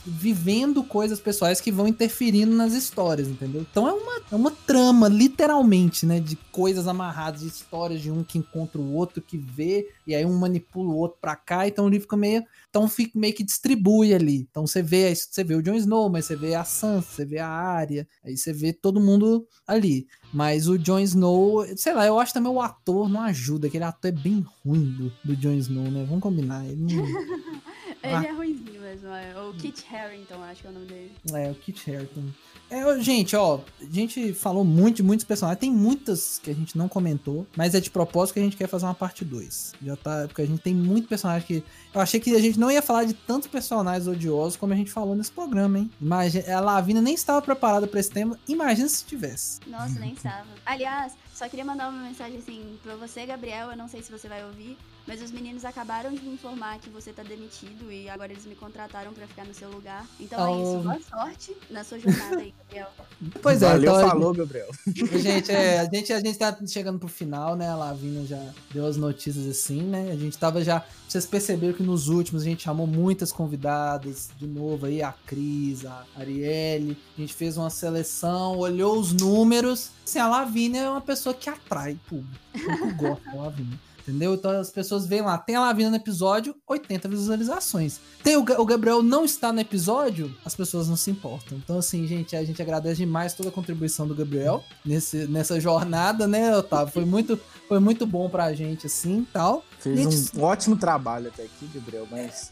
vivendo 0.06 0.84
coisas 0.84 1.18
pessoais 1.18 1.60
que 1.60 1.72
vão 1.72 1.88
interferindo 1.88 2.54
nas 2.54 2.72
histórias, 2.72 3.28
entendeu? 3.28 3.66
Então 3.68 3.88
é 3.88 3.92
uma, 3.92 4.20
é 4.30 4.34
uma 4.34 4.50
trama, 4.50 5.08
literalmente, 5.08 6.06
né? 6.06 6.20
De 6.20 6.36
coisas 6.52 6.86
amarradas, 6.86 7.40
de 7.40 7.48
histórias 7.48 8.00
de 8.00 8.10
um 8.10 8.22
que 8.22 8.38
encontra 8.38 8.80
o 8.80 8.94
outro, 8.94 9.20
que 9.20 9.36
vê, 9.36 9.88
e 10.06 10.14
aí 10.14 10.24
um 10.24 10.38
manipula 10.38 10.90
o 10.90 10.96
outro 10.96 11.18
pra 11.20 11.34
cá, 11.34 11.66
então 11.66 11.86
o 11.86 11.88
livro 11.88 12.02
fica 12.02 12.16
meio. 12.16 12.44
Então 12.68 12.88
fica 12.88 13.18
meio 13.18 13.34
que 13.34 13.42
distribui 13.42 14.14
ali. 14.14 14.46
Então 14.48 14.66
você 14.66 14.82
vê, 14.82 15.12
você 15.14 15.42
vê 15.42 15.56
o 15.56 15.62
Jon 15.62 15.74
Snow, 15.74 16.08
mas 16.08 16.26
você 16.26 16.36
vê 16.36 16.54
a 16.54 16.64
Sansa, 16.64 17.08
você 17.10 17.24
vê 17.24 17.38
a 17.38 17.48
Arya, 17.48 18.06
aí 18.24 18.36
você 18.36 18.52
vê 18.52 18.72
todo 18.72 19.00
mundo 19.00 19.46
ali. 19.66 20.06
Mas 20.32 20.68
o 20.68 20.78
Jon 20.78 21.00
Snow, 21.00 21.66
sei 21.76 21.92
lá, 21.92 22.06
eu 22.06 22.20
acho 22.20 22.32
também 22.32 22.52
o 22.52 22.60
ator 22.60 23.08
não 23.08 23.20
ajuda. 23.22 23.66
Aquele 23.66 23.82
ator 23.82 24.10
é 24.10 24.12
bem 24.12 24.46
ruim 24.64 24.92
do, 24.92 25.12
do 25.24 25.36
Jon 25.36 25.54
Snow, 25.54 25.90
né? 25.90 26.04
Vamos 26.04 26.22
combinar. 26.22 26.64
Ele 26.64 26.94
não... 26.94 27.49
Ele 28.02 28.26
é 28.26 28.32
ruimzinho 28.32 28.80
mesmo, 28.80 29.08
é. 29.08 29.40
O 29.42 29.52
Kit 29.54 29.84
Harington, 29.92 30.42
acho 30.42 30.62
que 30.62 30.66
é 30.66 30.70
o 30.70 30.72
nome 30.72 30.86
dele. 30.86 31.12
É, 31.32 31.50
o 31.50 31.54
Kit 31.54 31.90
Harington. 31.90 32.24
É, 32.70 33.00
gente, 33.00 33.34
ó, 33.34 33.60
a 33.80 33.84
gente 33.84 34.32
falou 34.32 34.64
muito 34.64 34.96
de 34.96 35.02
muitos 35.02 35.24
personagens. 35.24 35.60
Tem 35.60 35.70
muitas 35.72 36.38
que 36.38 36.50
a 36.50 36.54
gente 36.54 36.78
não 36.78 36.88
comentou, 36.88 37.44
mas 37.56 37.74
é 37.74 37.80
de 37.80 37.90
propósito 37.90 38.34
que 38.34 38.40
a 38.40 38.42
gente 38.44 38.56
quer 38.56 38.68
fazer 38.68 38.84
uma 38.84 38.94
parte 38.94 39.24
2. 39.24 39.74
Já 39.82 39.96
tá. 39.96 40.24
Porque 40.28 40.42
a 40.42 40.46
gente 40.46 40.62
tem 40.62 40.74
muito 40.74 41.08
personagem 41.08 41.46
que. 41.46 41.64
Eu 41.92 42.00
achei 42.00 42.20
que 42.20 42.34
a 42.34 42.40
gente 42.40 42.60
não 42.60 42.70
ia 42.70 42.80
falar 42.80 43.04
de 43.04 43.12
tantos 43.12 43.48
personagens 43.48 44.06
odiosos 44.06 44.56
como 44.56 44.72
a 44.72 44.76
gente 44.76 44.90
falou 44.90 45.16
nesse 45.16 45.32
programa, 45.32 45.80
hein? 45.80 45.90
Mas 46.00 46.48
a 46.48 46.60
Lavina 46.60 47.02
nem 47.02 47.14
estava 47.14 47.42
preparada 47.42 47.88
para 47.88 47.98
esse 47.98 48.10
tema. 48.10 48.38
Imagina 48.46 48.88
se 48.88 49.04
tivesse. 49.04 49.58
Nossa, 49.66 49.98
nem 49.98 50.12
estava. 50.12 50.46
Aliás, 50.64 51.12
só 51.34 51.48
queria 51.48 51.64
mandar 51.64 51.88
uma 51.88 52.02
mensagem 52.02 52.38
assim 52.38 52.78
pra 52.84 52.94
você, 52.94 53.26
Gabriel. 53.26 53.70
Eu 53.70 53.76
não 53.76 53.88
sei 53.88 54.00
se 54.00 54.12
você 54.12 54.28
vai 54.28 54.44
ouvir, 54.44 54.78
mas 55.06 55.22
os 55.22 55.30
meninos 55.30 55.64
acabaram 55.64 56.12
de 56.12 56.22
me 56.22 56.34
informar 56.34 56.78
que 56.78 56.90
você 56.90 57.12
tá 57.12 57.22
demitido 57.22 57.90
e 57.90 58.08
agora 58.08 58.32
eles 58.32 58.46
me 58.46 58.54
contrataram 58.54 59.12
para 59.12 59.26
ficar 59.26 59.44
no 59.44 59.54
seu 59.54 59.70
lugar. 59.70 60.06
Então 60.18 60.38
oh. 60.40 60.54
é 60.54 60.62
isso. 60.62 60.82
Boa 60.82 61.24
sorte 61.24 61.56
na 61.70 61.84
sua 61.84 61.98
jornada 61.98 62.38
aí, 62.38 62.54
Gabriel. 62.58 62.88
Pois 63.42 63.62
é, 63.62 63.68
Valeu, 63.68 63.94
então, 63.94 64.08
falou, 64.08 64.34
Gabriel. 64.34 64.68
Gente, 65.20 65.50
é, 65.50 65.80
a 65.80 65.84
gente, 65.84 66.12
a 66.12 66.20
gente 66.20 66.38
tá 66.38 66.56
chegando 66.66 66.98
pro 66.98 67.08
final, 67.08 67.54
né? 67.56 67.68
A 67.68 67.76
Lavina 67.76 68.24
já 68.24 68.42
deu 68.72 68.86
as 68.86 68.96
notícias 68.96 69.46
assim, 69.46 69.82
né? 69.82 70.10
A 70.10 70.16
gente 70.16 70.36
tava 70.38 70.62
já. 70.62 70.84
Vocês 71.08 71.26
perceberam 71.26 71.74
que 71.74 71.82
nos 71.82 72.08
últimos 72.08 72.42
a 72.42 72.44
gente 72.44 72.62
chamou 72.62 72.86
muitas 72.86 73.32
convidadas, 73.32 74.30
de 74.38 74.46
novo 74.46 74.86
aí, 74.86 75.02
a 75.02 75.12
Cris, 75.26 75.84
a 75.84 76.04
Arielle. 76.16 76.96
A 77.16 77.20
gente 77.20 77.34
fez 77.34 77.56
uma 77.56 77.70
seleção, 77.70 78.58
olhou 78.58 78.98
os 78.98 79.12
números. 79.12 79.90
Assim, 80.04 80.18
a 80.18 80.28
Lavínia 80.28 80.80
é 80.80 80.90
uma 80.90 81.00
pessoa 81.00 81.34
que 81.34 81.48
atrai 81.48 81.98
público. 82.08 82.44
Eu 82.54 82.94
gosto 82.94 83.24
da 83.24 83.34
Lavínia. 83.34 83.78
Entendeu? 84.00 84.34
Então 84.34 84.50
as 84.50 84.70
pessoas 84.70 85.06
veem 85.06 85.22
lá, 85.22 85.36
tem 85.38 85.56
a 85.56 85.60
Lavina 85.60 85.90
no 85.90 85.96
episódio, 85.96 86.54
80 86.66 87.08
visualizações. 87.08 88.00
Tem 88.22 88.36
o, 88.36 88.40
o, 88.40 88.64
Gabriel 88.64 89.02
não 89.02 89.24
está 89.24 89.52
no 89.52 89.60
episódio, 89.60 90.34
as 90.44 90.54
pessoas 90.54 90.88
não 90.88 90.96
se 90.96 91.10
importam. 91.10 91.58
Então, 91.58 91.78
assim, 91.78 92.06
gente, 92.06 92.34
a 92.34 92.44
gente 92.44 92.60
agradece 92.60 92.96
demais 92.96 93.34
toda 93.34 93.50
a 93.50 93.52
contribuição 93.52 94.06
do 94.06 94.14
Gabriel 94.14 94.64
nesse, 94.84 95.26
nessa 95.26 95.60
jornada, 95.60 96.26
né, 96.26 96.56
Otávio? 96.56 96.92
Foi 96.92 97.04
muito, 97.04 97.38
foi 97.68 97.78
muito 97.78 98.06
bom 98.06 98.28
pra 98.28 98.52
gente, 98.54 98.86
assim 98.86 99.26
tal. 99.32 99.64
Fez 99.78 99.98
gente... 99.98 100.38
um 100.38 100.42
ótimo 100.42 100.76
trabalho 100.76 101.28
até 101.28 101.44
aqui, 101.44 101.66
Gabriel, 101.74 102.06
mas 102.10 102.50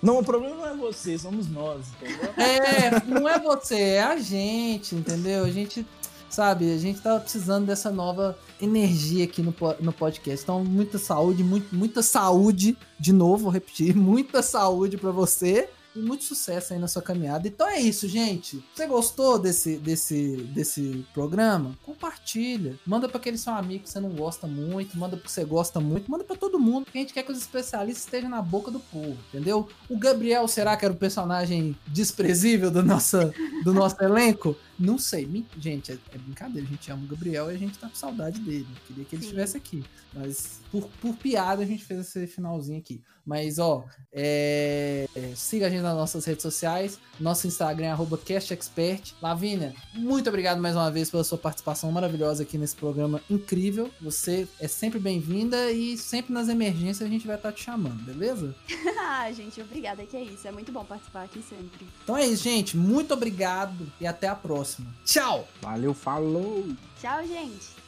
não, 0.00 0.18
o 0.20 0.24
problema 0.24 0.54
não 0.54 0.66
é 0.66 0.76
você, 0.76 1.18
somos 1.18 1.48
nós, 1.48 1.86
entendeu? 2.00 2.32
É, 2.36 3.04
não 3.04 3.28
é 3.28 3.38
você, 3.38 3.80
é 3.80 4.02
a 4.02 4.16
gente, 4.16 4.94
entendeu? 4.94 5.44
A 5.44 5.50
gente 5.50 5.84
Sabe, 6.30 6.72
a 6.72 6.78
gente 6.78 7.00
tava 7.00 7.20
precisando 7.20 7.66
dessa 7.66 7.90
nova 7.90 8.38
energia 8.60 9.24
aqui 9.24 9.42
no, 9.42 9.54
no 9.80 9.92
podcast. 9.92 10.42
Então, 10.42 10.62
muita 10.64 10.98
saúde, 10.98 11.42
muito, 11.42 11.74
muita 11.74 12.02
saúde, 12.02 12.76
de 12.98 13.12
novo, 13.12 13.44
vou 13.44 13.52
repetir, 13.52 13.94
muita 13.96 14.42
saúde 14.42 14.96
para 14.96 15.10
você 15.10 15.68
e 15.98 16.02
muito 16.02 16.24
sucesso 16.24 16.72
aí 16.72 16.78
na 16.78 16.88
sua 16.88 17.02
caminhada. 17.02 17.48
Então 17.48 17.68
é 17.68 17.80
isso, 17.80 18.08
gente. 18.08 18.64
Você 18.74 18.86
gostou 18.86 19.38
desse, 19.38 19.76
desse, 19.76 20.36
desse 20.54 21.04
programa? 21.12 21.76
Compartilha. 21.82 22.78
Manda 22.86 23.08
para 23.08 23.18
aquele 23.18 23.38
seu 23.38 23.52
amigo 23.52 23.84
que 23.84 23.90
você 23.90 24.00
não 24.00 24.10
gosta 24.10 24.46
muito, 24.46 24.98
manda 24.98 25.16
porque 25.16 25.30
você 25.30 25.44
gosta 25.44 25.80
muito, 25.80 26.10
manda 26.10 26.24
para 26.24 26.36
todo 26.36 26.58
mundo. 26.58 26.86
Que 26.86 26.98
a 26.98 27.00
gente 27.00 27.12
quer 27.12 27.22
que 27.22 27.32
os 27.32 27.38
especialistas 27.38 28.04
estejam 28.04 28.30
na 28.30 28.40
boca 28.40 28.70
do 28.70 28.80
povo, 28.80 29.16
entendeu? 29.28 29.68
O 29.88 29.98
Gabriel, 29.98 30.46
será 30.46 30.76
que 30.76 30.84
era 30.84 30.94
o 30.94 30.96
personagem 30.96 31.76
desprezível 31.86 32.70
do 32.70 32.82
nosso, 32.82 33.18
do 33.64 33.72
nosso 33.74 34.02
elenco? 34.02 34.56
Não 34.78 34.96
sei. 34.96 35.44
Gente, 35.58 35.90
é, 35.90 35.98
é, 36.12 36.18
brincadeira. 36.18 36.66
A 36.66 36.70
gente 36.70 36.90
ama 36.90 37.04
o 37.04 37.08
Gabriel 37.08 37.50
e 37.50 37.54
a 37.54 37.58
gente 37.58 37.78
tá 37.78 37.88
com 37.88 37.94
saudade 37.94 38.40
dele. 38.40 38.66
Queria 38.86 39.04
que 39.04 39.16
ele 39.16 39.22
Sim. 39.22 39.28
estivesse 39.28 39.56
aqui. 39.56 39.84
Mas 40.14 40.60
por, 40.70 40.88
por 41.00 41.16
piada 41.16 41.62
a 41.62 41.66
gente 41.66 41.84
fez 41.84 42.00
esse 42.00 42.26
finalzinho 42.26 42.78
aqui. 42.78 43.02
Mas, 43.26 43.58
ó, 43.58 43.84
é, 44.10 45.06
siga 45.36 45.66
a 45.66 45.70
gente 45.70 45.82
nas 45.82 45.94
nossas 45.94 46.24
redes 46.24 46.42
sociais. 46.42 46.98
Nosso 47.20 47.46
Instagram 47.46 47.94
é 47.94 48.16
CastExpert. 48.16 49.12
Lavínia, 49.20 49.74
muito 49.92 50.28
obrigado 50.28 50.62
mais 50.62 50.74
uma 50.74 50.90
vez 50.90 51.10
pela 51.10 51.22
sua 51.22 51.36
participação 51.36 51.92
maravilhosa 51.92 52.42
aqui 52.42 52.56
nesse 52.56 52.74
programa 52.74 53.20
incrível. 53.28 53.90
Você 54.00 54.48
é 54.58 54.66
sempre 54.66 54.98
bem-vinda 54.98 55.70
e 55.70 55.98
sempre 55.98 56.32
nas 56.32 56.48
emergências 56.48 57.06
a 57.06 57.10
gente 57.10 57.26
vai 57.26 57.36
estar 57.36 57.50
tá 57.50 57.54
te 57.54 57.64
chamando, 57.64 58.02
beleza? 58.02 58.54
ah, 58.98 59.30
gente, 59.30 59.60
obrigada, 59.60 60.06
que 60.06 60.16
é 60.16 60.22
isso. 60.22 60.48
É 60.48 60.52
muito 60.52 60.72
bom 60.72 60.84
participar 60.84 61.24
aqui 61.24 61.42
sempre. 61.42 61.86
Então 62.02 62.16
é 62.16 62.26
isso, 62.26 62.44
gente. 62.44 62.78
Muito 62.78 63.12
obrigado 63.12 63.92
e 64.00 64.06
até 64.06 64.26
a 64.26 64.34
próxima 64.34 64.67
próxima. 64.68 64.86
Tchau! 65.04 65.48
Valeu, 65.62 65.94
falou! 65.94 66.66
Tchau, 67.00 67.26
gente! 67.26 67.78